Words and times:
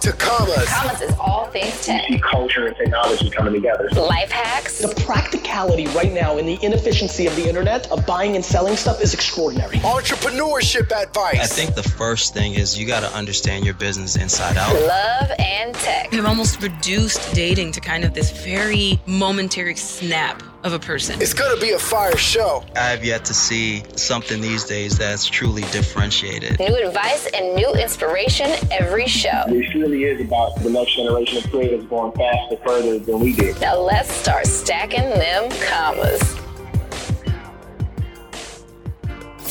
to 0.00 0.12
commas. 0.12 0.66
Commas 0.66 1.00
is 1.00 1.14
all 1.18 1.46
things 1.46 1.84
tech. 1.84 2.08
You 2.08 2.16
see 2.16 2.22
culture 2.22 2.66
and 2.66 2.76
technology 2.76 3.30
coming 3.30 3.52
together. 3.54 3.88
Life 3.90 4.30
hacks. 4.30 4.78
The 4.78 4.94
practicality 5.04 5.86
right 5.88 6.12
now 6.12 6.38
in 6.38 6.46
the 6.46 6.58
inefficiency 6.62 7.26
of 7.26 7.36
the 7.36 7.48
internet 7.48 7.90
of 7.90 8.06
buying 8.06 8.36
and 8.36 8.44
selling 8.44 8.76
stuff 8.76 9.00
is 9.02 9.14
extraordinary. 9.14 9.78
Entrepreneurship 9.78 10.92
advice. 10.92 11.40
I 11.40 11.46
think 11.46 11.74
the 11.74 11.82
first 11.82 12.34
thing 12.34 12.54
is 12.54 12.78
you 12.78 12.86
got 12.86 13.00
to 13.00 13.12
understand 13.14 13.64
your 13.64 13.74
business 13.74 14.16
inside 14.16 14.56
out. 14.56 14.72
Love 14.74 15.32
and 15.38 15.74
tech. 15.74 16.12
I've 16.12 16.26
almost 16.26 16.62
reduced 16.62 17.34
dating 17.34 17.72
to 17.72 17.80
kind 17.80 18.04
of 18.04 18.14
this 18.14 18.30
very 18.44 19.00
momentary 19.06 19.76
snap 19.76 20.42
of 20.64 20.72
a 20.72 20.78
person. 20.78 21.20
It's 21.20 21.34
gonna 21.34 21.60
be 21.60 21.70
a 21.70 21.78
fire 21.78 22.16
show. 22.16 22.64
I 22.74 22.90
have 22.90 23.04
yet 23.04 23.24
to 23.26 23.34
see 23.34 23.82
something 23.96 24.40
these 24.40 24.64
days 24.64 24.98
that's 24.98 25.26
truly 25.26 25.62
differentiated. 25.70 26.58
New 26.58 26.74
advice 26.86 27.26
and 27.34 27.54
new 27.54 27.72
inspiration 27.74 28.50
every 28.70 29.06
show. 29.06 29.44
This 29.48 29.74
really 29.74 30.04
is 30.04 30.20
about 30.20 30.56
the 30.62 30.70
next 30.70 30.96
generation 30.96 31.38
of 31.38 31.50
creators 31.50 31.84
going 31.84 32.12
faster, 32.12 32.56
further 32.66 32.98
than 32.98 33.20
we 33.20 33.32
did. 33.34 33.60
Now 33.60 33.78
let's 33.78 34.10
start 34.10 34.46
stacking 34.46 35.08
them 35.10 35.50
commas. 35.68 36.47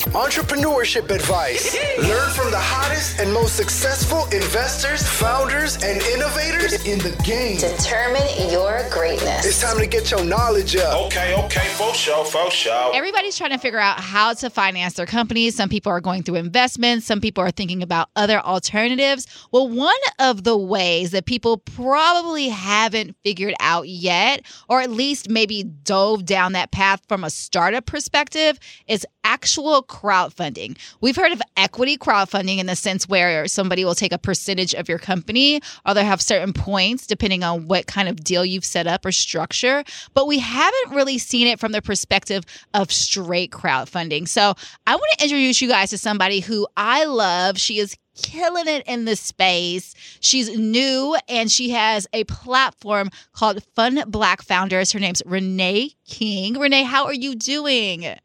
Entrepreneurship 0.06 1.10
advice. 1.10 1.76
Learn 1.98 2.30
from 2.30 2.50
the 2.50 2.58
hottest 2.58 3.18
and 3.18 3.32
most 3.32 3.56
successful 3.56 4.24
investors, 4.26 5.06
founders, 5.06 5.74
and 5.82 6.00
innovators 6.02 6.86
in 6.86 6.98
the 7.00 7.10
game. 7.24 7.58
Determine 7.58 8.22
your 8.50 8.86
greatness. 8.90 9.44
It's 9.44 9.60
time 9.60 9.76
to 9.78 9.86
get 9.86 10.10
your 10.10 10.24
knowledge 10.24 10.76
up. 10.76 11.06
Okay, 11.06 11.34
okay, 11.44 11.66
for 11.74 11.92
sure, 11.94 12.24
for 12.24 12.48
sure. 12.50 12.94
Everybody's 12.94 13.36
trying 13.36 13.50
to 13.50 13.58
figure 13.58 13.80
out 13.80 13.98
how 13.98 14.34
to 14.34 14.48
finance 14.48 14.94
their 14.94 15.06
companies. 15.06 15.56
Some 15.56 15.68
people 15.68 15.90
are 15.90 16.00
going 16.00 16.22
through 16.22 16.36
investments, 16.36 17.04
some 17.04 17.20
people 17.20 17.42
are 17.42 17.50
thinking 17.50 17.82
about 17.82 18.08
other 18.14 18.38
alternatives. 18.40 19.26
Well, 19.50 19.68
one 19.68 19.94
of 20.20 20.44
the 20.44 20.56
ways 20.56 21.10
that 21.10 21.26
people 21.26 21.58
probably 21.58 22.48
haven't 22.48 23.16
figured 23.24 23.54
out 23.58 23.88
yet, 23.88 24.42
or 24.68 24.80
at 24.80 24.90
least 24.90 25.28
maybe 25.28 25.64
dove 25.64 26.24
down 26.24 26.52
that 26.52 26.70
path 26.70 27.02
from 27.08 27.24
a 27.24 27.30
startup 27.30 27.84
perspective, 27.84 28.60
is 28.86 29.04
actual 29.28 29.82
crowdfunding. 29.82 30.76
We've 31.02 31.14
heard 31.14 31.32
of 31.32 31.42
equity 31.56 31.98
crowdfunding 31.98 32.58
in 32.58 32.66
the 32.66 32.74
sense 32.74 33.06
where 33.06 33.46
somebody 33.46 33.84
will 33.84 33.94
take 33.94 34.12
a 34.12 34.18
percentage 34.18 34.74
of 34.74 34.88
your 34.88 34.98
company 34.98 35.60
or 35.86 35.94
they'll 35.94 36.04
have 36.04 36.22
certain 36.22 36.54
points 36.54 37.06
depending 37.06 37.44
on 37.44 37.68
what 37.68 37.86
kind 37.86 38.08
of 38.08 38.24
deal 38.24 38.44
you've 38.44 38.64
set 38.64 38.86
up 38.86 39.04
or 39.04 39.12
structure. 39.12 39.84
But 40.14 40.26
we 40.26 40.38
haven't 40.38 40.94
really 40.94 41.18
seen 41.18 41.46
it 41.46 41.60
from 41.60 41.72
the 41.72 41.82
perspective 41.82 42.42
of 42.72 42.90
straight 42.90 43.52
crowdfunding. 43.52 44.26
So 44.26 44.54
I 44.86 44.96
want 44.96 45.12
to 45.18 45.24
introduce 45.24 45.60
you 45.60 45.68
guys 45.68 45.90
to 45.90 45.98
somebody 45.98 46.40
who 46.40 46.66
I 46.76 47.04
love. 47.04 47.58
She 47.58 47.78
is 47.78 47.96
killing 48.16 48.66
it 48.66 48.82
in 48.86 49.04
the 49.04 49.14
space. 49.14 49.94
She's 50.20 50.56
new 50.56 51.16
and 51.28 51.50
she 51.50 51.70
has 51.70 52.06
a 52.12 52.24
platform 52.24 53.10
called 53.32 53.62
Fund 53.76 54.04
Black 54.08 54.42
Founders. 54.42 54.92
Her 54.92 54.98
name's 54.98 55.22
Renee 55.26 55.92
King. 56.06 56.58
Renee, 56.58 56.82
how 56.82 57.04
are 57.04 57.14
you 57.14 57.34
doing? 57.34 58.18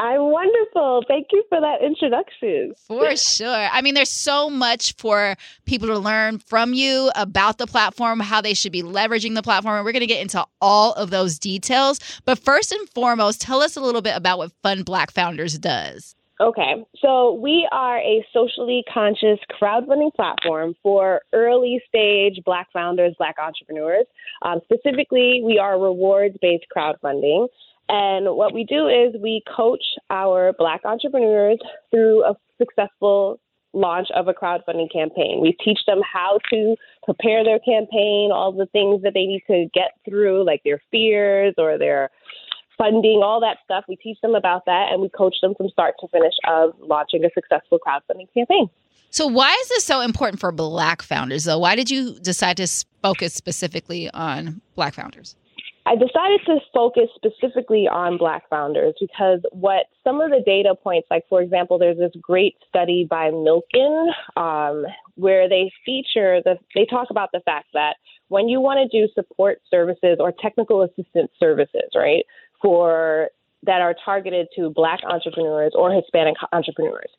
I'm 0.00 0.30
wonderful. 0.30 1.02
Thank 1.08 1.28
you 1.32 1.42
for 1.48 1.60
that 1.60 1.82
introduction. 1.82 2.74
For 2.86 3.16
sure. 3.16 3.68
I 3.72 3.82
mean, 3.82 3.94
there's 3.94 4.10
so 4.10 4.48
much 4.48 4.94
for 4.96 5.34
people 5.66 5.88
to 5.88 5.98
learn 5.98 6.38
from 6.38 6.72
you 6.72 7.10
about 7.16 7.58
the 7.58 7.66
platform, 7.66 8.20
how 8.20 8.40
they 8.40 8.54
should 8.54 8.70
be 8.70 8.82
leveraging 8.82 9.34
the 9.34 9.42
platform. 9.42 9.74
And 9.76 9.84
we're 9.84 9.92
going 9.92 10.00
to 10.00 10.06
get 10.06 10.22
into 10.22 10.44
all 10.60 10.92
of 10.92 11.10
those 11.10 11.38
details. 11.38 11.98
But 12.24 12.38
first 12.38 12.70
and 12.70 12.88
foremost, 12.90 13.40
tell 13.40 13.60
us 13.60 13.76
a 13.76 13.80
little 13.80 14.02
bit 14.02 14.16
about 14.16 14.38
what 14.38 14.52
Fund 14.62 14.84
Black 14.84 15.10
Founders 15.10 15.58
does. 15.58 16.14
Okay, 16.40 16.84
so 17.00 17.32
we 17.32 17.68
are 17.72 17.98
a 17.98 18.24
socially 18.32 18.84
conscious 18.94 19.40
crowdfunding 19.60 20.14
platform 20.14 20.76
for 20.84 21.22
early 21.32 21.82
stage 21.88 22.38
Black 22.44 22.68
founders, 22.72 23.12
Black 23.18 23.34
entrepreneurs. 23.40 24.06
Um, 24.42 24.60
specifically, 24.62 25.42
we 25.44 25.58
are 25.58 25.80
rewards 25.80 26.36
based 26.40 26.66
crowdfunding. 26.74 27.48
And 27.88 28.36
what 28.36 28.52
we 28.52 28.64
do 28.64 28.86
is 28.86 29.14
we 29.20 29.42
coach 29.56 29.84
our 30.10 30.52
Black 30.52 30.82
entrepreneurs 30.84 31.58
through 31.90 32.24
a 32.24 32.36
successful 32.58 33.40
launch 33.72 34.08
of 34.14 34.28
a 34.28 34.34
crowdfunding 34.34 34.92
campaign. 34.92 35.40
We 35.40 35.56
teach 35.64 35.80
them 35.86 36.00
how 36.02 36.38
to 36.50 36.76
prepare 37.04 37.44
their 37.44 37.58
campaign, 37.58 38.30
all 38.32 38.52
the 38.52 38.66
things 38.66 39.02
that 39.02 39.14
they 39.14 39.26
need 39.26 39.42
to 39.46 39.66
get 39.74 39.92
through, 40.08 40.44
like 40.44 40.62
their 40.64 40.82
fears 40.90 41.54
or 41.58 41.78
their 41.78 42.10
funding, 42.76 43.20
all 43.22 43.40
that 43.40 43.58
stuff. 43.64 43.84
We 43.88 43.96
teach 43.96 44.18
them 44.22 44.34
about 44.34 44.64
that 44.66 44.88
and 44.92 45.02
we 45.02 45.08
coach 45.08 45.36
them 45.42 45.54
from 45.54 45.68
start 45.68 45.94
to 46.00 46.08
finish 46.08 46.34
of 46.46 46.74
launching 46.80 47.24
a 47.24 47.30
successful 47.34 47.78
crowdfunding 47.78 48.32
campaign. 48.32 48.68
So, 49.10 49.26
why 49.26 49.56
is 49.62 49.68
this 49.70 49.84
so 49.84 50.00
important 50.00 50.38
for 50.38 50.52
Black 50.52 51.00
founders, 51.00 51.44
though? 51.44 51.58
Why 51.58 51.74
did 51.74 51.90
you 51.90 52.18
decide 52.20 52.58
to 52.58 52.68
focus 53.02 53.32
specifically 53.32 54.10
on 54.10 54.60
Black 54.74 54.94
founders? 54.94 55.34
I 55.88 55.94
decided 55.94 56.40
to 56.44 56.58
focus 56.74 57.08
specifically 57.14 57.88
on 57.88 58.18
Black 58.18 58.46
founders 58.50 58.92
because 59.00 59.40
what 59.52 59.86
some 60.04 60.20
of 60.20 60.30
the 60.30 60.42
data 60.44 60.74
points, 60.74 61.08
like 61.10 61.24
for 61.30 61.40
example, 61.40 61.78
there's 61.78 61.96
this 61.96 62.12
great 62.20 62.56
study 62.68 63.06
by 63.08 63.30
Milken 63.30 64.10
um, 64.36 64.84
where 65.14 65.48
they 65.48 65.72
feature 65.86 66.42
the, 66.44 66.58
they 66.74 66.84
talk 66.84 67.08
about 67.08 67.30
the 67.32 67.40
fact 67.40 67.68
that 67.72 67.96
when 68.28 68.50
you 68.50 68.60
want 68.60 68.78
to 68.90 69.00
do 69.00 69.10
support 69.14 69.62
services 69.70 70.18
or 70.20 70.30
technical 70.30 70.82
assistance 70.82 71.30
services, 71.40 71.90
right, 71.94 72.26
for 72.60 73.30
that 73.62 73.80
are 73.80 73.94
targeted 74.04 74.48
to 74.56 74.68
Black 74.68 75.00
entrepreneurs 75.08 75.72
or 75.74 75.90
Hispanic 75.90 76.34
entrepreneurs, 76.52 77.10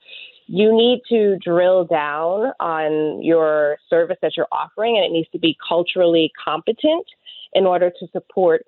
you 0.46 0.72
need 0.72 1.02
to 1.10 1.38
drill 1.44 1.86
down 1.86 2.52
on 2.60 3.24
your 3.24 3.78
service 3.90 4.18
that 4.22 4.34
you're 4.38 4.48
offering, 4.52 4.96
and 4.96 5.06
it 5.06 5.12
needs 5.12 5.30
to 5.32 5.40
be 5.40 5.58
culturally 5.68 6.32
competent 6.44 7.08
in 7.54 7.66
order 7.66 7.90
to 7.90 8.08
support 8.12 8.66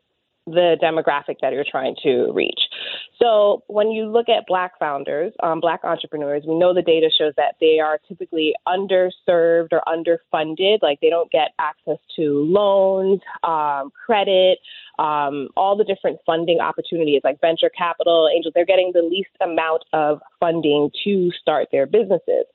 the 0.47 0.75
demographic 0.81 1.36
that 1.42 1.53
you're 1.53 1.66
trying 1.69 1.96
to 2.03 2.31
reach. 2.34 2.59
So 3.19 3.64
when 3.68 3.92
you 3.92 4.06
look 4.06 4.28
at 4.28 4.47
Black 4.47 4.78
founders, 4.80 5.34
um, 5.44 5.59
Black 5.59 5.81
entrepreneurs, 5.84 6.44
we 6.47 6.58
know 6.58 6.74
the 6.74 6.81
data 6.81 7.09
shows 7.16 7.34
that 7.38 7.56
they 7.62 7.80
are 7.80 8.00
typically 8.08 8.53
underserved 8.68 9.69
or 9.72 9.81
underfunded. 9.88 10.80
Like 10.81 11.00
they 11.00 11.09
don't 11.09 11.31
get 11.31 11.52
access 11.59 11.97
to 12.16 12.44
loans, 12.50 13.22
um, 13.44 13.92
credit, 14.06 14.58
um, 14.98 15.50
all 15.56 15.78
the 15.78 15.84
different 15.84 16.19
funding 16.25 16.59
opportunities 16.59 17.22
like 17.24 17.40
venture 17.40 17.69
capital, 17.78 18.28
angels. 18.34 18.53
They're 18.56 18.66
getting 18.66 18.92
the 18.94 19.03
least 19.03 19.30
amount 19.42 19.84
of 19.94 20.22
funding 20.40 20.90
to 21.03 21.31
start 21.40 21.68
their 21.72 21.86
businesses. 21.86 22.46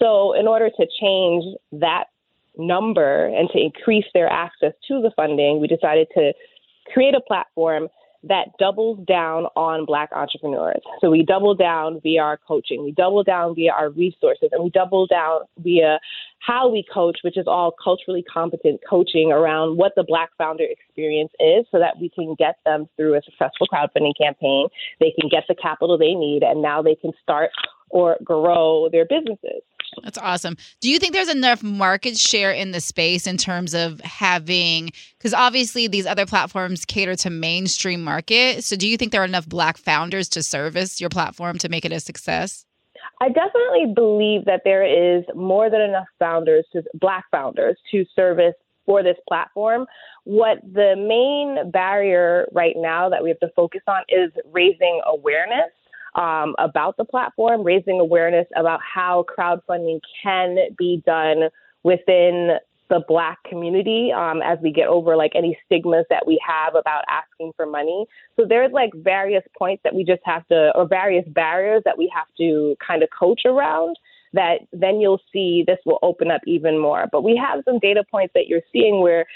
So 0.00 0.32
in 0.32 0.48
order 0.48 0.68
to 0.68 0.86
change 1.00 1.44
that 1.72 2.06
number 2.58 3.26
and 3.26 3.48
to 3.50 3.58
increase 3.58 4.06
their 4.14 4.28
access 4.28 4.72
to 4.88 5.00
the 5.00 5.10
funding, 5.16 5.60
we 5.60 5.66
decided 5.66 6.08
to 6.14 6.32
create 6.92 7.14
a 7.14 7.20
platform 7.20 7.88
that 8.28 8.48
doubles 8.58 8.98
down 9.06 9.44
on 9.56 9.84
Black 9.84 10.10
entrepreneurs. 10.12 10.80
So 11.00 11.10
we 11.10 11.22
double 11.22 11.54
down 11.54 12.00
via 12.02 12.22
our 12.22 12.36
coaching, 12.36 12.82
we 12.82 12.92
double 12.92 13.22
down 13.22 13.54
via 13.54 13.72
our 13.72 13.90
resources, 13.90 14.48
and 14.52 14.64
we 14.64 14.70
double 14.70 15.06
down 15.06 15.40
via 15.58 15.98
how 16.40 16.68
we 16.68 16.84
coach, 16.92 17.18
which 17.22 17.36
is 17.36 17.46
all 17.46 17.72
culturally 17.82 18.22
competent 18.22 18.80
coaching 18.88 19.32
around 19.32 19.76
what 19.76 19.92
the 19.96 20.04
Black 20.04 20.30
founder 20.38 20.64
experience 20.64 21.32
is 21.38 21.66
so 21.70 21.78
that 21.78 21.98
we 22.00 22.08
can 22.08 22.34
get 22.38 22.56
them 22.64 22.88
through 22.96 23.14
a 23.14 23.22
successful 23.22 23.66
crowdfunding 23.72 24.14
campaign. 24.20 24.68
They 25.00 25.12
can 25.18 25.28
get 25.28 25.44
the 25.48 25.54
capital 25.54 25.96
they 25.98 26.14
need, 26.14 26.42
and 26.42 26.62
now 26.62 26.82
they 26.82 26.94
can 26.94 27.12
start 27.22 27.50
or 27.90 28.16
grow 28.22 28.88
their 28.90 29.04
businesses. 29.04 29.62
That's 30.02 30.18
awesome. 30.18 30.56
Do 30.80 30.90
you 30.90 30.98
think 30.98 31.12
there's 31.12 31.28
enough 31.28 31.62
market 31.62 32.18
share 32.18 32.52
in 32.52 32.72
the 32.72 32.80
space 32.80 33.26
in 33.26 33.36
terms 33.36 33.74
of 33.74 34.00
having 34.00 34.90
because 35.18 35.32
obviously 35.34 35.88
these 35.88 36.06
other 36.06 36.26
platforms 36.26 36.84
cater 36.84 37.16
to 37.16 37.30
mainstream 37.30 38.02
market. 38.02 38.62
So 38.64 38.76
do 38.76 38.86
you 38.88 38.96
think 38.96 39.12
there 39.12 39.22
are 39.22 39.26
enough 39.26 39.48
black 39.48 39.76
founders 39.76 40.28
to 40.30 40.42
service 40.42 41.00
your 41.00 41.10
platform 41.10 41.58
to 41.58 41.68
make 41.68 41.84
it 41.84 41.92
a 41.92 42.00
success? 42.00 42.64
I 43.20 43.28
definitely 43.28 43.92
believe 43.94 44.44
that 44.44 44.62
there 44.64 44.84
is 44.84 45.24
more 45.34 45.70
than 45.70 45.80
enough 45.80 46.06
founders, 46.18 46.66
to, 46.72 46.82
black 46.94 47.24
founders, 47.30 47.76
to 47.90 48.04
service 48.14 48.54
for 48.84 49.02
this 49.02 49.16
platform. 49.28 49.86
What 50.24 50.58
the 50.62 50.94
main 50.96 51.70
barrier 51.70 52.46
right 52.52 52.74
now 52.76 53.08
that 53.08 53.22
we 53.22 53.30
have 53.30 53.40
to 53.40 53.50
focus 53.56 53.82
on 53.86 54.02
is 54.08 54.30
raising 54.52 55.00
awareness 55.06 55.70
um, 56.16 56.54
about 56.58 56.96
the 56.96 57.04
platform, 57.04 57.62
raising 57.62 58.00
awareness 58.00 58.46
about 58.56 58.80
how 58.82 59.24
crowdfunding 59.38 60.00
can 60.22 60.56
be 60.76 61.02
done 61.06 61.50
within 61.82 62.58
the 62.88 63.02
black 63.08 63.38
community 63.44 64.12
um, 64.12 64.40
as 64.42 64.58
we 64.62 64.72
get 64.72 64.86
over 64.86 65.16
like 65.16 65.32
any 65.34 65.58
stigmas 65.66 66.04
that 66.08 66.26
we 66.26 66.40
have 66.46 66.74
about 66.74 67.02
asking 67.08 67.52
for 67.56 67.66
money. 67.66 68.06
So 68.36 68.46
there's 68.48 68.72
like 68.72 68.90
various 68.94 69.42
points 69.58 69.82
that 69.82 69.94
we 69.94 70.04
just 70.04 70.22
have 70.24 70.46
to, 70.48 70.72
or 70.74 70.86
various 70.86 71.26
barriers 71.28 71.82
that 71.84 71.98
we 71.98 72.10
have 72.14 72.26
to 72.38 72.76
kind 72.86 73.02
of 73.02 73.08
coach 73.16 73.42
around. 73.44 73.96
That 74.32 74.60
then 74.72 75.00
you'll 75.00 75.22
see 75.32 75.64
this 75.66 75.78
will 75.84 75.98
open 76.02 76.30
up 76.30 76.42
even 76.46 76.78
more. 76.78 77.06
But 77.10 77.24
we 77.24 77.36
have 77.36 77.62
some 77.64 77.78
data 77.78 78.04
points 78.10 78.32
that 78.34 78.46
you're 78.48 78.60
seeing 78.72 79.00
where 79.00 79.26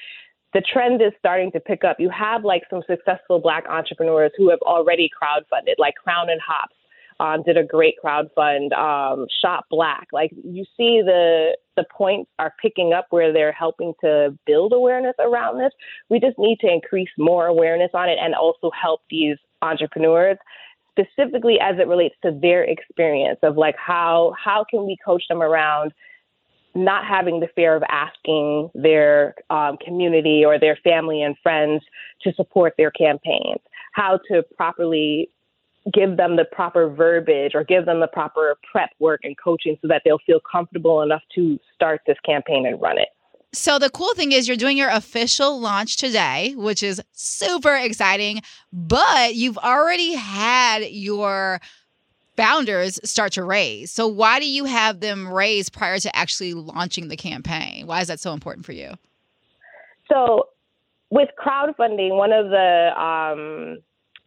the 0.52 0.60
trend 0.60 1.00
is 1.00 1.12
starting 1.18 1.52
to 1.52 1.60
pick 1.60 1.84
up. 1.84 1.98
You 2.00 2.10
have 2.10 2.44
like 2.44 2.62
some 2.70 2.82
successful 2.88 3.38
black 3.40 3.64
entrepreneurs 3.68 4.32
who 4.36 4.50
have 4.50 4.60
already 4.62 5.08
crowdfunded, 5.10 5.74
like 5.78 5.94
Crown 5.94 6.28
and 6.30 6.40
Hops. 6.40 6.74
um, 7.20 7.42
did 7.44 7.56
a 7.56 7.62
great 7.62 7.94
crowdfund. 8.02 8.72
Um, 8.72 9.26
Shop 9.42 9.66
Black, 9.70 10.08
like 10.12 10.30
you 10.42 10.64
see 10.76 11.02
the 11.04 11.56
the 11.76 11.84
points 11.96 12.30
are 12.38 12.52
picking 12.60 12.92
up 12.92 13.06
where 13.10 13.32
they're 13.32 13.52
helping 13.52 13.92
to 14.00 14.36
build 14.46 14.72
awareness 14.72 15.14
around 15.18 15.58
this. 15.58 15.72
We 16.08 16.18
just 16.18 16.38
need 16.38 16.58
to 16.60 16.72
increase 16.72 17.10
more 17.18 17.46
awareness 17.46 17.90
on 17.94 18.08
it 18.08 18.18
and 18.20 18.34
also 18.34 18.70
help 18.70 19.02
these 19.10 19.36
entrepreneurs 19.62 20.38
specifically 20.90 21.58
as 21.60 21.78
it 21.78 21.86
relates 21.86 22.16
to 22.22 22.36
their 22.42 22.64
experience 22.64 23.38
of 23.42 23.56
like 23.56 23.76
how 23.76 24.34
how 24.42 24.64
can 24.68 24.84
we 24.86 24.96
coach 25.04 25.22
them 25.28 25.42
around 25.42 25.92
not 26.74 27.04
having 27.04 27.40
the 27.40 27.48
fear 27.54 27.74
of 27.74 27.82
asking 27.88 28.70
their 28.74 29.34
um, 29.50 29.76
community 29.84 30.44
or 30.44 30.58
their 30.58 30.76
family 30.84 31.22
and 31.22 31.36
friends 31.42 31.82
to 32.22 32.32
support 32.34 32.74
their 32.76 32.90
campaigns, 32.90 33.60
how 33.92 34.18
to 34.30 34.42
properly 34.56 35.30
give 35.92 36.16
them 36.16 36.36
the 36.36 36.44
proper 36.44 36.88
verbiage 36.88 37.52
or 37.54 37.64
give 37.64 37.86
them 37.86 38.00
the 38.00 38.06
proper 38.06 38.56
prep 38.70 38.90
work 38.98 39.20
and 39.24 39.36
coaching 39.42 39.76
so 39.80 39.88
that 39.88 40.02
they'll 40.04 40.18
feel 40.26 40.40
comfortable 40.50 41.02
enough 41.02 41.22
to 41.34 41.58
start 41.74 42.00
this 42.06 42.18
campaign 42.24 42.66
and 42.66 42.80
run 42.80 42.98
it. 42.98 43.08
So 43.52 43.80
the 43.80 43.90
cool 43.90 44.14
thing 44.14 44.30
is 44.30 44.46
you're 44.46 44.56
doing 44.56 44.76
your 44.76 44.90
official 44.90 45.58
launch 45.58 45.96
today, 45.96 46.54
which 46.56 46.84
is 46.84 47.02
super 47.12 47.74
exciting, 47.74 48.42
but 48.72 49.34
you've 49.34 49.58
already 49.58 50.14
had 50.14 50.84
your 50.84 51.60
founders 52.40 53.00
start 53.04 53.32
to 53.32 53.44
raise. 53.44 53.90
So 53.90 54.06
why 54.06 54.40
do 54.40 54.48
you 54.48 54.64
have 54.64 55.00
them 55.00 55.28
raise 55.28 55.68
prior 55.68 55.98
to 55.98 56.16
actually 56.16 56.54
launching 56.54 57.08
the 57.08 57.16
campaign? 57.16 57.86
Why 57.86 58.00
is 58.00 58.08
that 58.08 58.20
so 58.20 58.32
important 58.32 58.64
for 58.66 58.72
you? 58.72 58.94
So 60.10 60.48
with 61.10 61.28
crowdfunding, 61.38 62.16
one 62.16 62.32
of 62.32 62.50
the 62.50 63.00
um, 63.00 63.78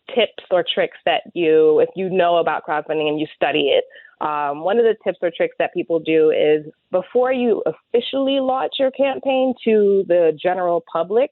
tips 0.09 0.43
or 0.51 0.63
tricks 0.73 0.97
that 1.05 1.23
you, 1.33 1.79
if 1.79 1.89
you 1.95 2.09
know 2.09 2.37
about 2.37 2.65
crowdfunding 2.65 3.07
and 3.07 3.19
you 3.19 3.27
study 3.35 3.69
it, 3.69 3.85
um, 4.21 4.63
one 4.63 4.77
of 4.77 4.85
the 4.85 4.95
tips 5.03 5.19
or 5.21 5.31
tricks 5.35 5.55
that 5.59 5.73
people 5.73 5.99
do 5.99 6.29
is 6.31 6.65
before 6.91 7.33
you 7.33 7.63
officially 7.65 8.39
launch 8.39 8.73
your 8.79 8.91
campaign 8.91 9.53
to 9.65 10.05
the 10.07 10.37
general 10.41 10.83
public, 10.91 11.31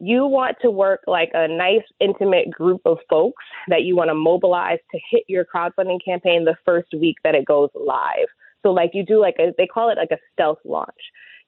you 0.00 0.26
want 0.26 0.56
to 0.62 0.70
work 0.70 1.00
like 1.06 1.30
a 1.34 1.48
nice, 1.48 1.84
intimate 2.00 2.50
group 2.50 2.80
of 2.84 2.98
folks 3.08 3.44
that 3.68 3.82
you 3.82 3.96
want 3.96 4.10
to 4.10 4.14
mobilize 4.14 4.78
to 4.90 5.00
hit 5.10 5.24
your 5.28 5.44
crowdfunding 5.44 6.04
campaign 6.04 6.44
the 6.44 6.56
first 6.64 6.88
week 6.92 7.16
that 7.24 7.34
it 7.34 7.44
goes 7.44 7.70
live. 7.74 8.26
So, 8.62 8.72
like, 8.72 8.90
you 8.94 9.04
do 9.04 9.20
like 9.20 9.36
a, 9.38 9.52
they 9.56 9.66
call 9.66 9.90
it 9.90 9.98
like 9.98 10.10
a 10.10 10.18
stealth 10.32 10.58
launch. 10.64 10.90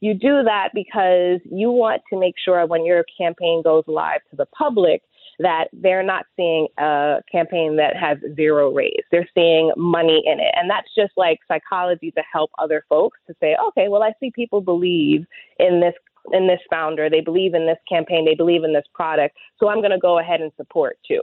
You 0.00 0.14
do 0.14 0.42
that 0.44 0.70
because 0.74 1.40
you 1.50 1.70
want 1.70 2.02
to 2.10 2.20
make 2.20 2.34
sure 2.42 2.66
when 2.66 2.84
your 2.84 3.04
campaign 3.18 3.62
goes 3.62 3.84
live 3.86 4.20
to 4.30 4.36
the 4.36 4.46
public 4.46 5.02
that 5.38 5.68
they're 5.72 6.02
not 6.02 6.24
seeing 6.36 6.68
a 6.78 7.18
campaign 7.30 7.76
that 7.76 7.96
has 7.96 8.18
zero 8.36 8.72
raise. 8.72 9.02
They're 9.10 9.28
seeing 9.34 9.72
money 9.76 10.22
in 10.24 10.40
it. 10.40 10.54
And 10.54 10.70
that's 10.70 10.88
just 10.96 11.12
like 11.16 11.40
psychology 11.48 12.10
to 12.12 12.22
help 12.30 12.50
other 12.58 12.84
folks 12.88 13.18
to 13.26 13.34
say, 13.40 13.56
okay, 13.68 13.88
well, 13.88 14.02
I 14.02 14.12
see 14.20 14.30
people 14.30 14.60
believe 14.60 15.26
in 15.58 15.80
this 15.80 15.94
in 16.32 16.46
this 16.46 16.60
founder, 16.70 17.08
they 17.08 17.20
believe 17.20 17.54
in 17.54 17.66
this 17.66 17.78
campaign, 17.88 18.24
they 18.24 18.34
believe 18.34 18.64
in 18.64 18.72
this 18.72 18.86
product, 18.94 19.36
so 19.58 19.68
I'm 19.68 19.78
going 19.78 19.90
to 19.90 19.98
go 19.98 20.18
ahead 20.18 20.40
and 20.40 20.52
support 20.56 20.98
too. 21.06 21.22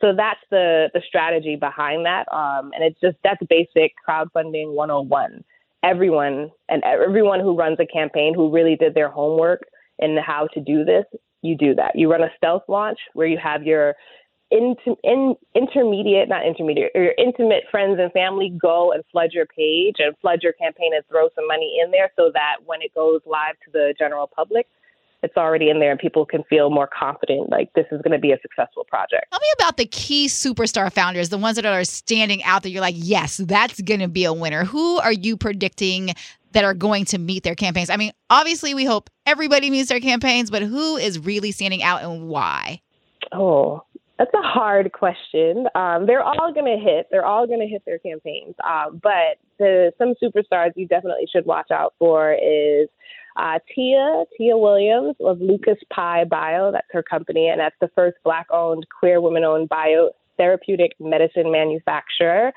So 0.00 0.14
that's 0.16 0.40
the 0.50 0.88
the 0.94 1.02
strategy 1.06 1.56
behind 1.56 2.06
that, 2.06 2.26
um, 2.32 2.70
and 2.74 2.82
it's 2.82 2.98
just 3.00 3.16
that's 3.22 3.42
basic 3.48 3.92
crowdfunding 4.08 4.72
101. 4.72 5.44
Everyone 5.82 6.50
and 6.68 6.82
everyone 6.84 7.40
who 7.40 7.56
runs 7.56 7.78
a 7.80 7.86
campaign 7.86 8.34
who 8.34 8.50
really 8.50 8.76
did 8.76 8.94
their 8.94 9.10
homework 9.10 9.62
in 9.98 10.16
how 10.16 10.46
to 10.54 10.60
do 10.60 10.84
this 10.84 11.04
you 11.42 11.56
do 11.56 11.74
that. 11.74 11.92
You 11.94 12.10
run 12.10 12.22
a 12.22 12.30
stealth 12.36 12.64
launch 12.68 12.98
where 13.14 13.26
you 13.26 13.38
have 13.38 13.62
your 13.62 13.94
in, 14.50 14.74
intermediate, 15.54 16.28
not 16.28 16.46
intermediate, 16.46 16.92
your 16.94 17.14
intimate 17.18 17.64
friends 17.70 17.98
and 18.00 18.12
family 18.12 18.52
go 18.60 18.92
and 18.92 19.04
flood 19.12 19.30
your 19.32 19.46
page 19.46 19.96
and 19.98 20.16
flood 20.20 20.40
your 20.42 20.52
campaign 20.54 20.92
and 20.94 21.04
throw 21.08 21.28
some 21.34 21.46
money 21.46 21.80
in 21.82 21.90
there 21.90 22.10
so 22.16 22.30
that 22.34 22.56
when 22.64 22.82
it 22.82 22.94
goes 22.94 23.20
live 23.26 23.54
to 23.64 23.70
the 23.72 23.94
general 23.98 24.26
public, 24.26 24.66
it's 25.22 25.36
already 25.36 25.68
in 25.68 25.80
there 25.80 25.90
and 25.90 26.00
people 26.00 26.24
can 26.24 26.42
feel 26.44 26.70
more 26.70 26.88
confident 26.88 27.50
like 27.50 27.72
this 27.74 27.84
is 27.92 28.00
going 28.00 28.12
to 28.12 28.18
be 28.18 28.32
a 28.32 28.38
successful 28.40 28.84
project. 28.84 29.26
Tell 29.30 29.40
me 29.40 29.52
about 29.58 29.76
the 29.76 29.84
key 29.86 30.26
superstar 30.26 30.90
founders, 30.92 31.28
the 31.28 31.38
ones 31.38 31.56
that 31.56 31.66
are 31.66 31.84
standing 31.84 32.42
out 32.44 32.62
that 32.62 32.70
you're 32.70 32.80
like, 32.80 32.94
yes, 32.96 33.36
that's 33.36 33.80
going 33.82 34.00
to 34.00 34.08
be 34.08 34.24
a 34.24 34.32
winner. 34.32 34.64
Who 34.64 34.98
are 34.98 35.12
you 35.12 35.36
predicting 35.36 36.14
that 36.52 36.64
are 36.64 36.74
going 36.74 37.04
to 37.06 37.18
meet 37.18 37.42
their 37.42 37.54
campaigns? 37.54 37.90
I 37.90 37.96
mean, 37.96 38.12
obviously, 38.30 38.72
we 38.72 38.84
hope 38.84 39.10
everybody 39.26 39.70
meets 39.70 39.90
their 39.90 40.00
campaigns, 40.00 40.50
but 40.50 40.62
who 40.62 40.96
is 40.96 41.18
really 41.18 41.52
standing 41.52 41.82
out 41.82 42.02
and 42.02 42.28
why? 42.28 42.80
Oh, 43.32 43.84
that's 44.20 44.34
a 44.34 44.46
hard 44.46 44.92
question. 44.92 45.66
Um, 45.74 46.04
they're 46.04 46.22
all 46.22 46.52
going 46.52 46.66
to 46.66 46.78
hit. 46.78 47.06
They're 47.10 47.24
all 47.24 47.46
going 47.46 47.60
to 47.60 47.66
hit 47.66 47.82
their 47.86 47.98
campaigns. 47.98 48.54
Uh, 48.62 48.90
but 48.90 49.38
the 49.58 49.92
some 49.96 50.12
superstars 50.22 50.72
you 50.76 50.86
definitely 50.86 51.24
should 51.32 51.46
watch 51.46 51.70
out 51.70 51.94
for 51.98 52.34
is 52.34 52.88
uh, 53.36 53.58
Tia 53.74 54.24
Tia 54.36 54.58
Williams 54.58 55.14
of 55.20 55.40
Lucas 55.40 55.78
Pie 55.90 56.24
Bio. 56.24 56.70
That's 56.70 56.86
her 56.90 57.02
company, 57.02 57.48
and 57.48 57.58
that's 57.58 57.76
the 57.80 57.88
first 57.94 58.18
Black-owned, 58.22 58.86
queer 58.98 59.22
woman 59.22 59.42
owned 59.42 59.70
bio 59.70 60.10
therapeutic 60.36 60.92
medicine 61.00 61.50
manufacturer. 61.50 62.48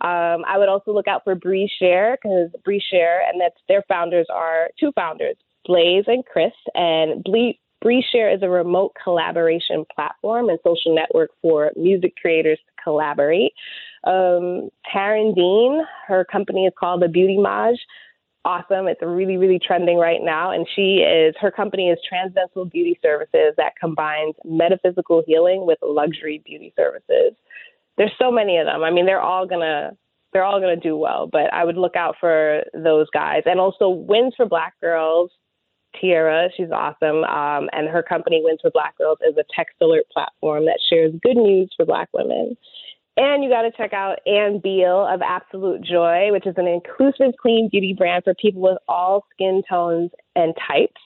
Um, 0.00 0.42
I 0.46 0.56
would 0.56 0.70
also 0.70 0.92
look 0.92 1.06
out 1.06 1.24
for 1.24 1.34
Bree 1.34 1.70
Share 1.78 2.16
because 2.16 2.48
Bree 2.64 2.82
Share, 2.90 3.20
and 3.30 3.38
that's 3.38 3.60
their 3.68 3.82
founders 3.88 4.26
are 4.32 4.70
two 4.80 4.90
founders, 4.92 5.36
Blaze 5.66 6.04
and 6.06 6.24
Chris, 6.24 6.52
and 6.74 7.22
Ble- 7.24 7.58
BreeShare 7.84 8.34
is 8.34 8.42
a 8.42 8.48
remote 8.48 8.92
collaboration 9.02 9.84
platform 9.94 10.48
and 10.48 10.58
social 10.64 10.94
network 10.94 11.30
for 11.40 11.72
music 11.76 12.14
creators 12.20 12.58
to 12.58 12.82
collaborate. 12.82 13.52
Um, 14.04 14.70
Taryn 14.94 15.34
Dean, 15.34 15.82
her 16.06 16.24
company 16.24 16.66
is 16.66 16.72
called 16.78 17.02
the 17.02 17.08
Beauty 17.08 17.38
Maj 17.38 17.76
awesome. 18.44 18.88
It's 18.88 19.02
really, 19.02 19.36
really 19.36 19.58
trending 19.58 19.98
right 19.98 20.20
now. 20.22 20.50
And 20.50 20.66
she 20.74 20.98
is, 20.98 21.34
her 21.40 21.50
company 21.50 21.90
is 21.90 21.98
Transcendental 22.08 22.64
Beauty 22.64 22.98
Services 23.02 23.54
that 23.56 23.72
combines 23.78 24.34
metaphysical 24.44 25.22
healing 25.26 25.66
with 25.66 25.78
luxury 25.82 26.42
beauty 26.44 26.72
services. 26.76 27.34
There's 27.96 28.12
so 28.18 28.30
many 28.30 28.58
of 28.58 28.66
them. 28.66 28.82
I 28.82 28.90
mean, 28.90 29.06
they're 29.06 29.20
all 29.20 29.46
going 29.46 29.60
to, 29.60 29.96
they're 30.32 30.44
all 30.44 30.60
going 30.60 30.78
to 30.78 30.88
do 30.88 30.96
well, 30.96 31.28
but 31.30 31.52
I 31.52 31.64
would 31.64 31.76
look 31.76 31.96
out 31.96 32.14
for 32.20 32.62
those 32.72 33.08
guys. 33.12 33.42
And 33.46 33.60
also 33.60 33.88
Wins 33.88 34.34
for 34.36 34.46
Black 34.46 34.74
Girls, 34.80 35.30
Tiara, 35.98 36.48
she's 36.56 36.70
awesome. 36.70 37.24
Um, 37.24 37.68
and 37.72 37.88
her 37.88 38.02
company, 38.02 38.40
Wins 38.44 38.60
for 38.62 38.70
Black 38.70 38.96
Girls, 38.98 39.18
is 39.26 39.36
a 39.36 39.44
text 39.54 39.76
alert 39.80 40.04
platform 40.12 40.66
that 40.66 40.78
shares 40.88 41.12
good 41.22 41.36
news 41.36 41.72
for 41.76 41.84
Black 41.84 42.08
women. 42.12 42.56
And 43.16 43.44
you 43.44 43.50
got 43.50 43.62
to 43.62 43.72
check 43.72 43.92
out 43.92 44.18
Anne 44.26 44.60
Beal 44.60 45.06
of 45.06 45.20
AbsoluteJOI, 45.20 46.32
which 46.32 46.46
is 46.46 46.54
an 46.56 46.66
inclusive, 46.66 47.34
clean 47.40 47.68
beauty 47.70 47.92
brand 47.92 48.24
for 48.24 48.34
people 48.34 48.62
with 48.62 48.78
all 48.88 49.26
skin 49.34 49.62
tones 49.68 50.10
and 50.36 50.54
types. 50.66 51.00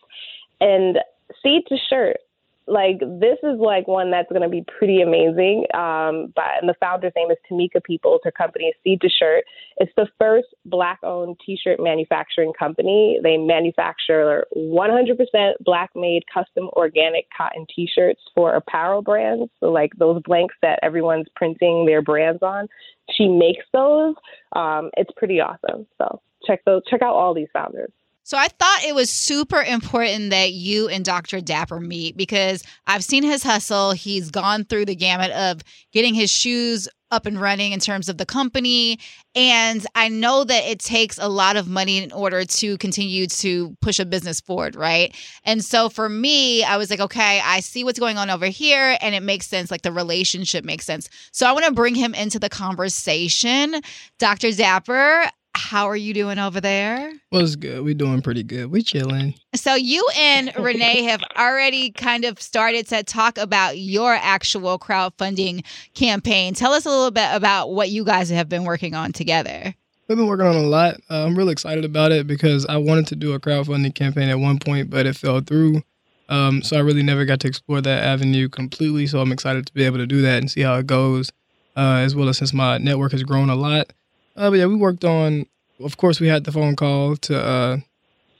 And 0.61 0.99
Seed 1.43 1.63
to 1.69 1.77
Shirt 1.89 2.19
like 2.67 3.01
this 3.01 3.39
is 3.43 3.59
like 3.59 3.87
one 3.87 4.11
that's 4.11 4.31
going 4.31 4.43
to 4.43 4.49
be 4.49 4.65
pretty 4.79 5.03
amazing. 5.03 5.67
Um, 5.75 6.33
but 6.35 6.45
and 6.61 6.69
the 6.69 6.75
founder's 6.81 7.13
name 7.15 7.31
is 7.31 7.37
Tamika 7.51 7.83
Peoples. 7.83 8.21
Her 8.25 8.31
company 8.31 8.67
is 8.67 8.75
Seed 8.83 9.01
to 9.03 9.09
Shirt. 9.09 9.45
It's 9.77 9.93
the 9.97 10.07
first 10.19 10.49
black-owned 10.65 11.37
T-shirt 11.45 11.79
manufacturing 11.81 12.53
company. 12.59 13.19
They 13.23 13.37
manufacture 13.37 14.47
100% 14.57 15.53
black-made 15.61 16.23
custom 16.33 16.71
organic 16.73 17.27
cotton 17.37 17.67
T-shirts 17.75 18.23
for 18.35 18.55
apparel 18.55 19.03
brands. 19.03 19.51
So 19.61 19.67
like 19.67 19.93
those 19.99 20.23
blanks 20.23 20.55
that 20.63 20.79
everyone's 20.83 21.29
printing 21.37 21.87
their 21.87 22.03
brands 22.03 22.43
on, 22.43 22.69
she 23.11 23.29
makes 23.29 23.65
those. 23.73 24.15
Um, 24.57 24.91
it's 24.97 25.11
pretty 25.17 25.41
awesome. 25.41 25.87
So 25.99 26.21
check 26.47 26.65
those. 26.65 26.83
Check 26.89 27.03
out 27.03 27.15
all 27.15 27.35
these 27.35 27.49
founders. 27.53 27.91
So 28.25 28.39
I 28.39 28.49
thought 28.49 28.85
it 28.85 28.95
was 28.95 29.11
super 29.11 29.63
important 29.63 30.31
that 30.31 30.53
you 30.53 30.89
and 30.89 31.05
Dr. 31.05 31.43
Dapper 31.43 31.79
meet 31.79 32.17
because 32.17 32.63
I've 32.87 33.05
seen 33.05 33.23
his 33.23 33.43
hustle. 33.43 33.93
He's 33.93 34.31
gone 34.31 34.65
through 34.65 34.87
the 34.87 34.97
gamut 34.97 35.31
of 35.33 35.61
getting 35.93 36.15
his 36.15 36.31
shoes 36.31 36.89
up 37.11 37.27
and 37.27 37.41
running 37.41 37.73
in 37.73 37.81
terms 37.81 38.09
of 38.09 38.17
the 38.17 38.27
company. 38.27 38.99
And 39.35 39.87
I 39.95 40.09
know 40.09 40.43
that 40.43 40.65
it 40.65 40.81
takes 40.81 41.19
a 41.19 41.29
lot 41.29 41.57
of 41.57 41.69
money 41.69 42.03
in 42.03 42.13
order 42.13 42.45
to 42.45 42.79
continue 42.79 43.27
to 43.27 43.77
push 43.81 44.01
a 44.01 44.07
business 44.07 44.41
forward, 44.41 44.75
right? 44.75 45.15
And 45.45 45.63
so 45.63 45.89
for 45.89 46.09
me, 46.09 46.65
I 46.65 46.77
was 46.77 46.91
like, 46.91 47.01
okay, 47.01 47.41
I 47.45 47.61
see 47.61 47.85
what's 47.85 48.01
going 48.01 48.17
on 48.17 48.31
over 48.31 48.47
here 48.47 48.97
and 49.01 49.15
it 49.15 49.23
makes 49.23 49.47
sense. 49.47 49.71
Like 49.71 49.83
the 49.83 49.93
relationship 49.93 50.65
makes 50.65 50.87
sense. 50.87 51.09
So 51.31 51.47
I 51.47 51.53
want 51.53 51.67
to 51.67 51.73
bring 51.73 51.95
him 51.95 52.15
into 52.15 52.39
the 52.39 52.49
conversation. 52.49 53.81
Dr. 54.19 54.51
Dapper, 54.51 55.27
how 55.55 55.89
are 55.89 55.97
you 55.97 56.13
doing 56.15 56.39
over 56.39 56.61
there? 56.61 57.13
What's 57.31 57.57
good? 57.57 57.83
We 57.83 57.95
doing 57.95 58.23
pretty 58.23 58.43
good. 58.43 58.71
We 58.71 58.83
chilling. 58.83 59.35
So 59.55 59.75
you 59.75 60.07
and 60.19 60.53
Renee 60.59 61.03
have 61.05 61.23
already 61.37 61.91
kind 61.91 62.25
of 62.25 62.41
started 62.41 62.87
to 62.89 63.03
talk 63.03 63.39
about 63.39 63.79
your 63.79 64.13
actual 64.15 64.79
crowdfunding 64.79 65.65
campaign. 65.95 66.55
Tell 66.55 66.73
us 66.73 66.87
a 66.87 66.91
little 66.91 67.11
bit 67.11 67.29
about 67.33 67.71
what 67.71 67.91
you 67.91 68.05
guys 68.05 68.31
have 68.31 68.49
been 68.49 68.65
working 68.65 68.95
on 68.95 69.13
together. 69.13 69.75
We've 70.09 70.19
been 70.19 70.27
working 70.27 70.47
on 70.47 70.57
a 70.57 70.63
lot. 70.63 70.97
Uh, 71.09 71.25
I'm 71.25 71.37
really 71.37 71.53
excited 71.53 71.85
about 71.85 72.13
it 72.13 72.27
because 72.27 72.67
I 72.67 72.77
wanted 72.77 73.07
to 73.09 73.17
do 73.17 73.33
a 73.33 73.41
crowdfunding 73.41 73.95
campaign 73.95 74.29
at 74.29 74.39
one 74.39 74.59
point, 74.59 74.91
but 74.91 75.07
it 75.07 75.17
fell 75.17 75.41
through. 75.41 75.83
Um, 76.29 76.63
so 76.63 76.77
I 76.77 76.81
really 76.81 77.03
never 77.03 77.25
got 77.25 77.41
to 77.41 77.49
explore 77.49 77.81
that 77.81 78.03
avenue 78.05 78.49
completely. 78.49 79.07
So 79.07 79.21
I'm 79.21 79.33
excited 79.33 79.67
to 79.67 79.73
be 79.75 79.85
able 79.85 79.99
to 79.99 80.07
do 80.07 80.21
that 80.23 80.39
and 80.39 80.51
see 80.51 80.61
how 80.63 80.75
it 80.77 80.87
goes. 80.87 81.31
uh, 81.77 82.01
as 82.05 82.15
well 82.15 82.29
as 82.29 82.39
since 82.39 82.53
my 82.53 82.79
network 82.79 83.13
has 83.13 83.23
grown 83.23 83.51
a 83.51 83.57
lot. 83.57 83.93
Uh, 84.37 84.51
but 84.51 84.59
yeah, 84.59 84.67
we 84.67 84.77
worked 84.77 85.05
on. 85.05 85.47
Of 85.81 85.97
course, 85.97 86.21
we 86.21 86.29
had 86.29 86.45
the 86.45 86.53
phone 86.53 86.77
call 86.77 87.17
to 87.17 87.39
uh, 87.39 87.77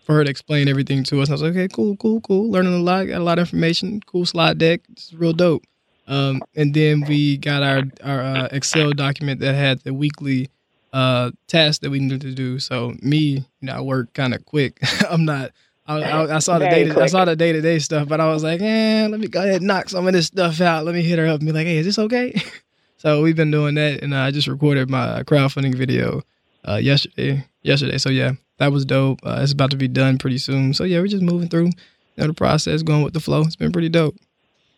for 0.05 0.17
her 0.17 0.25
to 0.25 0.31
explain 0.31 0.69
everything 0.69 1.03
to 1.05 1.21
us. 1.21 1.29
And 1.29 1.33
I 1.33 1.35
was 1.35 1.43
like, 1.43 1.51
okay, 1.53 1.69
cool, 1.69 1.97
cool, 1.97 2.21
cool. 2.21 2.51
Learning 2.51 2.75
a 2.75 2.79
lot, 2.79 3.07
got 3.07 3.21
a 3.21 3.25
lot 3.25 3.39
of 3.39 3.49
information. 3.49 4.01
Cool 4.07 4.27
slide 4.27 4.59
deck. 4.59 4.81
It's 4.93 5.13
real 5.13 5.33
dope. 5.33 5.65
Um, 6.07 6.43
and 6.55 6.75
then 6.75 7.05
we 7.09 7.39
got 7.39 7.63
our 7.63 7.83
our 8.03 8.21
uh, 8.21 8.49
Excel 8.53 8.93
document 8.93 9.41
that 9.41 9.55
had 9.55 9.81
the 9.81 9.95
weekly 9.95 10.51
uh, 10.93 11.33
tasks 11.49 11.81
that 11.81 11.91
we 11.91 11.99
needed 11.99 12.21
to 12.23 12.35
do. 12.35 12.59
So 12.59 12.95
me, 13.03 13.19
you 13.19 13.45
know, 13.63 13.75
I 13.75 13.81
work 13.81 14.13
kind 14.15 14.35
of 14.35 14.45
quick. 14.45 14.79
I'm 15.11 15.25
not. 15.25 15.53
I, 15.87 16.01
I, 16.01 16.37
I 16.37 16.39
saw 16.39 16.59
the 16.59 16.67
day. 16.67 16.91
I 16.91 17.07
saw 17.07 17.25
the 17.25 17.37
day 17.37 17.53
to 17.53 17.61
day 17.61 17.79
stuff, 17.79 18.09
but 18.09 18.21
I 18.21 18.27
was 18.33 18.43
like, 18.43 18.61
eh, 18.63 19.07
let 19.11 19.21
me 19.21 19.29
go 19.29 19.43
ahead 19.43 19.57
and 19.57 19.67
knock 19.67 19.91
some 19.91 20.07
of 20.07 20.13
this 20.15 20.27
stuff 20.27 20.61
out. 20.61 20.85
Let 20.85 20.95
me 20.95 21.03
hit 21.03 21.19
her 21.19 21.27
up 21.27 21.41
and 21.41 21.47
be 21.47 21.53
like, 21.53 21.67
hey, 21.67 21.79
is 21.79 21.87
this 21.87 21.99
okay? 21.99 22.33
so 23.05 23.23
we've 23.23 23.37
been 23.37 23.51
doing 23.51 23.75
that, 23.75 24.03
and 24.03 24.15
I 24.15 24.31
just 24.31 24.49
recorded 24.49 24.89
my 24.89 25.23
crowdfunding 25.25 25.75
video 25.75 26.23
uh, 26.67 26.77
yesterday. 26.77 27.47
Yesterday, 27.63 27.99
so 27.99 28.11
yeah, 28.11 28.33
that 28.59 28.73
was 28.73 28.85
dope. 28.85 29.21
Uh, 29.25 29.41
it's 29.43 29.53
about 29.53 29.71
to 29.71 29.77
be 29.77 29.89
done 29.89 30.19
pretty 30.19 30.39
soon. 30.39 30.75
So 30.75 30.85
yeah, 30.85 31.01
we're 31.01 31.07
just 31.07 31.23
moving 31.23 31.49
through, 31.49 31.67
you 31.67 31.73
know, 32.19 32.27
the 32.27 32.35
process, 32.35 32.83
going 32.83 33.03
with 33.03 33.15
the 33.15 33.21
flow. 33.21 33.43
It's 33.43 33.57
been 33.57 33.73
pretty 33.73 33.89
dope. 33.89 34.17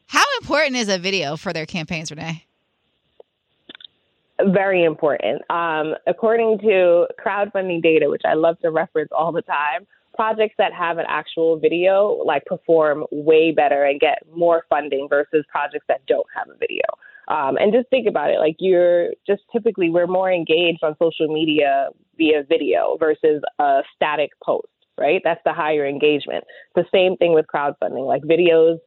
How 0.06 0.24
important 0.40 0.76
is 0.76 0.88
a 0.88 0.98
video 0.98 1.36
for 1.36 1.52
their 1.52 1.66
campaigns, 1.66 2.10
Renee? 2.10 2.44
Very 4.44 4.84
important. 4.84 5.42
Um, 5.50 5.94
according 6.06 6.58
to 6.60 7.06
crowdfunding 7.24 7.82
data, 7.82 8.08
which 8.08 8.22
I 8.24 8.34
love 8.34 8.58
to 8.60 8.70
reference 8.70 9.10
all 9.16 9.32
the 9.32 9.42
time, 9.42 9.86
projects 10.14 10.54
that 10.58 10.72
have 10.72 10.98
an 10.98 11.06
actual 11.08 11.58
video 11.58 12.22
like 12.24 12.44
perform 12.44 13.04
way 13.10 13.52
better 13.52 13.84
and 13.84 13.98
get 14.00 14.22
more 14.34 14.64
funding 14.68 15.08
versus 15.08 15.44
projects 15.50 15.84
that 15.88 16.04
don't 16.06 16.26
have 16.34 16.48
a 16.48 16.56
video. 16.58 16.82
Um, 17.28 17.56
and 17.56 17.72
just 17.72 17.88
think 17.90 18.06
about 18.06 18.30
it 18.30 18.38
like 18.38 18.56
you're 18.60 19.10
just 19.26 19.42
typically 19.52 19.90
we're 19.90 20.06
more 20.06 20.30
engaged 20.30 20.84
on 20.84 20.94
social 21.02 21.26
media 21.26 21.88
via 22.16 22.44
video 22.48 22.96
versus 23.00 23.42
a 23.58 23.82
static 23.94 24.30
post, 24.44 24.68
right? 24.96 25.20
That's 25.24 25.40
the 25.44 25.52
higher 25.52 25.86
engagement. 25.86 26.44
The 26.74 26.84
same 26.92 27.16
thing 27.16 27.34
with 27.34 27.46
crowdfunding. 27.52 28.06
Like 28.06 28.22
videos 28.22 28.78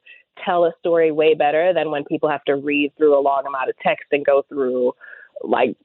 tell 0.44 0.64
a 0.64 0.72
story 0.80 1.12
way 1.12 1.34
better 1.34 1.74
than 1.74 1.92
when 1.92 2.06
people 2.06 2.30
have 2.30 2.44
to 2.46 2.56
read 2.56 2.94
through 2.98 3.18
a 3.18 3.22
long 3.22 3.44
amount 3.46 3.70
of 3.70 3.76
text 3.84 4.06
and 4.12 4.26
go 4.26 4.44
through 4.48 4.94
like 5.44 5.76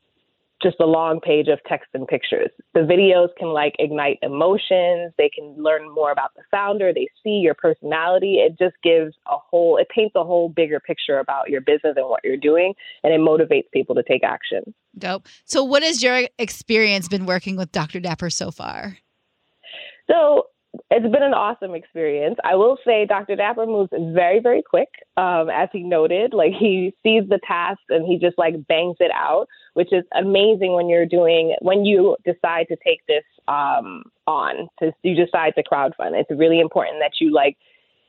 just 0.62 0.76
a 0.80 0.87
long 0.87 1.20
page 1.20 1.49
of 1.49 1.58
text 1.68 1.88
and 1.94 2.06
pictures. 2.06 2.50
The 2.73 2.80
videos 2.80 3.28
can 3.38 3.49
like 3.49 3.75
ignite 3.78 4.18
emotions. 4.23 5.12
They 5.18 5.28
can 5.28 5.54
learn 5.58 5.92
more 5.92 6.11
about 6.11 6.30
the 6.37 6.42
founder. 6.50 6.92
They 6.92 7.08
see 7.23 7.40
your 7.42 7.54
personality. 7.54 8.37
It 8.37 8.58
just 8.58 8.76
gives 8.82 9.14
a 9.26 9.37
whole, 9.37 9.76
it 9.76 9.88
paints 9.94 10.14
a 10.16 10.25
whole 10.25 10.49
bigger 10.49 10.80
picture 10.80 11.18
about 11.18 11.50
your 11.50 11.61
business 11.61 11.94
and 11.96 12.08
what 12.08 12.20
you're 12.25 12.37
doing, 12.37 12.75
and 13.02 13.12
it 13.12 13.20
motivates 13.20 13.70
people 13.73 13.94
to 13.94 14.02
take 14.02 14.25
action. 14.25 14.75
Dope. 14.96 15.26
So, 15.44 15.64
what 15.64 15.82
has 15.82 16.02
your 16.02 16.28
experience 16.38 17.08
been 17.08 17.26
working 17.26 17.56
with 17.56 17.73
Dr. 17.73 18.00
Dapper 18.00 18.30
so 18.30 18.50
far? 18.50 18.99
So 20.11 20.49
it's 20.90 21.11
been 21.11 21.23
an 21.23 21.34
awesome 21.34 21.75
experience. 21.75 22.37
I 22.44 22.56
will 22.56 22.78
say 22.84 23.06
Dr. 23.06 23.37
Dapper 23.37 23.66
moves 23.66 23.90
very, 23.92 24.40
very 24.40 24.62
quick. 24.62 24.88
Um, 25.16 25.49
as 25.50 25.68
he 25.73 25.82
noted, 25.82 26.34
like 26.34 26.52
he 26.58 26.94
sees 27.02 27.23
the 27.28 27.40
task 27.46 27.80
and 27.88 28.06
he 28.06 28.18
just 28.18 28.38
like 28.38 28.66
bangs 28.66 28.96
it 29.00 29.11
out, 29.14 29.46
which 29.74 29.92
is 29.92 30.04
amazing 30.14 30.72
when 30.72 30.88
you're 30.88 31.06
doing, 31.06 31.54
when 31.60 31.84
you 31.84 32.16
decide 32.24 32.66
to 32.68 32.76
take 32.76 33.04
this 33.06 33.24
um, 33.46 34.04
on, 34.26 34.68
to, 34.80 34.92
you 35.02 35.14
decide 35.14 35.54
to 35.56 35.62
crowdfund. 35.62 36.12
It's 36.14 36.30
really 36.30 36.60
important 36.60 36.96
that 37.00 37.12
you 37.20 37.32
like 37.32 37.56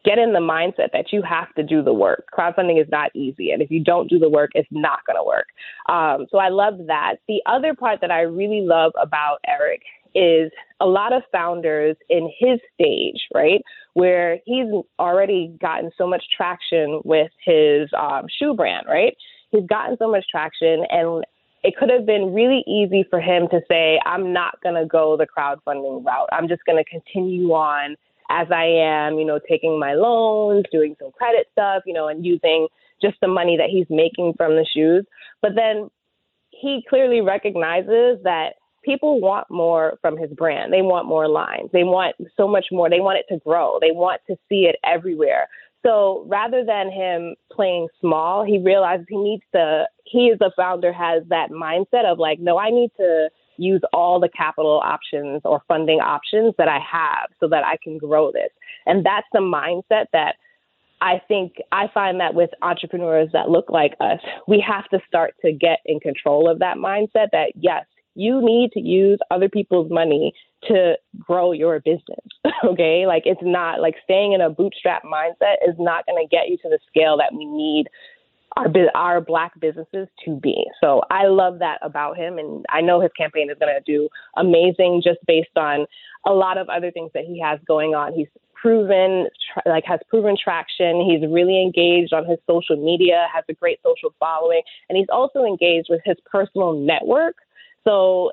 get 0.06 0.20
in 0.20 0.34
the 0.34 0.40
mindset 0.40 0.92
that 0.94 1.12
you 1.12 1.22
have 1.24 1.54
to 1.56 1.64
do 1.64 1.82
the 1.84 1.94
work. 1.94 2.26
Crowdfunding 2.32 2.80
is 2.80 2.88
not 2.90 3.10
easy. 3.16 3.52
And 3.52 3.62
if 3.62 3.72
you 3.72 3.84
don't 3.84 4.08
do 4.10 4.20
the 4.20 4.30
work, 4.30 4.52
it's 4.54 4.70
not 4.72 5.00
going 5.08 5.18
to 5.18 5.24
work. 5.24 5.48
Um, 5.90 6.28
so 6.32 6.38
I 6.38 6.50
love 6.50 6.76
that. 6.88 7.16
The 7.28 7.42
other 7.48 7.74
part 7.74 8.02
that 8.02 8.12
I 8.12 8.22
really 8.22 8.62
love 8.62 8.94
about 9.02 9.40
Eric 9.48 9.82
is 10.14 10.52
a 10.80 10.86
lot 10.86 11.12
of 11.12 11.24
founders 11.32 11.98
in 12.10 12.32
his 12.40 12.60
stage, 12.74 13.28
right, 13.34 13.62
where 13.94 14.40
he's 14.46 14.68
already 14.98 15.56
gotten 15.60 15.92
so 15.98 16.08
much 16.08 16.24
traction 16.36 17.02
with 17.04 17.32
his 17.44 17.90
um, 18.00 18.28
shoe 18.40 18.54
brand, 18.54 18.86
right? 18.88 19.16
He's 19.52 19.66
gotten 19.68 19.98
so 19.98 20.10
much 20.10 20.26
traction, 20.30 20.86
and 20.90 21.26
it 21.66 21.76
could 21.76 21.90
have 21.90 22.06
been 22.06 22.32
really 22.32 22.64
easy 22.68 23.08
for 23.10 23.20
him 23.20 23.48
to 23.50 23.60
say, 23.68 24.00
I'm 24.06 24.32
not 24.32 24.62
going 24.62 24.76
to 24.76 24.86
go 24.86 25.18
the 25.18 25.26
crowdfunding 25.26 26.06
route. 26.06 26.30
I'm 26.32 26.48
just 26.48 26.64
going 26.66 26.78
to 26.78 26.88
continue 26.88 27.52
on 27.54 27.96
as 28.30 28.48
I 28.52 28.66
am, 28.66 29.18
you 29.18 29.26
know, 29.26 29.40
taking 29.50 29.80
my 29.80 29.96
loans, 29.96 30.66
doing 30.72 30.96
some 31.02 31.12
credit 31.12 31.48
stuff, 31.54 31.82
you 31.88 31.94
know, 31.94 32.08
and 32.08 32.24
using 32.24 32.68
just 33.02 33.16
the 33.20 33.28
money 33.28 33.58
that 33.58 33.70
he's 33.72 33.88
making 33.90 34.34
from 34.38 34.52
the 34.52 34.66
shoes. 34.72 35.06
But 35.42 35.54
then 35.56 35.90
he 36.52 36.86
clearly 36.88 37.22
recognizes 37.22 38.20
that 38.24 38.54
people 38.84 39.20
want 39.20 39.50
more 39.50 39.98
from 40.02 40.18
his 40.18 40.30
brand. 40.34 40.72
They 40.72 40.84
want 40.84 41.08
more 41.08 41.28
lines. 41.28 41.72
They 41.74 41.84
want 41.84 42.16
so 42.38 42.48
much 42.48 42.68
more. 42.72 42.92
They 42.92 43.00
want 43.00 43.18
it 43.18 43.34
to 43.34 43.40
grow. 43.40 43.80
They 43.82 43.92
want 43.92 44.22
to 44.28 44.36
see 44.48 44.68
it 44.70 44.76
everywhere. 44.84 45.48
So 45.86 46.26
rather 46.28 46.66
than 46.66 46.92
him 46.92 47.36
playing 47.52 47.88
small, 48.02 48.44
he 48.44 48.58
realizes 48.58 49.06
he 49.08 49.18
needs 49.18 49.44
to, 49.54 49.86
he 50.04 50.32
as 50.32 50.40
a 50.42 50.52
founder 50.58 50.92
has 50.92 51.24
that 51.30 51.52
mindset 51.52 52.06
of 52.06 52.18
like, 52.18 52.40
no, 52.40 52.58
I 52.58 52.72
need 52.72 52.92
to 52.98 53.30
use 53.58 53.82
all 53.94 54.20
the 54.20 54.30
capital 54.30 54.82
options 54.84 55.42
or 55.46 55.62
funding 55.68 56.00
options 56.00 56.56
that 56.58 56.68
I 56.68 56.80
have 56.80 57.30
so 57.40 57.48
that 57.50 57.64
I 57.64 57.78
can 57.84 57.98
grow 57.98 58.32
this. 58.32 58.50
And 58.86 59.06
that's 59.06 59.28
the 59.32 59.40
mindset 59.40 60.06
that 60.12 60.36
I 61.02 61.22
think 61.28 61.58
I 61.72 61.88
find 61.94 62.20
that 62.20 62.34
with 62.34 62.50
entrepreneurs 62.62 63.30
that 63.34 63.50
look 63.50 63.70
like 63.70 63.94
us, 64.00 64.20
we 64.48 64.64
have 64.66 64.88
to 64.90 65.00
start 65.08 65.36
to 65.44 65.52
get 65.52 65.80
in 65.86 66.00
control 66.00 66.50
of 66.50 66.60
that 66.60 66.78
mindset 66.78 67.28
that 67.32 67.52
yes, 67.56 67.86
you 68.16 68.42
need 68.42 68.72
to 68.72 68.80
use 68.80 69.20
other 69.30 69.50
people's 69.50 69.92
money 69.92 70.34
to 70.68 70.96
grow 71.20 71.52
your 71.52 71.80
business. 71.80 72.26
okay. 72.66 73.06
Like 73.06 73.24
it's 73.26 73.42
not 73.44 73.82
like 73.82 73.96
staying 74.04 74.34
in 74.34 74.42
a 74.42 74.50
bootstrap 74.50 75.04
mindset 75.04 75.56
is 75.68 75.76
not 75.78 76.06
going 76.06 76.22
to 76.24 76.30
get 76.30 76.50
you 76.50 76.58
to 76.58 76.70
the 76.70 76.80
scale 76.90 77.18
that 77.18 77.34
we 77.34 77.46
need 77.46 77.86
our 78.56 78.68
our 78.96 79.22
black 79.22 79.60
businesses 79.60 80.08
to 80.24 80.40
be. 80.40 80.66
So 80.82 81.02
I 81.12 81.28
love 81.28 81.60
that 81.60 81.80
about 81.82 82.18
him, 82.18 82.38
and 82.38 82.66
I 82.70 82.82
know 82.82 83.02
his 83.02 83.12
campaign 83.18 83.50
is 83.50 83.58
going 83.60 83.76
to 83.76 83.82
do 83.86 84.08
amazing 84.38 85.02
just 85.04 85.20
based 85.28 85.58
on 85.58 85.86
a 86.26 86.32
lot 86.32 86.58
of 86.58 86.70
other 86.70 86.92
things 86.92 87.12
that 87.14 87.26
he 87.26 87.40
has 87.42 87.60
going 87.68 87.96
on. 87.96 88.14
He's 88.14 88.28
proven 88.54 89.28
like 89.66 89.84
has 89.86 90.00
proven 90.10 90.36
traction. 90.42 91.02
He's 91.08 91.30
really 91.30 91.62
engaged 91.62 92.14
on 92.14 92.26
his 92.26 92.40
social 92.50 92.78
media, 92.78 93.28
has 93.34 93.44
a 93.50 93.54
great 93.54 93.80
social 93.84 94.14
following, 94.20 94.62
and 94.90 94.98
he's 94.98 95.10
also 95.12 95.44
engaged 95.44 95.88
with 95.90 96.02
his 96.06 96.18
personal 96.26 96.74
network. 96.74 97.36
So 97.88 98.32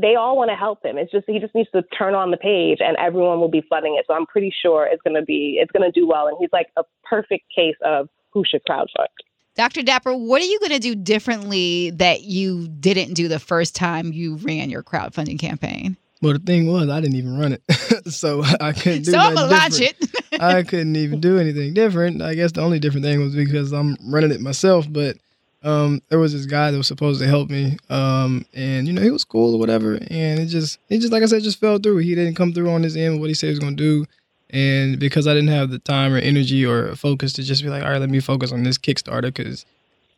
they 0.00 0.14
all 0.14 0.36
want 0.36 0.50
to 0.50 0.56
help 0.56 0.84
him. 0.84 0.96
It's 0.96 1.12
just 1.12 1.26
he 1.26 1.38
just 1.38 1.54
needs 1.54 1.70
to 1.72 1.82
turn 1.96 2.14
on 2.14 2.30
the 2.30 2.36
page 2.36 2.78
and 2.80 2.96
everyone 2.96 3.40
will 3.40 3.50
be 3.50 3.62
flooding 3.68 3.96
it. 3.98 4.06
So 4.08 4.14
I'm 4.14 4.26
pretty 4.26 4.54
sure 4.62 4.86
it's 4.90 5.02
gonna 5.02 5.22
be 5.22 5.58
it's 5.60 5.72
gonna 5.72 5.92
do 5.92 6.06
well. 6.06 6.26
And 6.26 6.36
he's 6.40 6.50
like 6.52 6.68
a 6.76 6.84
perfect 7.04 7.44
case 7.54 7.76
of 7.84 8.08
who 8.30 8.44
should 8.46 8.62
crowdfund. 8.64 9.08
Dr. 9.54 9.82
Dapper, 9.82 10.14
what 10.14 10.42
are 10.42 10.46
you 10.46 10.58
going 10.58 10.72
to 10.72 10.80
do 10.80 10.96
differently 10.96 11.90
that 11.90 12.22
you 12.22 12.66
didn't 12.66 13.14
do 13.14 13.28
the 13.28 13.38
first 13.38 13.76
time 13.76 14.12
you 14.12 14.34
ran 14.38 14.68
your 14.68 14.82
crowdfunding 14.82 15.38
campaign? 15.38 15.96
Well, 16.20 16.32
the 16.32 16.38
thing 16.40 16.66
was, 16.66 16.88
I 16.88 17.00
didn't 17.00 17.16
even 17.16 17.38
run 17.38 17.52
it, 17.52 17.62
so 18.10 18.42
I 18.60 18.72
couldn't 18.72 19.02
do. 19.02 19.12
So 19.12 19.18
I'm 19.18 19.34
gonna 19.34 19.50
launch 19.50 19.76
different. 19.76 20.10
it. 20.32 20.40
I 20.40 20.62
couldn't 20.62 20.96
even 20.96 21.20
do 21.20 21.38
anything 21.38 21.74
different. 21.74 22.22
I 22.22 22.34
guess 22.34 22.52
the 22.52 22.62
only 22.62 22.80
different 22.80 23.04
thing 23.04 23.20
was 23.20 23.34
because 23.34 23.72
I'm 23.72 23.96
running 24.06 24.32
it 24.32 24.40
myself. 24.40 24.86
But 24.90 25.18
um, 25.64 26.02
there 26.08 26.18
was 26.18 26.32
this 26.32 26.46
guy 26.46 26.70
that 26.70 26.76
was 26.76 26.86
supposed 26.86 27.20
to 27.20 27.26
help 27.26 27.50
me, 27.50 27.76
um, 27.90 28.44
and 28.54 28.86
you 28.86 28.92
know 28.92 29.02
he 29.02 29.10
was 29.10 29.24
cool 29.24 29.54
or 29.54 29.58
whatever. 29.58 29.94
And 29.94 30.38
it 30.38 30.46
just, 30.46 30.78
it 30.88 30.98
just 30.98 31.12
like 31.12 31.22
I 31.22 31.26
said, 31.26 31.42
just 31.42 31.58
fell 31.58 31.78
through. 31.78 31.98
He 31.98 32.14
didn't 32.14 32.34
come 32.34 32.52
through 32.52 32.70
on 32.70 32.82
his 32.82 32.96
end 32.96 33.20
what 33.20 33.28
he 33.28 33.34
said 33.34 33.46
he 33.46 33.52
was 33.52 33.58
gonna 33.58 33.76
do. 33.76 34.06
And 34.50 35.00
because 35.00 35.26
I 35.26 35.34
didn't 35.34 35.48
have 35.48 35.70
the 35.70 35.80
time 35.80 36.12
or 36.12 36.18
energy 36.18 36.64
or 36.64 36.94
focus 36.94 37.32
to 37.34 37.42
just 37.42 37.62
be 37.62 37.70
like, 37.70 37.82
all 37.82 37.90
right, 37.90 38.00
let 38.00 38.10
me 38.10 38.20
focus 38.20 38.52
on 38.52 38.62
this 38.62 38.78
Kickstarter 38.78 39.34
because 39.34 39.66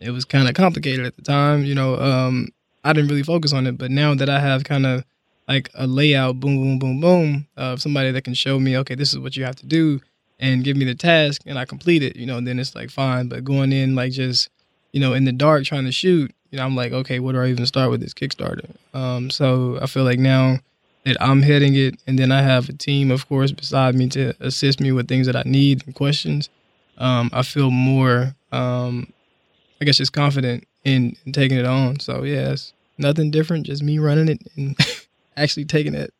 it 0.00 0.10
was 0.10 0.24
kind 0.24 0.48
of 0.48 0.54
complicated 0.54 1.06
at 1.06 1.16
the 1.16 1.22
time. 1.22 1.64
You 1.64 1.74
know, 1.74 1.96
um, 1.96 2.48
I 2.84 2.92
didn't 2.92 3.08
really 3.08 3.22
focus 3.22 3.52
on 3.52 3.66
it. 3.66 3.78
But 3.78 3.90
now 3.90 4.14
that 4.14 4.28
I 4.28 4.40
have 4.40 4.64
kind 4.64 4.84
of 4.84 5.04
like 5.48 5.70
a 5.74 5.86
layout, 5.86 6.40
boom, 6.40 6.56
boom, 6.56 6.78
boom, 6.78 7.00
boom, 7.00 7.46
of 7.56 7.80
somebody 7.80 8.10
that 8.10 8.24
can 8.24 8.34
show 8.34 8.58
me, 8.58 8.76
okay, 8.78 8.94
this 8.94 9.12
is 9.12 9.18
what 9.18 9.36
you 9.36 9.44
have 9.44 9.56
to 9.56 9.66
do, 9.66 10.00
and 10.38 10.64
give 10.64 10.76
me 10.76 10.84
the 10.84 10.94
task, 10.94 11.42
and 11.46 11.58
I 11.58 11.64
complete 11.64 12.02
it. 12.02 12.16
You 12.16 12.26
know, 12.26 12.40
then 12.40 12.58
it's 12.58 12.74
like 12.74 12.90
fine. 12.90 13.28
But 13.28 13.44
going 13.44 13.72
in 13.72 13.94
like 13.94 14.12
just, 14.12 14.50
you 14.96 15.00
know, 15.00 15.12
in 15.12 15.26
the 15.26 15.32
dark 15.32 15.62
trying 15.64 15.84
to 15.84 15.92
shoot, 15.92 16.34
you 16.50 16.56
know, 16.56 16.64
I'm 16.64 16.74
like, 16.74 16.90
okay, 16.90 17.18
what 17.18 17.32
do 17.32 17.42
I 17.42 17.48
even 17.48 17.66
start 17.66 17.90
with 17.90 18.00
this 18.00 18.14
Kickstarter? 18.14 18.70
Um, 18.94 19.28
so 19.28 19.78
I 19.82 19.86
feel 19.86 20.04
like 20.04 20.18
now 20.18 20.56
that 21.04 21.18
I'm 21.20 21.42
heading 21.42 21.74
it, 21.74 22.00
and 22.06 22.18
then 22.18 22.32
I 22.32 22.40
have 22.40 22.70
a 22.70 22.72
team, 22.72 23.10
of 23.10 23.28
course, 23.28 23.52
beside 23.52 23.94
me 23.94 24.08
to 24.08 24.32
assist 24.40 24.80
me 24.80 24.92
with 24.92 25.06
things 25.06 25.26
that 25.26 25.36
I 25.36 25.42
need 25.44 25.84
and 25.84 25.94
questions. 25.94 26.48
Um, 26.96 27.28
I 27.34 27.42
feel 27.42 27.70
more, 27.70 28.34
um, 28.52 29.12
I 29.82 29.84
guess, 29.84 29.98
just 29.98 30.14
confident 30.14 30.66
in, 30.82 31.14
in 31.26 31.32
taking 31.32 31.58
it 31.58 31.66
on. 31.66 32.00
So 32.00 32.22
yeah, 32.22 32.52
it's 32.52 32.72
nothing 32.96 33.30
different, 33.30 33.66
just 33.66 33.82
me 33.82 33.98
running 33.98 34.28
it 34.28 34.40
and 34.56 34.78
actually 35.36 35.66
taking 35.66 35.94
it. 35.94 36.10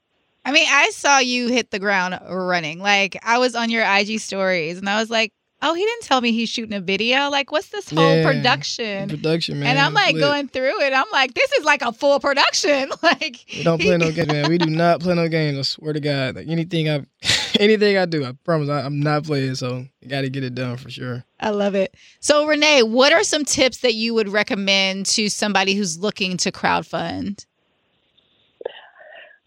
I 0.45 0.53
mean, 0.53 0.69
I 0.71 0.91
saw 0.91 1.17
you 1.17 1.49
hit 1.49 1.71
the 1.71 1.79
ground 1.79 2.21
running. 2.29 2.81
Like 2.81 3.17
I 3.23 3.39
was 3.39 3.55
on 3.55 3.71
your 3.71 3.87
IG 3.87 4.21
stories 4.21 4.77
and 4.77 4.87
I 4.87 5.01
was 5.01 5.09
like, 5.09 5.33
Oh, 5.63 5.73
he 5.73 5.83
didn't 5.83 6.03
tell 6.03 6.21
me 6.21 6.33
he's 6.33 6.51
shooting 6.51 6.75
a 6.77 6.81
video. 6.81 7.31
Like, 7.31 7.51
what's 7.51 7.71
this 7.71 7.89
whole 7.91 8.17
Yeah, 8.17 8.23
production? 8.25 9.09
Production, 9.09 9.59
man. 9.59 9.71
and 9.71 9.79
I'm 9.79 9.95
like 9.95 10.13
lit. 10.13 10.21
going 10.21 10.49
through 10.49 10.83
it. 10.83 10.93
I'm 10.93 11.07
like, 11.13 11.33
this 11.33 11.51
is 11.53 11.65
like 11.65 11.81
a 11.83 11.93
full 11.93 12.21
production. 12.21 12.91
like, 13.03 13.39
We 13.57 13.63
don't 13.65 13.81
play 13.81 13.97
no 13.97 14.13
games, 14.13 14.29
man. 14.29 14.51
We 14.51 14.59
do 14.59 14.69
not 14.69 15.01
play 15.01 15.15
no 15.15 15.29
games. 15.29 15.59
I 15.59 15.63
swear 15.63 15.95
to 15.95 16.01
God. 16.01 16.37
Like 16.37 16.47
anything 16.49 16.91
I, 16.91 17.07
anything 17.59 17.97
I 17.97 18.05
do, 18.05 18.25
I 18.25 18.33
promise 18.45 18.69
I, 18.69 18.81
I'm 18.83 19.01
not 19.01 19.25
playing. 19.25 19.55
So 19.55 19.87
you 20.03 20.09
got 20.11 20.21
to 20.21 20.29
get 20.31 20.45
it 20.45 20.55
done 20.55 20.77
for 20.77 20.91
sure. 20.91 21.25
I 21.41 21.51
love 21.51 21.75
it. 21.75 21.95
So, 22.21 22.47
Renee, 22.47 22.83
what 22.83 23.15
are 23.15 23.25
some 23.25 23.45
tips 23.47 23.79
that 23.79 23.95
you 23.95 24.13
would 24.13 24.29
recommend 24.29 25.07
to 25.07 25.31
somebody 25.31 25.75
who's 25.75 25.99
looking 25.99 26.37
to 26.39 26.53
crowdfund? 26.53 27.47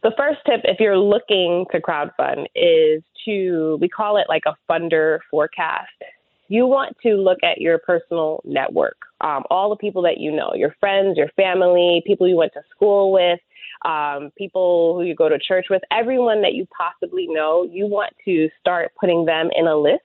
The 0.02 0.12
first 0.18 0.40
tip, 0.46 0.62
if 0.64 0.80
you're 0.80 0.98
looking 0.98 1.66
to 1.72 1.80
crowdfund, 1.82 2.46
is 2.56 3.04
to, 3.26 3.78
we 3.82 3.88
call 3.88 4.18
it 4.18 4.28
like 4.30 4.44
a 4.46 4.56
funder 4.70 5.20
forecast. 5.30 5.90
You 6.48 6.66
want 6.66 6.98
to 7.04 7.16
look 7.16 7.40
at 7.44 7.62
your 7.62 7.78
personal 7.78 8.42
network, 8.44 8.98
um, 9.22 9.44
all 9.52 9.70
the 9.70 9.76
people 9.76 10.02
that 10.04 10.18
you 10.18 10.32
know, 10.32 10.54
your 10.56 10.76
friends, 10.80 11.18
your 11.18 11.30
family, 11.36 12.02
people 12.08 12.28
you 12.28 12.36
went 12.36 12.54
to 12.54 12.62
school 12.76 13.12
with, 13.12 13.40
um, 13.86 14.32
people 14.38 14.96
who 14.96 15.04
you 15.04 15.16
go 15.16 15.30
to 15.30 15.38
church 15.40 15.68
with, 15.70 15.82
everyone 15.92 16.42
that 16.42 16.54
you 16.54 16.68
possibly 16.76 17.28
know. 17.28 17.64
You 17.64 17.86
want 17.86 18.14
to 18.26 18.50
start 18.60 18.92
putting 19.00 19.26
them 19.26 19.50
in 19.56 19.68
a 19.68 19.76
list, 19.76 20.02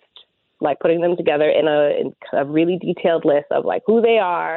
like 0.60 0.80
putting 0.80 1.00
them 1.00 1.16
together 1.16 1.48
in 1.48 1.66
a, 1.66 1.98
in 1.98 2.14
a 2.32 2.44
really 2.44 2.78
detailed 2.78 3.24
list 3.24 3.46
of 3.50 3.64
like 3.64 3.82
who 3.86 4.00
they 4.00 4.18
are. 4.18 4.56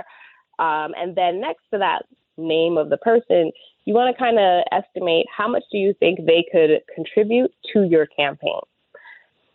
Um, 0.59 0.93
and 0.97 1.15
then 1.15 1.39
next 1.39 1.63
to 1.71 1.79
that 1.79 2.03
name 2.37 2.77
of 2.77 2.89
the 2.89 2.97
person, 2.97 3.51
you 3.87 3.93
want 3.93 4.13
to 4.13 4.21
kind 4.21 4.37
of 4.37 4.65
estimate 4.73 5.27
how 5.35 5.47
much 5.47 5.63
do 5.71 5.77
you 5.77 5.93
think 5.97 6.19
they 6.19 6.45
could 6.51 6.81
contribute 6.93 7.53
to 7.71 7.83
your 7.83 8.05
campaign. 8.05 8.59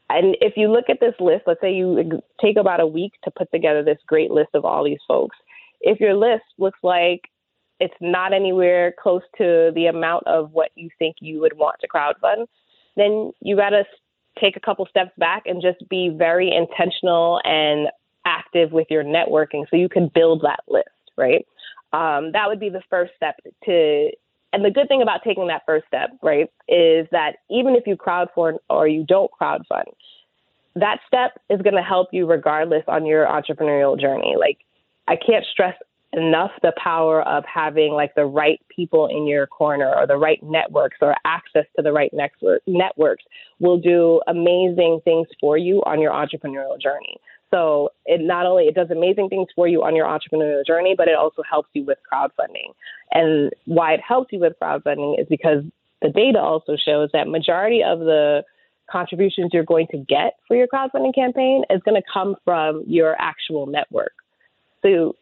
And 0.08 0.38
if 0.40 0.54
you 0.56 0.72
look 0.72 0.86
at 0.88 1.00
this 1.00 1.12
list, 1.20 1.42
let's 1.46 1.60
say 1.60 1.74
you 1.74 2.22
take 2.40 2.56
about 2.56 2.80
a 2.80 2.86
week 2.86 3.12
to 3.24 3.30
put 3.30 3.50
together 3.52 3.84
this 3.84 3.98
great 4.06 4.30
list 4.30 4.48
of 4.54 4.64
all 4.64 4.84
these 4.84 5.04
folks. 5.06 5.36
If 5.82 6.00
your 6.00 6.14
list 6.14 6.44
looks 6.58 6.78
like 6.82 7.20
it's 7.78 7.92
not 8.00 8.32
anywhere 8.32 8.94
close 8.98 9.20
to 9.36 9.70
the 9.74 9.86
amount 9.86 10.26
of 10.26 10.50
what 10.52 10.70
you 10.76 10.88
think 10.98 11.16
you 11.20 11.38
would 11.42 11.58
want 11.58 11.76
to 11.82 11.88
crowdfund, 11.88 12.46
then 12.96 13.32
you 13.42 13.54
got 13.54 13.70
to 13.70 13.84
take 14.40 14.56
a 14.56 14.60
couple 14.60 14.86
steps 14.86 15.12
back 15.18 15.42
and 15.44 15.60
just 15.60 15.86
be 15.90 16.08
very 16.08 16.50
intentional 16.50 17.38
and 17.44 17.88
active 18.24 18.72
with 18.72 18.86
your 18.88 19.04
networking 19.04 19.64
so 19.68 19.76
you 19.76 19.90
can 19.90 20.10
build 20.14 20.40
that 20.40 20.60
list, 20.68 20.88
right? 21.18 21.46
Um, 21.92 22.32
that 22.32 22.48
would 22.48 22.60
be 22.60 22.70
the 22.70 22.82
first 22.88 23.12
step 23.16 23.36
to 23.64 24.10
and 24.52 24.64
the 24.64 24.70
good 24.70 24.88
thing 24.88 25.02
about 25.02 25.20
taking 25.24 25.46
that 25.48 25.62
first 25.66 25.86
step, 25.86 26.10
right, 26.22 26.50
is 26.68 27.06
that 27.10 27.36
even 27.50 27.74
if 27.74 27.86
you 27.86 27.96
crowdfund 27.96 28.58
or 28.68 28.86
you 28.86 29.04
don't 29.04 29.30
crowdfund, 29.40 29.84
that 30.76 30.98
step 31.06 31.40
is 31.50 31.60
going 31.62 31.76
to 31.76 31.82
help 31.82 32.08
you 32.12 32.26
regardless 32.26 32.84
on 32.88 33.06
your 33.06 33.26
entrepreneurial 33.26 33.98
journey. 34.00 34.34
Like, 34.38 34.58
I 35.08 35.16
can't 35.16 35.44
stress 35.50 35.74
enough 36.12 36.50
the 36.60 36.72
power 36.76 37.22
of 37.22 37.44
having 37.52 37.92
like 37.92 38.14
the 38.14 38.26
right 38.26 38.60
people 38.74 39.06
in 39.06 39.26
your 39.26 39.46
corner 39.46 39.92
or 39.94 40.06
the 40.06 40.16
right 40.16 40.42
networks 40.42 40.98
or 41.00 41.14
access 41.24 41.64
to 41.76 41.82
the 41.82 41.92
right 41.92 42.10
network, 42.12 42.60
networks 42.66 43.24
will 43.60 43.78
do 43.78 44.20
amazing 44.26 45.00
things 45.04 45.26
for 45.40 45.56
you 45.56 45.82
on 45.86 46.00
your 46.00 46.12
entrepreneurial 46.12 46.78
journey. 46.80 47.16
So 47.52 47.90
it 48.06 48.20
not 48.20 48.46
only 48.46 48.64
it 48.64 48.74
does 48.74 48.90
amazing 48.90 49.28
things 49.28 49.48
for 49.54 49.68
you 49.68 49.82
on 49.82 49.94
your 49.94 50.06
entrepreneurial 50.06 50.66
journey, 50.66 50.94
but 50.96 51.08
it 51.08 51.14
also 51.14 51.42
helps 51.48 51.68
you 51.74 51.84
with 51.84 51.98
crowdfunding. 52.10 52.72
And 53.12 53.52
why 53.66 53.92
it 53.92 54.00
helps 54.06 54.32
you 54.32 54.40
with 54.40 54.54
crowdfunding 54.60 55.20
is 55.20 55.26
because 55.28 55.62
the 56.00 56.08
data 56.08 56.38
also 56.38 56.76
shows 56.76 57.10
that 57.12 57.28
majority 57.28 57.82
of 57.82 58.00
the 58.00 58.42
contributions 58.90 59.50
you're 59.52 59.64
going 59.64 59.86
to 59.90 59.98
get 59.98 60.34
for 60.48 60.56
your 60.56 60.66
crowdfunding 60.66 61.14
campaign 61.14 61.62
is 61.70 61.80
going 61.84 62.00
to 62.00 62.06
come 62.12 62.36
from 62.44 62.84
your 62.86 63.16
actual 63.20 63.66
network. 63.66 64.12
So 64.82 65.14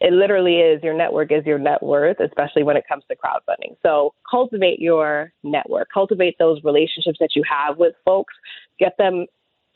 it 0.00 0.12
literally 0.12 0.56
is 0.56 0.82
your 0.82 0.94
network 0.94 1.30
is 1.32 1.44
your 1.44 1.58
net 1.58 1.82
worth, 1.82 2.20
especially 2.20 2.62
when 2.62 2.76
it 2.76 2.84
comes 2.88 3.04
to 3.08 3.16
crowdfunding. 3.16 3.76
So 3.82 4.14
cultivate 4.30 4.80
your 4.80 5.32
network, 5.42 5.88
cultivate 5.92 6.36
those 6.38 6.62
relationships 6.64 7.18
that 7.20 7.30
you 7.34 7.42
have 7.48 7.76
with 7.76 7.94
folks, 8.04 8.34
get 8.78 8.96
them 8.98 9.26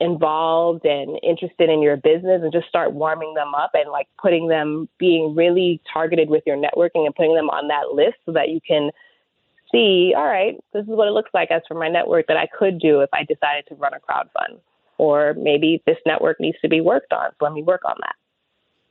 involved 0.01 0.85
and 0.85 1.19
interested 1.23 1.71
in 1.71 1.81
your 1.81 1.97
business 1.97 2.41
and 2.43 2.53
just 2.53 2.69
start 2.69 2.93
warming 2.93 3.35
them 3.35 3.55
up 3.55 3.71
and 3.75 3.91
like 3.91 4.09
putting 4.21 4.49
them 4.49 4.89
being 4.99 5.35
really 5.35 5.81
targeted 5.93 6.29
with 6.29 6.43
your 6.47 6.57
networking 6.57 7.07
and 7.07 7.15
putting 7.15 7.35
them 7.35 7.49
on 7.49 7.69
that 7.69 7.95
list 7.95 8.17
so 8.27 8.33
that 8.33 8.49
you 8.49 8.61
can 8.67 8.91
see, 9.71 10.13
all 10.17 10.27
right, 10.27 10.57
this 10.73 10.83
is 10.83 10.89
what 10.89 11.09
it 11.09 11.13
looks 11.13 11.31
like 11.33 11.51
as 11.51 11.63
for 11.69 11.75
my 11.75 11.89
network 11.89 12.27
that 12.27 12.37
I 12.37 12.47
could 12.47 12.79
do 12.79 13.01
if 13.01 13.11
I 13.13 13.25
decided 13.25 13.67
to 13.69 13.75
run 13.77 13.95
a 13.95 14.01
crowd 14.01 14.29
fund. 14.33 14.61
Or 14.99 15.35
maybe 15.35 15.83
this 15.87 15.97
network 16.07 16.39
needs 16.39 16.59
to 16.63 16.69
be 16.69 16.81
worked 16.81 17.13
on. 17.13 17.31
So 17.31 17.45
let 17.45 17.53
me 17.53 17.63
work 17.63 17.85
on 17.85 17.97
that. 18.01 18.15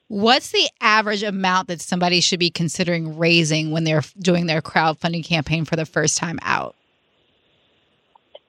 What's 0.09 0.51
the 0.51 0.69
average 0.81 1.23
amount 1.23 1.69
that 1.69 1.81
somebody 1.81 2.19
should 2.19 2.39
be 2.39 2.49
considering 2.49 3.17
raising 3.17 3.71
when 3.71 3.83
they're 3.83 4.03
doing 4.19 4.45
their 4.45 4.61
crowdfunding 4.61 5.23
campaign 5.23 5.65
for 5.65 5.75
the 5.75 5.85
first 5.85 6.17
time 6.17 6.39
out? 6.43 6.75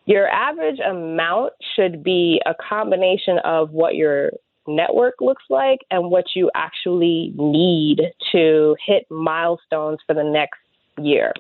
Your 0.07 0.29
average 0.29 0.79
amount 0.81 1.55
should 1.75 2.03
be 2.03 2.41
a 2.45 2.55
combination 2.55 3.39
of 3.45 3.71
what 3.71 3.95
your 3.95 4.31
network 4.67 5.15
looks 5.21 5.45
like 5.49 5.81
and 5.91 6.11
what 6.11 6.25
you 6.35 6.51
actually 6.55 7.33
need 7.37 8.01
to 8.33 8.77
hit 8.85 9.07
milestones 9.11 9.99
for 10.07 10.15
the 10.15 10.25
next 10.25 10.61
year. 10.99 11.33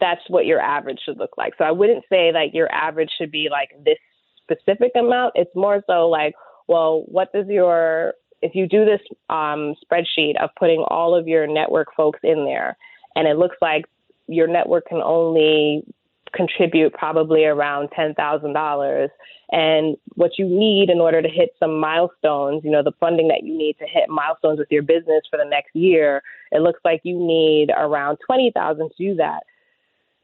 That's 0.00 0.20
what 0.28 0.46
your 0.46 0.60
average 0.60 1.00
should 1.04 1.18
look 1.18 1.36
like. 1.36 1.54
So 1.58 1.64
I 1.64 1.72
wouldn't 1.72 2.04
say 2.08 2.32
like 2.32 2.54
your 2.54 2.72
average 2.72 3.10
should 3.18 3.32
be 3.32 3.48
like 3.50 3.70
this 3.84 3.98
specific 4.42 4.92
amount. 4.94 5.32
It's 5.34 5.54
more 5.54 5.82
so 5.86 6.08
like, 6.08 6.34
well, 6.68 7.02
what 7.06 7.32
does 7.32 7.46
your 7.48 8.14
if 8.40 8.54
you 8.54 8.68
do 8.68 8.84
this 8.84 9.00
um, 9.30 9.74
spreadsheet 9.84 10.40
of 10.40 10.50
putting 10.56 10.84
all 10.88 11.14
of 11.14 11.26
your 11.26 11.48
network 11.48 11.88
folks 11.96 12.20
in 12.22 12.44
there, 12.44 12.76
and 13.16 13.26
it 13.26 13.36
looks 13.36 13.56
like 13.60 13.84
your 14.28 14.46
network 14.46 14.86
can 14.86 15.02
only 15.02 15.82
contribute 16.32 16.92
probably 16.94 17.44
around 17.44 17.90
$10,000. 17.90 19.08
And 19.50 19.96
what 20.14 20.32
you 20.38 20.46
need 20.46 20.90
in 20.90 21.00
order 21.00 21.22
to 21.22 21.28
hit 21.28 21.50
some 21.58 21.78
milestones, 21.80 22.62
you 22.64 22.70
know, 22.70 22.82
the 22.82 22.92
funding 23.00 23.28
that 23.28 23.44
you 23.44 23.56
need 23.56 23.76
to 23.78 23.86
hit 23.86 24.08
milestones 24.08 24.58
with 24.58 24.70
your 24.70 24.82
business 24.82 25.22
for 25.30 25.38
the 25.38 25.44
next 25.44 25.74
year, 25.74 26.22
it 26.52 26.60
looks 26.60 26.80
like 26.84 27.00
you 27.04 27.18
need 27.18 27.70
around 27.76 28.18
20,000 28.26 28.88
to 28.88 28.94
do 28.98 29.14
that. 29.16 29.44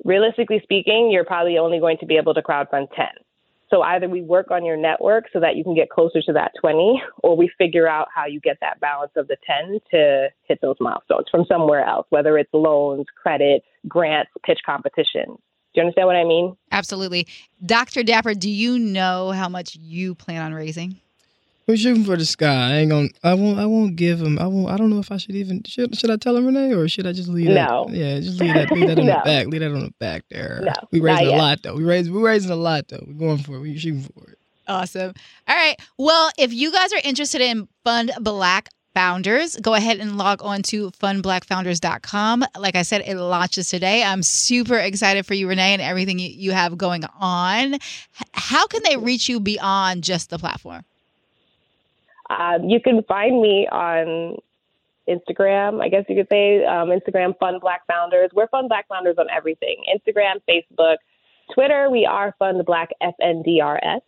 Realistically 0.05 0.61
speaking, 0.63 1.11
you're 1.11 1.25
probably 1.25 1.57
only 1.57 1.79
going 1.79 1.99
to 1.99 2.07
be 2.07 2.17
able 2.17 2.35
to 2.35 2.43
crowdfund 2.43 2.89
10. 2.95 3.07
So 3.71 3.83
either 3.83 4.09
we 4.09 4.23
work 4.23 4.51
on 4.51 4.65
your 4.65 4.77
network 4.77 5.25
so 5.33 5.41
that 5.41 5.57
you 5.57 5.65
can 5.65 5.75
get 5.75 5.91
closer 5.91 6.21
to 6.23 6.33
that 6.35 6.53
20, 6.61 7.03
or 7.23 7.37
we 7.37 7.51
figure 7.59 7.89
out 7.89 8.09
how 8.15 8.27
you 8.27 8.39
get 8.39 8.59
that 8.61 8.79
balance 8.79 9.13
of 9.17 9.27
the 9.27 9.37
10 9.47 9.81
to 9.91 10.29
hit 10.47 10.61
those 10.61 10.77
milestones 10.81 11.27
from 11.31 11.45
somewhere 11.49 11.85
else, 11.85 12.07
whether 12.11 12.37
it's 12.37 12.53
loans, 12.53 13.07
credit, 13.21 13.63
grants, 13.89 14.31
pitch 14.45 14.61
competitions. 14.65 15.39
Do 15.75 15.81
you 15.81 15.83
understand 15.83 16.07
what 16.07 16.17
I 16.17 16.25
mean? 16.25 16.57
Absolutely. 16.71 17.27
Dr. 17.65 18.03
Dapper, 18.05 18.35
do 18.35 18.49
you 18.49 18.79
know 18.79 19.33
how 19.33 19.49
much 19.49 19.77
you 19.77 20.15
plan 20.15 20.41
on 20.43 20.55
raising? 20.55 20.97
We're 21.67 21.77
shooting 21.79 22.05
for 22.05 22.17
the 22.17 22.27
sky. 22.27 22.73
I 22.73 22.75
ain't 22.81 22.91
gonna. 22.91 23.09
I 23.23 23.33
won't. 23.35 23.59
I 23.59 23.65
won't 23.65 23.97
give 23.97 24.21
him. 24.21 24.39
I 24.39 24.47
won't. 24.47 24.69
I 24.71 24.77
don't 24.77 24.91
know 24.91 24.99
if 24.99 25.11
I 25.11 25.17
should 25.17 25.35
even. 25.35 25.63
Should 25.65 25.97
Should 25.97 26.11
I 26.11 26.17
tell 26.17 26.37
him 26.37 26.45
Renee 26.45 26.75
or 26.75 26.87
should 26.89 27.07
I 27.07 27.13
just 27.13 27.29
leave 27.31 27.49
No. 27.49 27.87
that? 27.89 27.97
Yeah, 27.97 28.21
just 28.21 28.39
leave 28.39 28.53
that. 28.53 28.71
Leave 28.71 28.87
that 28.89 28.99
on 29.01 29.07
No. 29.07 29.15
the 29.17 29.23
back. 29.25 29.47
Leave 29.47 29.61
that 29.63 29.71
on 29.73 29.81
the 29.81 29.95
back 29.99 30.25
there. 30.31 30.61
No, 30.63 30.73
we 30.93 31.01
not 31.01 31.07
raising 31.21 31.35
a 31.35 31.39
lot 31.39 31.63
though. 31.63 31.75
We 31.75 31.85
raise. 31.85 32.11
We 32.11 32.21
raising 32.21 32.51
a 32.51 32.57
lot 32.57 32.89
though. 32.89 33.03
We're 33.07 33.15
going 33.15 33.39
for 33.39 33.57
it. 33.57 33.61
We're 33.61 33.79
shooting 33.79 34.03
for 34.03 34.31
it. 34.31 34.39
Awesome. 34.69 35.15
All 35.49 35.57
right. 35.57 35.77
Well, 35.99 36.31
if 36.39 36.53
you 36.53 36.71
guys 36.71 36.93
are 36.93 37.01
interested 37.03 37.41
in 37.41 37.67
Fund 37.83 38.13
Black 38.21 38.69
Founders, 38.95 39.57
go 39.57 39.75
ahead 39.75 39.99
and 39.99 40.17
log 40.17 40.43
on 40.43 40.63
to 40.63 40.91
fundblackfounders.com. 40.93 42.45
Like 42.57 42.77
I 42.77 42.83
said, 42.83 43.03
it 43.07 43.17
launches 43.17 43.69
today. 43.69 44.05
I'm 44.05 44.23
super 44.23 44.79
excited 44.79 45.27
for 45.27 45.35
you, 45.35 45.49
Renee, 45.49 45.75
and 45.75 45.83
everything 45.83 46.19
you, 46.19 46.53
have 46.53 46.79
going 46.79 47.05
on. 47.19 47.79
How 48.33 48.67
can 48.69 48.83
they 48.85 48.97
reach 48.97 49.29
you 49.29 49.41
beyond 49.41 50.05
just 50.05 50.31
the 50.31 50.39
platform? 50.39 50.85
Um, 52.31 52.69
you 52.69 52.81
can 52.81 53.03
find 53.03 53.43
me 53.43 53.67
on 53.71 54.39
Instagram, 55.09 55.83
I 55.83 55.89
guess 55.89 56.05
you 56.09 56.17
could 56.17 56.29
say, 56.31 56.65
um, 56.65 56.89
Instagram 56.89 57.37
Fund 57.39 57.61
Black 57.61 57.87
Founders. 57.87 58.31
We're 58.33 58.49
Fund 58.49 58.69
Black 58.69 58.89
Founders 58.89 59.17
on 59.19 59.27
everything 59.35 59.83
Instagram, 59.93 60.41
Facebook, 60.49 60.97
Twitter. 61.53 61.91
We 61.91 62.07
are 62.07 62.35
Fund 62.39 62.65
Black 62.65 62.91
FNDRS. 63.03 64.01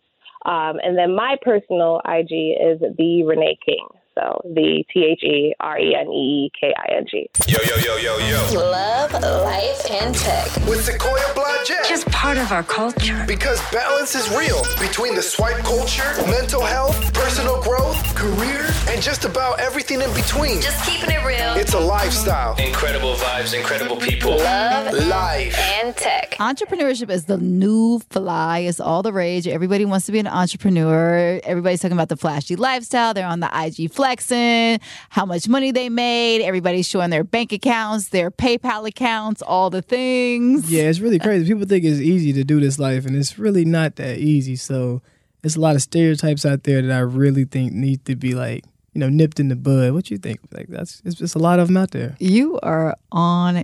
Um, 0.45 0.79
and 0.81 0.97
then 0.97 1.15
my 1.15 1.35
personal 1.41 2.01
IG 2.05 2.31
is 2.31 2.79
the 2.79 3.23
Renee 3.25 3.57
King. 3.65 3.87
So 4.17 4.41
the 4.45 4.83
T 4.91 5.03
H 5.03 5.23
E 5.23 5.53
R 5.59 5.77
E 5.77 5.95
N 5.95 6.11
E 6.11 6.51
K 6.59 6.73
I 6.75 6.95
N 6.97 7.05
G. 7.09 7.29
Yo, 7.47 7.59
yo, 7.63 7.75
yo, 7.77 7.97
yo, 7.97 8.17
yo. 8.17 8.59
Love, 8.59 9.13
life, 9.13 9.91
and 9.91 10.15
tech. 10.15 10.47
With 10.67 10.83
Sequoia 10.83 11.21
Blodgett. 11.35 11.87
Just 11.87 12.09
part 12.09 12.37
of 12.37 12.51
our 12.51 12.63
culture. 12.63 13.23
Because 13.27 13.61
balance 13.71 14.15
is 14.15 14.27
real 14.35 14.63
between 14.79 15.13
the 15.13 15.21
swipe 15.21 15.63
culture, 15.63 16.11
mental 16.25 16.63
health, 16.63 17.13
personal 17.13 17.61
growth, 17.61 18.06
career, 18.17 18.65
and 18.89 18.99
just 18.99 19.25
about 19.25 19.59
everything 19.59 20.01
in 20.01 20.11
between. 20.15 20.59
Just 20.59 20.83
keeping 20.89 21.11
it 21.11 21.23
real. 21.23 21.53
It's 21.53 21.75
a 21.75 21.79
lifestyle. 21.79 22.55
Incredible 22.55 23.13
vibes, 23.13 23.55
incredible 23.55 23.97
people. 23.97 24.37
Love, 24.37 24.91
Life. 25.07 25.55
and 25.59 25.95
tech. 25.95 26.31
Entrepreneurship 26.39 27.11
is 27.11 27.25
the 27.25 27.37
new 27.37 27.99
fly. 28.09 28.59
It's 28.59 28.79
all 28.79 29.03
the 29.03 29.13
rage. 29.13 29.47
Everybody 29.47 29.85
wants 29.85 30.07
to 30.07 30.11
be 30.11 30.17
an 30.17 30.25
entrepreneur. 30.25 31.39
Everybody's 31.43 31.79
talking 31.81 31.95
about 31.95 32.09
the 32.09 32.17
flashy 32.17 32.55
lifestyle. 32.55 33.13
They're 33.13 33.27
on 33.27 33.39
the 33.39 33.51
IG 33.53 33.91
flexing, 33.91 34.79
how 35.09 35.25
much 35.27 35.47
money 35.47 35.71
they 35.71 35.87
made. 35.89 36.41
Everybody's 36.41 36.87
showing 36.87 37.11
their 37.11 37.23
bank 37.23 37.51
accounts, 37.53 38.09
their 38.09 38.31
PayPal 38.31 38.87
accounts, 38.87 39.43
all 39.43 39.69
the 39.69 39.83
things. 39.83 40.71
Yeah, 40.71 40.83
it's 40.89 40.99
really 40.99 41.19
crazy. 41.19 41.45
People 41.45 41.67
think 41.67 41.85
it's 41.85 41.99
easy 41.99 42.33
to 42.33 42.43
do 42.43 42.59
this 42.59 42.79
life, 42.79 43.05
and 43.05 43.15
it's 43.15 43.37
really 43.37 43.63
not 43.63 43.97
that 43.97 44.17
easy. 44.17 44.55
So 44.55 45.03
it's 45.47 45.55
a 45.55 45.61
lot 45.61 45.75
of 45.75 45.81
stereotypes 45.81 46.45
out 46.45 46.63
there 46.63 46.81
that 46.81 46.91
I 46.91 46.99
really 46.99 47.45
think 47.45 47.71
need 47.71 48.03
to 48.05 48.15
be 48.15 48.35
like, 48.35 48.65
you 48.93 48.99
know, 48.99 49.07
nipped 49.07 49.39
in 49.39 49.47
the 49.47 49.55
bud. 49.55 49.93
What 49.93 50.11
you 50.11 50.17
think? 50.17 50.41
Like 50.51 50.67
that's 50.67 51.01
it's 51.05 51.15
just 51.15 51.35
a 51.35 51.39
lot 51.39 51.59
of 51.59 51.67
them 51.67 51.77
out 51.77 51.91
there. 51.91 52.17
You 52.19 52.59
are 52.61 52.97
on 53.11 53.63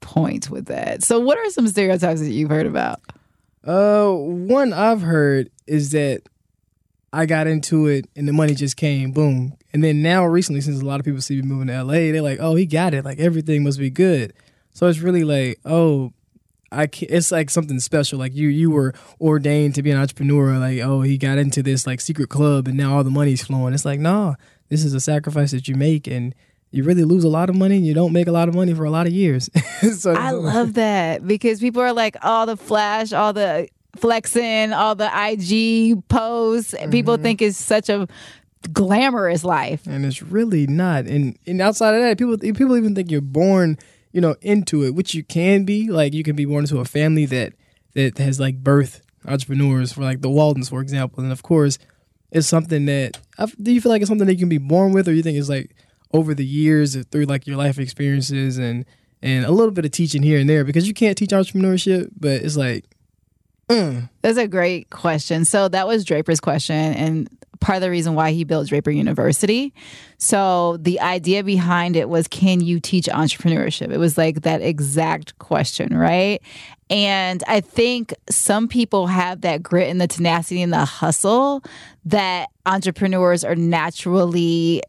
point 0.00 0.48
with 0.48 0.66
that. 0.66 1.02
So, 1.02 1.18
what 1.18 1.36
are 1.36 1.50
some 1.50 1.66
stereotypes 1.66 2.20
that 2.20 2.30
you've 2.30 2.50
heard 2.50 2.66
about? 2.66 3.00
Uh, 3.64 4.12
one 4.12 4.72
I've 4.72 5.02
heard 5.02 5.50
is 5.66 5.90
that 5.90 6.22
I 7.12 7.26
got 7.26 7.48
into 7.48 7.86
it 7.88 8.06
and 8.14 8.28
the 8.28 8.32
money 8.32 8.54
just 8.54 8.76
came, 8.76 9.10
boom. 9.10 9.56
And 9.72 9.82
then 9.82 10.02
now 10.02 10.24
recently, 10.24 10.60
since 10.60 10.80
a 10.80 10.84
lot 10.84 11.00
of 11.00 11.04
people 11.04 11.20
see 11.20 11.36
me 11.36 11.42
moving 11.42 11.66
to 11.66 11.82
LA, 11.82 12.12
they're 12.12 12.22
like, 12.22 12.38
"Oh, 12.40 12.54
he 12.54 12.64
got 12.64 12.94
it. 12.94 13.04
Like 13.04 13.18
everything 13.18 13.64
must 13.64 13.80
be 13.80 13.90
good." 13.90 14.32
So 14.72 14.86
it's 14.86 15.00
really 15.00 15.24
like, 15.24 15.58
oh, 15.64 16.12
I 16.74 16.88
it's 17.02 17.30
like 17.30 17.50
something 17.50 17.80
special. 17.80 18.18
Like 18.18 18.34
you, 18.34 18.48
you 18.48 18.70
were 18.70 18.94
ordained 19.20 19.74
to 19.76 19.82
be 19.82 19.90
an 19.90 19.98
entrepreneur. 19.98 20.58
Like, 20.58 20.80
oh, 20.80 21.02
he 21.02 21.18
got 21.18 21.38
into 21.38 21.62
this 21.62 21.86
like 21.86 22.00
secret 22.00 22.28
club 22.28 22.68
and 22.68 22.76
now 22.76 22.96
all 22.96 23.04
the 23.04 23.10
money's 23.10 23.44
flowing. 23.44 23.74
It's 23.74 23.84
like, 23.84 24.00
nah, 24.00 24.34
this 24.68 24.84
is 24.84 24.94
a 24.94 25.00
sacrifice 25.00 25.52
that 25.52 25.68
you 25.68 25.74
make 25.74 26.06
and. 26.06 26.34
You 26.70 26.82
really 26.82 27.04
lose 27.04 27.22
a 27.22 27.28
lot 27.28 27.50
of 27.50 27.54
money 27.54 27.76
and 27.76 27.86
you 27.86 27.94
don't 27.94 28.12
make 28.12 28.26
a 28.26 28.32
lot 28.32 28.48
of 28.48 28.56
money 28.56 28.74
for 28.74 28.82
a 28.82 28.90
lot 28.90 29.06
of 29.06 29.12
years. 29.12 29.48
so 29.96 30.12
I 30.12 30.32
love 30.32 30.74
that 30.74 31.24
because 31.24 31.60
people 31.60 31.80
are 31.80 31.92
like, 31.92 32.16
all 32.20 32.46
the 32.46 32.56
flash, 32.56 33.12
all 33.12 33.32
the 33.32 33.68
flexing, 33.96 34.72
all 34.72 34.94
the 34.94 35.06
IG 35.06 36.06
posts. 36.08 36.74
People 36.90 37.14
mm-hmm. 37.14 37.22
think 37.22 37.42
it's 37.42 37.58
such 37.58 37.88
a 37.88 38.08
glamorous 38.72 39.44
life. 39.44 39.86
and 39.86 40.04
it's 40.04 40.22
really 40.22 40.66
not. 40.66 41.06
And 41.06 41.38
and 41.46 41.60
outside 41.60 41.94
of 41.94 42.02
that, 42.02 42.18
people 42.18 42.36
people 42.38 42.76
even 42.76 42.94
think 42.94 43.10
you're 43.10 43.20
born, 43.20 43.78
you 44.14 44.20
know, 44.20 44.36
into 44.40 44.84
it, 44.84 44.94
which 44.94 45.12
you 45.14 45.22
can 45.24 45.64
be. 45.64 45.90
Like 45.90 46.14
you 46.14 46.22
can 46.22 46.36
be 46.36 46.44
born 46.46 46.64
into 46.64 46.78
a 46.78 46.84
family 46.84 47.26
that 47.26 47.52
that 47.94 48.16
has 48.18 48.38
like 48.40 48.56
birth 48.62 49.02
entrepreneurs 49.26 49.92
for 49.92 50.02
like 50.02 50.20
the 50.22 50.28
Waldens, 50.30 50.70
for 50.70 50.80
example. 50.80 51.22
And 51.22 51.32
of 51.32 51.42
course, 51.42 51.78
it's 52.30 52.46
something 52.46 52.86
that 52.86 53.18
do 53.60 53.72
you 53.72 53.80
feel 53.80 53.90
like 53.90 54.00
it's 54.02 54.08
something 54.08 54.26
that 54.26 54.34
you 54.34 54.38
can 54.38 54.48
be 54.48 54.58
born 54.58 54.92
with, 54.92 55.08
or 55.08 55.12
you 55.12 55.22
think 55.22 55.36
it's 55.36 55.48
like 55.48 55.74
over 56.12 56.32
the 56.32 56.46
years 56.46 56.96
through 57.10 57.24
like 57.24 57.46
your 57.46 57.56
life 57.56 57.78
experiences 57.78 58.56
and 58.56 58.84
and 59.20 59.44
a 59.44 59.50
little 59.50 59.72
bit 59.72 59.84
of 59.84 59.90
teaching 59.90 60.22
here 60.22 60.38
and 60.38 60.48
there 60.48 60.64
because 60.64 60.86
you 60.86 60.94
can't 60.94 61.18
teach 61.18 61.30
entrepreneurship, 61.30 62.10
but 62.18 62.42
it's 62.42 62.56
like. 62.56 62.84
mm, 63.68 64.08
That's 64.22 64.38
a 64.38 64.46
great 64.46 64.90
question. 64.90 65.44
So 65.44 65.68
that 65.68 65.86
was 65.88 66.04
Draper's 66.04 66.40
question 66.40 66.76
and 66.76 67.28
part 67.60 67.76
of 67.76 67.82
the 67.82 67.90
reason 67.90 68.14
why 68.14 68.32
he 68.32 68.44
built 68.44 68.68
Draper 68.68 68.90
University. 68.90 69.72
So 70.18 70.76
the 70.78 71.00
idea 71.00 71.42
behind 71.42 71.96
it 71.96 72.08
was 72.08 72.28
can 72.28 72.60
you 72.60 72.80
teach 72.80 73.06
entrepreneurship? 73.06 73.92
It 73.92 73.98
was 73.98 74.16
like 74.16 74.42
that 74.42 74.62
exact 74.62 75.38
question, 75.38 75.96
right? 75.96 76.40
And 76.90 77.42
I 77.46 77.60
think 77.60 78.14
some 78.30 78.68
people 78.68 79.06
have 79.06 79.40
that 79.42 79.62
grit 79.62 79.88
and 79.88 80.00
the 80.00 80.06
tenacity 80.06 80.62
and 80.62 80.72
the 80.72 80.84
hustle 80.84 81.64
that 82.04 82.50
entrepreneurs 82.66 83.44
are 83.44 83.56
naturally 83.56 84.82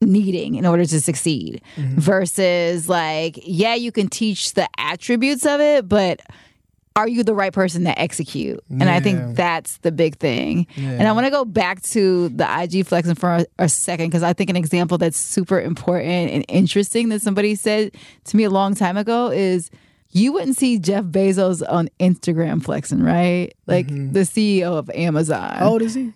needing 0.00 0.56
in 0.56 0.66
order 0.66 0.84
to 0.84 1.00
succeed 1.00 1.62
mm-hmm. 1.76 1.98
versus 1.98 2.86
like 2.86 3.38
yeah 3.42 3.74
you 3.74 3.90
can 3.90 4.08
teach 4.08 4.52
the 4.52 4.68
attributes 4.76 5.46
of 5.46 5.58
it 5.58 5.88
but 5.88 6.20
are 6.96 7.06
you 7.06 7.22
the 7.22 7.34
right 7.34 7.52
person 7.52 7.84
to 7.84 7.96
execute? 7.98 8.58
And 8.70 8.84
i 8.84 8.98
think 9.00 9.36
that's 9.36 9.76
the 9.78 9.92
big 9.92 10.16
thing. 10.16 10.66
And 10.76 11.06
i 11.06 11.12
want 11.12 11.26
to 11.26 11.30
go 11.30 11.44
back 11.44 11.82
to 11.82 12.30
the 12.30 12.46
ig 12.62 12.86
flexing 12.86 13.14
for 13.14 13.36
a, 13.36 13.46
a 13.58 13.68
second 13.68 14.08
because 14.08 14.22
i 14.22 14.32
think 14.32 14.50
an 14.50 14.56
example 14.56 14.98
that's 14.98 15.18
super 15.18 15.60
important 15.60 16.30
and 16.30 16.44
interesting 16.48 17.10
that 17.10 17.20
somebody 17.22 17.54
said 17.54 17.92
to 18.24 18.36
me 18.36 18.44
a 18.44 18.50
long 18.50 18.74
time 18.74 18.96
ago 18.96 19.30
is 19.30 19.70
you 20.10 20.32
wouldn't 20.32 20.56
see 20.56 20.78
jeff 20.78 21.04
bezos 21.04 21.62
on 21.68 21.88
instagram 22.00 22.62
flexing 22.62 23.02
right? 23.02 23.52
Like 23.66 23.86
mm-hmm. 23.86 24.12
the 24.12 24.20
ceo 24.20 24.78
of 24.78 24.90
amazon. 24.90 25.56
How 25.56 25.68
old 25.68 25.82
is 25.82 25.94
he? 25.94 26.12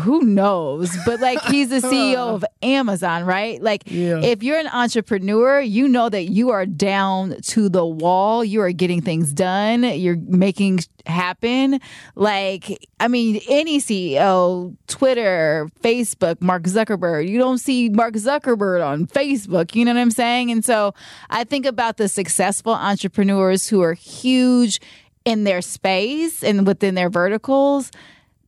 Who 0.00 0.22
knows? 0.22 0.90
But 1.04 1.20
like 1.20 1.40
he's 1.42 1.68
the 1.68 1.80
CEO 1.80 2.16
of 2.34 2.44
Amazon, 2.62 3.24
right? 3.24 3.62
Like 3.62 3.82
Yeah. 3.86 4.20
if 4.20 4.42
you're 4.42 4.58
an 4.58 4.68
entrepreneur, 4.68 5.60
you 5.60 5.86
know 5.88 6.08
that 6.08 6.24
you 6.30 6.50
are 6.50 6.64
down 6.66 7.36
to 7.42 7.68
the 7.68 7.84
wall. 7.84 8.42
You 8.44 8.62
are 8.62 8.72
getting 8.72 9.02
things 9.02 9.32
done. 9.32 9.82
You're 9.82 10.16
making 10.16 10.80
happen. 11.04 11.78
Like 12.14 12.86
I 13.00 13.08
mean, 13.08 13.40
any 13.48 13.80
CEO, 13.80 14.76
Twitter, 14.86 15.68
Facebook, 15.82 16.40
Mark 16.40 16.62
Zuckerberg. 16.64 17.28
You 17.28 17.38
don't 17.38 17.58
see 17.58 17.88
Mark 17.88 18.14
Zuckerberg 18.14 18.84
on 18.86 19.06
Facebook. 19.06 19.74
You 19.74 19.84
know 19.84 19.92
what 19.92 20.00
I'm 20.00 20.10
saying? 20.10 20.50
And 20.50 20.64
so 20.64 20.94
I 21.30 21.44
think 21.44 21.66
about 21.66 21.96
the 21.96 22.08
successful 22.08 22.72
entrepreneurs 22.72 23.68
who 23.68 23.82
are 23.82 23.94
huge 23.94 24.80
in 25.24 25.44
their 25.44 25.60
space 25.62 26.42
and 26.42 26.66
within 26.66 26.94
their 26.94 27.10
verticals 27.10 27.90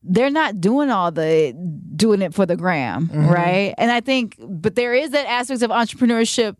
they're 0.04 0.30
not 0.30 0.60
doing 0.60 0.90
all 0.90 1.10
the 1.10 1.52
doing 1.96 2.22
it 2.22 2.34
for 2.34 2.46
the 2.46 2.56
gram, 2.56 3.08
mm-hmm. 3.08 3.28
right? 3.28 3.74
And 3.78 3.90
I 3.90 4.00
think, 4.00 4.36
but 4.38 4.74
there 4.74 4.94
is 4.94 5.10
that 5.10 5.26
aspect 5.26 5.62
of 5.62 5.70
entrepreneurship 5.70 6.56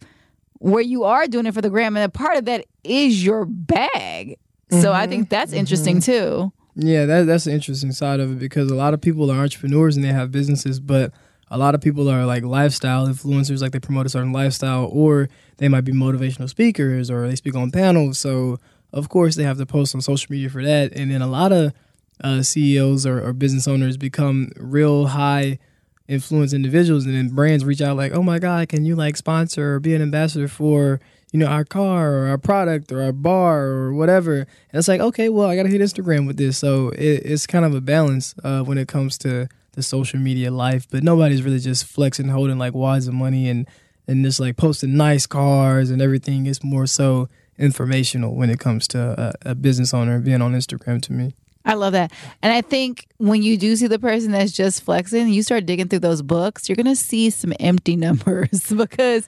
where 0.59 0.83
you 0.83 1.05
are 1.05 1.27
doing 1.27 1.47
it 1.47 1.55
for 1.55 1.61
the 1.61 1.71
gram, 1.71 1.97
and 1.97 2.05
a 2.05 2.09
part 2.09 2.37
of 2.37 2.47
that 2.47 2.65
is 2.83 3.25
your 3.25 3.45
bag. 3.45 4.39
So 4.71 4.93
I 4.93 5.03
mm-hmm. 5.03 5.11
think 5.11 5.29
that's 5.29 5.51
mm-hmm. 5.51 5.61
interesting 5.61 6.01
too. 6.01 6.53
Yeah, 6.75 7.07
that, 7.07 7.27
that's 7.27 7.45
the 7.45 7.53
interesting 7.53 7.93
side 7.93 8.19
of 8.19 8.33
it 8.33 8.39
because 8.39 8.71
a 8.71 8.75
lot 8.75 8.95
of 8.95 9.01
people 9.01 9.31
are 9.31 9.39
entrepreneurs 9.39 9.95
and 9.95 10.05
they 10.05 10.09
have 10.09 10.33
businesses, 10.33 10.81
but 10.81 11.13
a 11.49 11.59
lot 11.59 11.75
of 11.75 11.81
people 11.81 12.09
are 12.11 12.25
like 12.25 12.43
lifestyle 12.43 13.07
influencers, 13.07 13.61
like 13.63 13.73
they 13.73 13.79
promote 13.79 14.07
a 14.07 14.09
certain 14.09 14.33
lifestyle, 14.33 14.89
or 14.91 15.29
they 15.59 15.69
might 15.69 15.83
be 15.83 15.93
motivational 15.93 16.49
speakers 16.49 17.11
or 17.11 17.29
they 17.29 17.37
speak 17.37 17.55
on 17.55 17.71
panels. 17.71 18.19
So, 18.19 18.59
of 18.93 19.09
course, 19.09 19.37
they 19.37 19.45
have 19.45 19.59
to 19.59 19.67
post 19.67 19.95
on 19.95 20.01
social 20.01 20.33
media 20.33 20.51
for 20.51 20.65
that. 20.65 20.93
And 20.97 21.13
then 21.13 21.23
a 21.23 21.29
lot 21.29 21.53
of 21.53 21.73
uh, 22.23 22.43
CEOs 22.43 23.07
or, 23.07 23.25
or 23.25 23.33
business 23.33 23.67
owners 23.67 23.97
become 23.97 24.51
real 24.57 25.07
high 25.07 25.59
influence 26.07 26.53
individuals, 26.53 27.07
and 27.07 27.15
then 27.15 27.29
brands 27.29 27.65
reach 27.65 27.81
out 27.81 27.97
like, 27.97 28.13
"Oh 28.13 28.23
my 28.23 28.39
God, 28.39 28.69
can 28.69 28.85
you 28.85 28.95
like 28.95 29.17
sponsor 29.17 29.75
or 29.75 29.81
be 29.81 29.95
an 29.95 30.03
ambassador 30.03 30.49
for 30.49 31.01
you 31.33 31.39
know 31.39 31.47
our 31.47 31.65
car 31.65 32.13
or 32.13 32.27
our 32.29 32.39
product 32.39 32.93
or 32.93 33.03
our 33.03 33.13
bar 33.13 33.63
or 33.65 33.95
whatever?" 33.95 34.39
And 34.39 34.47
it's 34.79 34.89
like, 34.89 35.01
okay, 35.01 35.29
well, 35.29 35.49
I 35.49 35.57
got 35.57 35.65
to 35.65 35.69
hit 35.69 35.81
Instagram 35.81 36.27
with 36.27 36.37
this, 36.37 36.59
so 36.59 36.91
it, 36.91 37.23
it's 37.25 37.47
kind 37.47 37.65
of 37.65 37.75
a 37.75 37.81
balance 37.81 38.35
uh, 38.45 38.63
when 38.63 38.79
it 38.79 38.89
comes 38.89 39.19
to 39.19 39.49
the 39.73 39.83
social 39.83 40.21
media 40.21 40.51
life. 40.51 40.87
But 40.91 41.03
nobody's 41.03 41.43
really 41.43 41.59
just 41.59 41.85
flexing, 41.85 42.29
holding 42.29 42.59
like 42.59 42.75
wads 42.75 43.09
of 43.09 43.15
money 43.15 43.49
and 43.49 43.67
and 44.07 44.25
just 44.25 44.41
like 44.41 44.57
posting 44.57 44.97
nice 44.97 45.27
cars 45.27 45.91
and 45.91 46.03
everything. 46.03 46.47
It's 46.47 46.63
more 46.63 46.87
so 46.87 47.29
informational 47.59 48.35
when 48.35 48.51
it 48.51 48.59
comes 48.59 48.89
to 48.89 49.35
a, 49.45 49.51
a 49.51 49.55
business 49.55 49.95
owner 49.95 50.19
being 50.19 50.43
on 50.43 50.53
Instagram 50.53 51.01
to 51.03 51.13
me. 51.13 51.35
I 51.65 51.75
love 51.75 51.95
that. 51.95 52.13
And 52.43 52.53
I 52.53 52.61
think 52.61 53.07
when 53.17 53.43
you 53.43 53.57
do 53.57 53.75
see 53.77 53.87
the 53.87 53.99
person 53.99 54.33
that's 54.33 54.53
just 54.53 54.83
flexing, 54.83 55.29
you 55.29 55.43
start 55.43 55.65
digging 55.65 55.89
through 55.89 56.01
those 56.01 56.21
books, 56.21 56.69
you're 56.69 56.77
going 56.77 56.87
to 56.87 56.97
see 56.97 57.31
some 57.31 57.55
empty 57.59 57.97
numbers 58.05 58.71
because 58.71 59.27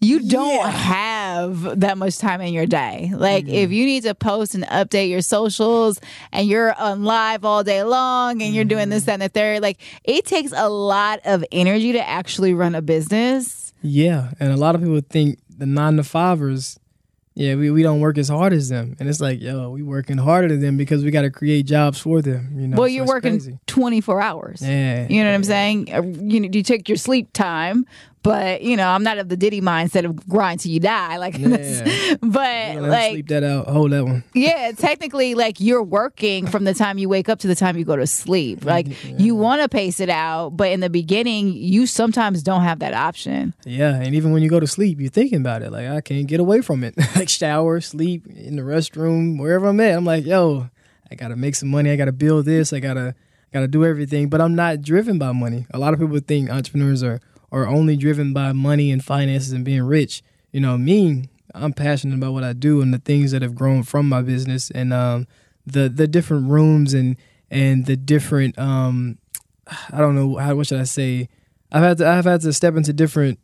you 0.00 0.28
don't 0.28 0.68
have 0.68 1.80
that 1.80 1.98
much 1.98 2.18
time 2.18 2.40
in 2.40 2.52
your 2.52 2.66
day. 2.66 3.10
Like 3.14 3.46
if 3.46 3.68
mm-hmm. 3.68 3.72
you 3.72 3.86
need 3.86 4.02
to 4.04 4.14
post 4.14 4.54
and 4.54 4.64
update 4.64 5.10
your 5.10 5.20
socials 5.20 6.00
and 6.32 6.46
you're 6.48 6.74
on 6.74 7.04
live 7.04 7.44
all 7.44 7.64
day 7.64 7.82
long 7.82 8.42
and 8.42 8.54
you're 8.54 8.64
doing 8.64 8.88
this, 8.88 9.02
mm-hmm. 9.02 9.06
that, 9.06 9.12
and 9.14 9.22
the 9.22 9.28
third, 9.28 9.62
like 9.62 9.80
it 10.04 10.24
takes 10.24 10.52
a 10.54 10.68
lot 10.68 11.20
of 11.24 11.44
energy 11.52 11.92
to 11.92 12.08
actually 12.08 12.54
run 12.54 12.74
a 12.74 12.82
business. 12.82 13.72
Yeah, 13.82 14.30
and 14.40 14.50
a 14.50 14.56
lot 14.56 14.74
of 14.74 14.80
people 14.80 15.00
think 15.08 15.38
the 15.48 15.66
nine 15.66 15.96
to 15.96 16.04
fivers, 16.04 16.78
yeah, 17.34 17.54
we, 17.56 17.70
we 17.70 17.82
don't 17.82 18.00
work 18.00 18.16
as 18.18 18.28
hard 18.28 18.52
as 18.52 18.68
them, 18.68 18.94
and 19.00 19.08
it's 19.08 19.20
like, 19.20 19.40
yo, 19.40 19.70
we 19.70 19.82
working 19.82 20.18
harder 20.18 20.48
than 20.48 20.60
them 20.60 20.76
because 20.76 21.02
we 21.02 21.10
got 21.10 21.22
to 21.22 21.30
create 21.30 21.66
jobs 21.66 21.98
for 21.98 22.22
them. 22.22 22.54
You 22.56 22.68
know, 22.68 22.76
well, 22.76 22.86
so 22.88 22.92
you're 22.92 23.06
working 23.06 23.32
crazy. 23.32 23.58
24 23.66 24.20
hours. 24.20 24.62
Yeah, 24.62 25.06
You 25.08 25.22
know 25.24 25.30
what 25.30 25.34
I'm 25.34 25.44
saying? 25.44 25.92
Uh, 25.92 26.02
You 26.02 26.40
know, 26.40 26.48
you 26.52 26.62
take 26.62 26.88
your 26.88 26.96
sleep 26.96 27.32
time, 27.32 27.86
but 28.24 28.62
you 28.62 28.76
know, 28.76 28.88
I'm 28.88 29.04
not 29.04 29.18
of 29.18 29.28
the 29.28 29.36
Diddy 29.36 29.60
mindset 29.60 30.04
of 30.04 30.26
grind 30.28 30.58
till 30.60 30.72
you 30.72 30.80
die. 30.80 31.18
Like, 31.18 31.36
that's- 31.36 32.16
but 32.22 32.76
like, 32.82 33.12
sleep 33.12 33.28
that 33.28 33.44
out. 33.44 33.68
Hold 33.68 33.92
that 33.92 34.04
one. 34.04 34.24
yeah, 34.34 34.72
technically, 34.76 35.34
like 35.34 35.60
you're 35.60 35.82
working 35.82 36.46
from 36.46 36.64
the 36.64 36.74
time 36.74 36.98
you 36.98 37.08
wake 37.08 37.28
up 37.28 37.38
to 37.40 37.46
the 37.46 37.54
time 37.54 37.76
you 37.76 37.84
go 37.84 37.94
to 37.94 38.06
sleep. 38.06 38.64
Like, 38.64 38.88
you 39.04 39.36
want 39.36 39.62
to 39.62 39.68
pace 39.68 40.00
it 40.00 40.08
out, 40.08 40.56
but 40.56 40.72
in 40.72 40.80
the 40.80 40.90
beginning, 40.90 41.52
you 41.52 41.86
sometimes 41.86 42.42
don't 42.42 42.62
have 42.62 42.78
that 42.80 42.94
option. 42.94 43.54
Yeah, 43.64 43.94
and 43.94 44.14
even 44.14 44.32
when 44.32 44.42
you 44.42 44.48
go 44.48 44.58
to 44.58 44.66
sleep, 44.66 44.98
you're 45.00 45.10
thinking 45.10 45.40
about 45.40 45.62
it. 45.62 45.70
Like 45.70 45.86
I 45.86 46.00
can't 46.00 46.26
get 46.26 46.40
away 46.40 46.62
from 46.62 46.82
it. 46.82 46.94
like 47.16 47.28
shower, 47.28 47.80
sleep, 47.80 48.26
in 48.26 48.56
the 48.56 48.62
restroom, 48.62 49.38
wherever 49.38 49.68
I'm 49.68 49.78
at. 49.80 49.96
I'm 49.96 50.04
like, 50.06 50.24
yo, 50.24 50.70
I 51.10 51.14
gotta 51.14 51.36
make 51.36 51.54
some 51.54 51.68
money. 51.68 51.90
I 51.90 51.96
gotta 51.96 52.10
build 52.12 52.46
this. 52.46 52.72
I 52.72 52.80
gotta 52.80 53.14
got 53.52 53.60
to 53.60 53.68
do 53.68 53.84
everything. 53.84 54.28
But 54.28 54.40
I'm 54.40 54.54
not 54.54 54.82
driven 54.82 55.16
by 55.18 55.30
money. 55.32 55.66
A 55.72 55.78
lot 55.78 55.94
of 55.94 56.00
people 56.00 56.18
think 56.18 56.50
entrepreneurs 56.50 57.02
are 57.02 57.20
are 57.54 57.68
only 57.68 57.96
driven 57.96 58.32
by 58.32 58.52
money 58.52 58.90
and 58.90 59.02
finances 59.02 59.52
and 59.52 59.64
being 59.64 59.82
rich. 59.82 60.22
You 60.50 60.60
know, 60.60 60.76
me, 60.76 61.28
I'm 61.54 61.72
passionate 61.72 62.16
about 62.16 62.32
what 62.32 62.42
I 62.42 62.52
do 62.52 62.82
and 62.82 62.92
the 62.92 62.98
things 62.98 63.30
that 63.30 63.42
have 63.42 63.54
grown 63.54 63.84
from 63.84 64.08
my 64.08 64.22
business 64.22 64.70
and 64.70 64.92
um, 64.92 65.28
the 65.64 65.88
the 65.88 66.08
different 66.08 66.50
rooms 66.50 66.92
and 66.94 67.16
and 67.50 67.86
the 67.86 67.96
different 67.96 68.58
um, 68.58 69.18
I 69.92 69.98
don't 69.98 70.16
know 70.16 70.36
how 70.36 70.56
what 70.56 70.66
should 70.66 70.80
I 70.80 70.84
say. 70.84 71.28
I've 71.70 71.82
had 71.82 71.98
to 71.98 72.08
I've 72.08 72.24
had 72.24 72.40
to 72.40 72.52
step 72.52 72.74
into 72.74 72.92
different 72.92 73.38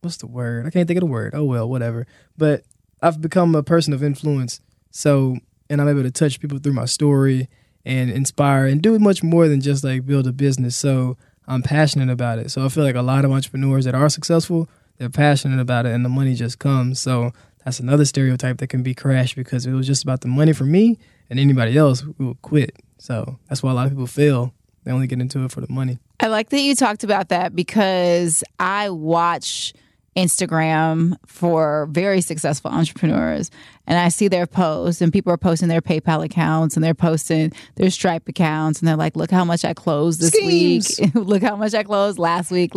what's 0.00 0.16
the 0.16 0.26
word? 0.26 0.66
I 0.66 0.70
can't 0.70 0.88
think 0.88 0.96
of 0.96 1.02
the 1.02 1.12
word. 1.12 1.34
Oh 1.34 1.44
well, 1.44 1.68
whatever. 1.68 2.06
But 2.38 2.64
I've 3.02 3.20
become 3.20 3.54
a 3.54 3.62
person 3.62 3.92
of 3.92 4.02
influence. 4.02 4.60
So 4.90 5.36
and 5.68 5.82
I'm 5.82 5.88
able 5.88 6.02
to 6.02 6.10
touch 6.10 6.40
people 6.40 6.58
through 6.58 6.72
my 6.72 6.86
story 6.86 7.48
and 7.84 8.10
inspire 8.10 8.66
and 8.66 8.80
do 8.80 8.98
much 8.98 9.22
more 9.22 9.48
than 9.48 9.60
just 9.60 9.84
like 9.84 10.06
build 10.06 10.26
a 10.26 10.32
business. 10.32 10.76
So 10.76 11.18
I'm 11.48 11.62
passionate 11.62 12.10
about 12.10 12.38
it. 12.38 12.50
So 12.50 12.64
I 12.64 12.68
feel 12.68 12.84
like 12.84 12.96
a 12.96 13.02
lot 13.02 13.24
of 13.24 13.32
entrepreneurs 13.32 13.84
that 13.84 13.94
are 13.94 14.08
successful, 14.08 14.68
they're 14.98 15.08
passionate 15.08 15.60
about 15.60 15.86
it 15.86 15.92
and 15.92 16.04
the 16.04 16.08
money 16.08 16.34
just 16.34 16.58
comes. 16.58 17.00
So 17.00 17.32
that's 17.64 17.80
another 17.80 18.04
stereotype 18.04 18.58
that 18.58 18.68
can 18.68 18.82
be 18.82 18.94
crashed 18.94 19.36
because 19.36 19.66
it 19.66 19.72
was 19.72 19.86
just 19.86 20.02
about 20.02 20.20
the 20.20 20.28
money 20.28 20.52
for 20.52 20.64
me 20.64 20.98
and 21.30 21.38
anybody 21.38 21.76
else, 21.76 22.04
would 22.18 22.40
quit. 22.42 22.76
So 22.98 23.38
that's 23.48 23.62
why 23.62 23.70
a 23.70 23.74
lot 23.74 23.86
of 23.86 23.92
people 23.92 24.06
fail. 24.06 24.54
They 24.84 24.92
only 24.92 25.06
get 25.08 25.20
into 25.20 25.44
it 25.44 25.50
for 25.50 25.60
the 25.60 25.72
money. 25.72 25.98
I 26.20 26.28
like 26.28 26.50
that 26.50 26.60
you 26.60 26.74
talked 26.74 27.04
about 27.04 27.28
that 27.28 27.54
because 27.54 28.44
I 28.60 28.90
watch 28.90 29.74
Instagram 30.16 31.16
for 31.26 31.88
very 31.90 32.20
successful 32.20 32.70
entrepreneurs 32.70 33.50
and 33.86 33.98
I 33.98 34.08
see 34.08 34.28
their 34.28 34.46
posts 34.46 35.00
and 35.00 35.12
people 35.12 35.32
are 35.32 35.36
posting 35.36 35.68
their 35.68 35.80
PayPal 35.80 36.24
accounts 36.24 36.76
and 36.76 36.82
they're 36.82 36.94
posting 36.94 37.52
their 37.76 37.90
Stripe 37.90 38.28
accounts 38.28 38.80
and 38.80 38.88
they're 38.88 38.96
like, 38.96 39.16
look 39.16 39.30
how 39.30 39.44
much 39.44 39.64
I 39.64 39.74
closed 39.74 40.20
this 40.20 40.32
Schemes. 40.32 40.98
week. 41.00 41.14
look 41.14 41.42
how 41.42 41.56
much 41.56 41.72
I 41.74 41.84
closed 41.84 42.18
last 42.18 42.50
week. 42.50 42.72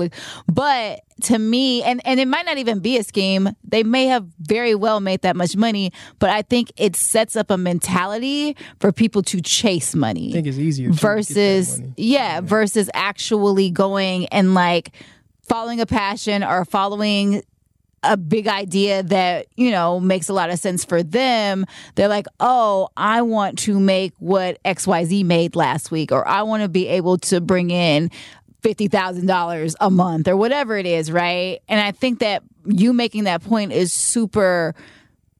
But 0.47 1.01
to 1.23 1.39
me, 1.39 1.81
and, 1.83 1.99
and 2.05 2.19
it 2.19 2.27
might 2.27 2.45
not 2.45 2.57
even 2.59 2.79
be 2.79 2.97
a 2.97 3.03
scheme, 3.03 3.49
they 3.63 3.83
may 3.83 4.05
have 4.05 4.27
very 4.39 4.75
well 4.75 4.99
made 4.99 5.21
that 5.23 5.35
much 5.35 5.55
money, 5.55 5.91
but 6.19 6.29
I 6.29 6.43
think 6.43 6.71
it 6.77 6.95
sets 6.95 7.35
up 7.35 7.49
a 7.49 7.57
mentality 7.57 8.55
for 8.79 8.91
people 8.91 9.23
to 9.23 9.41
chase 9.41 9.95
money 9.95 10.29
I 10.29 10.33
think 10.33 10.47
it's 10.47 10.57
easier 10.57 10.89
too, 10.89 10.93
to 10.93 10.97
get 10.97 11.01
that 11.01 11.15
versus 11.15 11.79
money. 11.79 11.93
yeah, 11.97 12.41
versus 12.41 12.89
actually 12.93 13.71
going 13.71 14.27
and 14.27 14.53
like 14.53 14.91
following 15.49 15.81
a 15.81 15.85
passion 15.85 16.43
or 16.43 16.63
following 16.63 17.43
a 18.01 18.15
big 18.15 18.47
idea 18.47 19.03
that 19.03 19.47
you 19.57 19.71
know 19.71 19.99
makes 19.99 20.29
a 20.29 20.33
lot 20.33 20.49
of 20.49 20.57
sense 20.57 20.85
for 20.85 21.03
them 21.03 21.65
they're 21.95 22.07
like 22.07 22.27
oh 22.39 22.87
i 22.95 23.21
want 23.21 23.59
to 23.59 23.77
make 23.77 24.13
what 24.19 24.61
xyz 24.63 25.25
made 25.25 25.53
last 25.53 25.91
week 25.91 26.11
or 26.11 26.25
i 26.25 26.41
want 26.41 26.63
to 26.63 26.69
be 26.69 26.87
able 26.87 27.17
to 27.17 27.41
bring 27.41 27.71
in 27.71 28.09
$50,000 28.61 29.75
a 29.79 29.89
month 29.89 30.27
or 30.27 30.37
whatever 30.37 30.77
it 30.77 30.85
is 30.85 31.11
right 31.11 31.59
and 31.67 31.81
i 31.81 31.91
think 31.91 32.19
that 32.19 32.41
you 32.65 32.93
making 32.93 33.25
that 33.25 33.43
point 33.43 33.73
is 33.73 33.91
super 33.91 34.73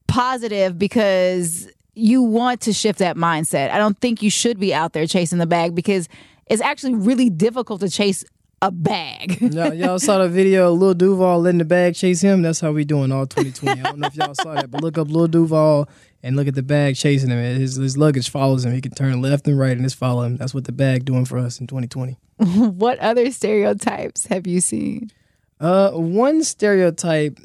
positive 0.08 0.78
because 0.78 1.70
you 2.00 2.22
want 2.22 2.62
to 2.62 2.74
shift 2.74 3.00
that 3.00 3.16
mindset. 3.18 3.72
I 3.72 3.78
don't 3.78 4.00
think 4.00 4.22
you 4.22 4.30
should 4.30 4.60
be 4.60 4.74
out 4.74 4.94
there 4.94 5.06
chasing 5.06 5.38
the 5.38 5.46
bag 5.46 5.76
because 5.76 6.08
it's 6.48 6.62
actually 6.62 6.96
really 6.96 7.30
difficult 7.30 7.82
to 7.82 7.90
chase 7.90 8.24
a 8.62 8.72
bag. 8.72 9.42
y'all, 9.54 9.74
y'all 9.74 10.00
saw 10.00 10.20
the 10.20 10.30
video 10.30 10.74
of 10.74 10.80
Lil 10.80 10.94
Duval 10.94 11.42
letting 11.42 11.60
the 11.60 11.66
bag 11.66 11.96
chase 11.96 12.22
him. 12.22 12.42
That's 12.42 12.60
how 12.60 12.72
we 12.72 12.86
doing 12.86 13.12
all 13.12 13.26
2020. 13.26 13.82
I 13.82 13.84
don't 13.84 14.00
know 14.00 14.08
if 14.08 14.16
y'all 14.16 14.36
saw 14.36 14.56
that, 14.56 14.72
but 14.72 14.82
look 14.82 14.98
up 14.98 15.10
Lil 15.10 15.28
Duval 15.28 15.90
and 16.24 16.36
look 16.36 16.48
at 16.48 16.56
the 16.56 16.64
bag 16.64 16.96
chasing 16.96 17.30
him. 17.30 17.38
His, 17.38 17.76
his 17.76 17.98
luggage 17.98 18.30
follows 18.30 18.66
him. 18.66 18.74
He 18.74 18.82
can 18.82 18.92
turn 18.92 19.22
left 19.22 19.48
and 19.48 19.58
right 19.58 19.76
and 19.76 19.86
it's 19.86 19.94
follow 19.94 20.24
him. 20.24 20.38
That's 20.38 20.54
what 20.54 20.66
the 20.66 20.72
bag 20.72 21.06
doing 21.06 21.26
for 21.26 21.38
us 21.38 21.60
in 21.60 21.68
2020. 21.68 22.18
what 22.38 23.00
other 23.00 23.32
stereotypes 23.32 24.26
have 24.28 24.46
you 24.46 24.62
seen? 24.62 25.12
Uh, 25.60 25.92
one 25.92 26.44
stereotype, 26.44 27.38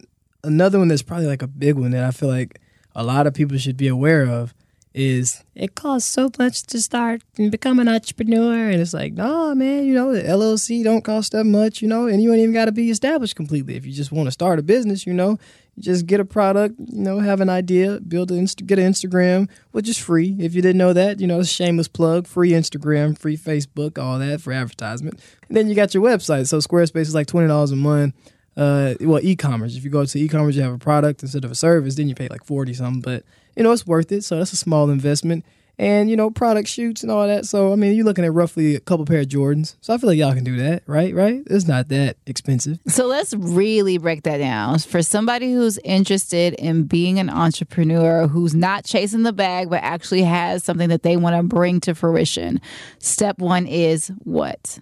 another 0.42 0.78
one 0.78 0.88
that's 0.88 1.02
probably 1.02 1.26
like 1.26 1.42
a 1.42 1.48
big 1.48 1.76
one 1.76 1.90
that 1.92 2.04
I 2.04 2.10
feel 2.10 2.28
like 2.28 2.60
a 2.94 3.02
lot 3.02 3.26
of 3.26 3.34
people 3.34 3.58
should 3.58 3.76
be 3.76 3.88
aware 3.88 4.24
of 4.24 4.54
is 4.94 5.42
it 5.56 5.74
costs 5.74 6.08
so 6.08 6.30
much 6.38 6.62
to 6.62 6.80
start 6.80 7.22
and 7.36 7.50
become 7.50 7.80
an 7.80 7.88
entrepreneur. 7.88 8.70
And 8.70 8.80
it's 8.80 8.94
like, 8.94 9.12
nah, 9.12 9.54
man, 9.54 9.84
you 9.84 9.94
know, 9.94 10.12
the 10.12 10.22
LLC 10.22 10.84
don't 10.84 11.02
cost 11.02 11.32
that 11.32 11.44
much, 11.44 11.82
you 11.82 11.88
know, 11.88 12.06
and 12.06 12.22
you 12.22 12.32
ain't 12.32 12.40
even 12.40 12.54
got 12.54 12.66
to 12.66 12.72
be 12.72 12.90
established 12.90 13.34
completely. 13.34 13.74
If 13.76 13.84
you 13.84 13.92
just 13.92 14.12
want 14.12 14.28
to 14.28 14.32
start 14.32 14.58
a 14.58 14.62
business, 14.62 15.04
you 15.04 15.12
know, 15.12 15.38
you 15.74 15.82
just 15.82 16.06
get 16.06 16.20
a 16.20 16.24
product, 16.24 16.76
you 16.78 17.02
know, 17.02 17.18
have 17.18 17.40
an 17.40 17.48
idea, 17.48 18.00
build 18.00 18.30
an 18.30 18.46
get 18.66 18.78
an 18.78 18.92
Instagram, 18.92 19.48
which 19.72 19.88
is 19.88 19.98
free. 19.98 20.36
If 20.38 20.54
you 20.54 20.62
didn't 20.62 20.78
know 20.78 20.92
that, 20.92 21.20
you 21.20 21.26
know, 21.26 21.42
shameless 21.42 21.88
plug, 21.88 22.28
free 22.28 22.50
Instagram, 22.50 23.18
free 23.18 23.36
Facebook, 23.36 23.98
all 23.98 24.20
that 24.20 24.40
for 24.40 24.52
advertisement. 24.52 25.20
And 25.48 25.56
then 25.56 25.68
you 25.68 25.74
got 25.74 25.92
your 25.92 26.04
website. 26.04 26.46
So 26.46 26.58
Squarespace 26.58 27.02
is 27.02 27.14
like 27.14 27.26
twenty 27.26 27.48
dollars 27.48 27.72
a 27.72 27.76
month. 27.76 28.14
Uh, 28.56 28.94
well, 29.00 29.18
e-commerce. 29.20 29.76
If 29.76 29.82
you 29.82 29.90
go 29.90 30.04
to 30.04 30.18
e-commerce, 30.18 30.54
you 30.54 30.62
have 30.62 30.72
a 30.72 30.78
product 30.78 31.24
instead 31.24 31.44
of 31.44 31.50
a 31.50 31.56
service, 31.56 31.96
then 31.96 32.08
you 32.08 32.14
pay 32.14 32.28
like 32.28 32.44
forty 32.44 32.72
something. 32.72 33.00
But 33.00 33.24
you 33.56 33.62
know, 33.62 33.72
it's 33.72 33.86
worth 33.86 34.12
it. 34.12 34.24
So 34.24 34.38
that's 34.38 34.52
a 34.52 34.56
small 34.56 34.90
investment. 34.90 35.44
And 35.76 36.08
you 36.08 36.16
know, 36.16 36.30
product 36.30 36.68
shoots 36.68 37.02
and 37.02 37.10
all 37.10 37.26
that. 37.26 37.46
So 37.46 37.72
I 37.72 37.76
mean, 37.76 37.94
you're 37.94 38.04
looking 38.04 38.24
at 38.24 38.32
roughly 38.32 38.76
a 38.76 38.80
couple 38.80 39.04
pair 39.04 39.20
of 39.20 39.26
Jordans. 39.26 39.74
So 39.80 39.92
I 39.92 39.98
feel 39.98 40.08
like 40.08 40.18
y'all 40.18 40.32
can 40.32 40.44
do 40.44 40.56
that, 40.58 40.84
right? 40.86 41.12
Right? 41.12 41.42
It's 41.46 41.66
not 41.66 41.88
that 41.88 42.16
expensive. 42.26 42.78
So 42.86 43.06
let's 43.06 43.34
really 43.34 43.98
break 43.98 44.22
that 44.22 44.38
down. 44.38 44.78
For 44.78 45.02
somebody 45.02 45.52
who's 45.52 45.78
interested 45.78 46.54
in 46.54 46.84
being 46.84 47.18
an 47.18 47.28
entrepreneur, 47.28 48.28
who's 48.28 48.54
not 48.54 48.84
chasing 48.84 49.24
the 49.24 49.32
bag, 49.32 49.68
but 49.68 49.82
actually 49.82 50.22
has 50.22 50.62
something 50.62 50.90
that 50.90 51.02
they 51.02 51.16
want 51.16 51.36
to 51.36 51.42
bring 51.42 51.80
to 51.80 51.94
fruition, 51.94 52.60
step 52.98 53.38
one 53.38 53.66
is 53.66 54.12
what? 54.22 54.78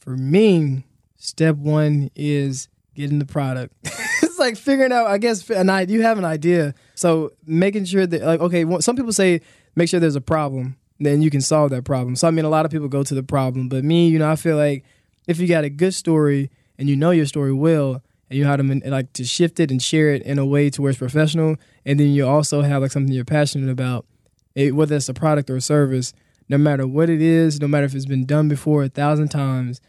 For 0.00 0.16
me, 0.16 0.84
step 1.16 1.56
one 1.56 2.10
is 2.16 2.68
getting 2.94 3.20
the 3.20 3.26
product. 3.26 3.72
it's 3.84 4.38
like 4.38 4.56
figuring 4.56 4.90
out, 4.90 5.06
I 5.06 5.18
guess, 5.18 5.48
an 5.50 5.70
idea. 5.70 5.98
You 5.98 6.02
have 6.02 6.18
an 6.18 6.24
idea, 6.24 6.74
so 6.98 7.30
making 7.46 7.84
sure 7.84 8.08
that, 8.08 8.22
like, 8.22 8.40
okay, 8.40 8.64
one- 8.64 8.82
some 8.82 8.96
people 8.96 9.12
say 9.12 9.40
make 9.76 9.88
sure 9.88 10.00
there's 10.00 10.16
a 10.16 10.20
problem, 10.20 10.76
then 10.98 11.22
you 11.22 11.30
can 11.30 11.40
solve 11.40 11.70
that 11.70 11.84
problem. 11.84 12.16
So 12.16 12.26
I 12.26 12.32
mean, 12.32 12.44
a 12.44 12.48
lot 12.48 12.64
of 12.64 12.72
people 12.72 12.88
go 12.88 13.04
to 13.04 13.14
the 13.14 13.22
problem, 13.22 13.68
but 13.68 13.84
me, 13.84 14.08
you 14.08 14.18
know, 14.18 14.28
I 14.28 14.34
feel 14.34 14.56
like 14.56 14.84
if 15.28 15.38
you 15.38 15.46
got 15.46 15.62
a 15.62 15.70
good 15.70 15.94
story 15.94 16.50
and 16.76 16.88
you 16.88 16.96
know 16.96 17.12
your 17.12 17.26
story 17.26 17.52
well, 17.52 18.02
and 18.28 18.36
you 18.36 18.42
know 18.42 18.50
how 18.50 18.56
to 18.56 18.90
like 18.90 19.12
to 19.12 19.24
shift 19.24 19.60
it 19.60 19.70
and 19.70 19.80
share 19.80 20.10
it 20.12 20.22
in 20.22 20.38
a 20.38 20.44
way 20.44 20.70
to 20.70 20.82
where 20.82 20.90
it's 20.90 20.98
professional, 20.98 21.54
and 21.86 22.00
then 22.00 22.08
you 22.08 22.26
also 22.26 22.62
have 22.62 22.82
like 22.82 22.90
something 22.90 23.14
you're 23.14 23.24
passionate 23.24 23.70
about, 23.70 24.04
it, 24.56 24.74
whether 24.74 24.96
it's 24.96 25.08
a 25.08 25.14
product 25.14 25.48
or 25.50 25.56
a 25.56 25.60
service, 25.60 26.12
no 26.48 26.58
matter 26.58 26.84
what 26.84 27.08
it 27.08 27.22
is, 27.22 27.60
no 27.60 27.68
matter 27.68 27.86
if 27.86 27.94
it's 27.94 28.06
been 28.06 28.26
done 28.26 28.48
before 28.48 28.82
a 28.82 28.88
thousand 28.88 29.28
times, 29.28 29.80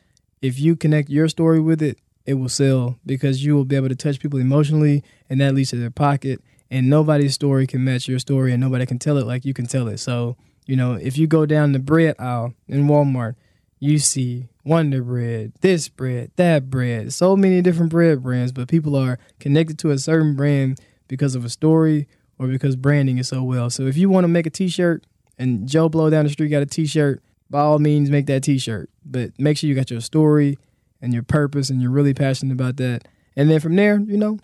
if 0.43 0.59
you 0.59 0.75
connect 0.75 1.09
your 1.09 1.27
story 1.27 1.59
with 1.59 1.81
it, 1.81 1.97
it 2.25 2.35
will 2.35 2.49
sell 2.49 2.99
because 3.03 3.43
you 3.43 3.55
will 3.55 3.65
be 3.65 3.75
able 3.75 3.89
to 3.89 3.95
touch 3.95 4.19
people 4.19 4.39
emotionally 4.39 5.03
and 5.27 5.41
that 5.41 5.55
leads 5.55 5.71
to 5.71 5.77
their 5.77 5.89
pocket. 5.89 6.39
And 6.71 6.89
nobody's 6.89 7.33
story 7.33 7.65
can 7.65 7.83
match 7.83 8.07
your 8.07 8.19
story 8.19 8.51
and 8.51 8.61
nobody 8.61 8.85
can 8.85 8.99
tell 8.99 9.17
it 9.17 9.25
like 9.25 9.43
you 9.43 9.53
can 9.53 9.65
tell 9.65 9.87
it. 9.87 9.97
So, 9.97 10.37
you 10.65 10.75
know, 10.75 10.93
if 10.93 11.17
you 11.17 11.25
go 11.25 11.45
down 11.45 11.71
the 11.71 11.79
bread 11.79 12.15
aisle 12.19 12.53
in 12.67 12.87
Walmart, 12.87 13.35
you 13.79 13.97
see 13.97 14.49
Wonder 14.63 15.01
Bread, 15.01 15.53
this 15.61 15.89
bread, 15.89 16.31
that 16.35 16.69
bread, 16.69 17.13
so 17.13 17.35
many 17.35 17.61
different 17.61 17.91
bread 17.91 18.21
brands, 18.21 18.51
but 18.51 18.67
people 18.67 18.95
are 18.95 19.17
connected 19.39 19.79
to 19.79 19.91
a 19.91 19.97
certain 19.97 20.35
brand 20.35 20.79
because 21.07 21.33
of 21.33 21.43
a 21.43 21.49
story 21.49 22.07
or 22.37 22.47
because 22.47 22.75
branding 22.75 23.17
is 23.17 23.27
so 23.29 23.41
well. 23.41 23.69
So 23.69 23.83
if 23.83 23.97
you 23.97 24.09
want 24.09 24.25
to 24.25 24.29
make 24.29 24.45
a 24.45 24.51
t-shirt 24.51 25.05
and 25.37 25.67
Joe 25.67 25.89
Blow 25.89 26.09
down 26.09 26.25
the 26.25 26.29
street 26.29 26.49
got 26.49 26.61
a 26.61 26.67
t-shirt, 26.67 27.23
by 27.49 27.61
all 27.61 27.79
means 27.79 28.11
make 28.11 28.27
that 28.27 28.43
t-shirt. 28.43 28.89
But 29.03 29.31
make 29.39 29.57
sure 29.57 29.67
you 29.67 29.75
got 29.75 29.89
your 29.89 30.01
story 30.01 30.59
and 31.01 31.13
your 31.13 31.23
purpose 31.23 31.69
and 31.69 31.81
you're 31.81 31.89
really 31.89 32.13
passionate 32.13 32.53
about 32.53 32.77
that. 32.77 33.07
And 33.35 33.49
then 33.49 33.59
from 33.59 33.75
there, 33.75 33.99
you 33.99 34.17
know, 34.17 34.39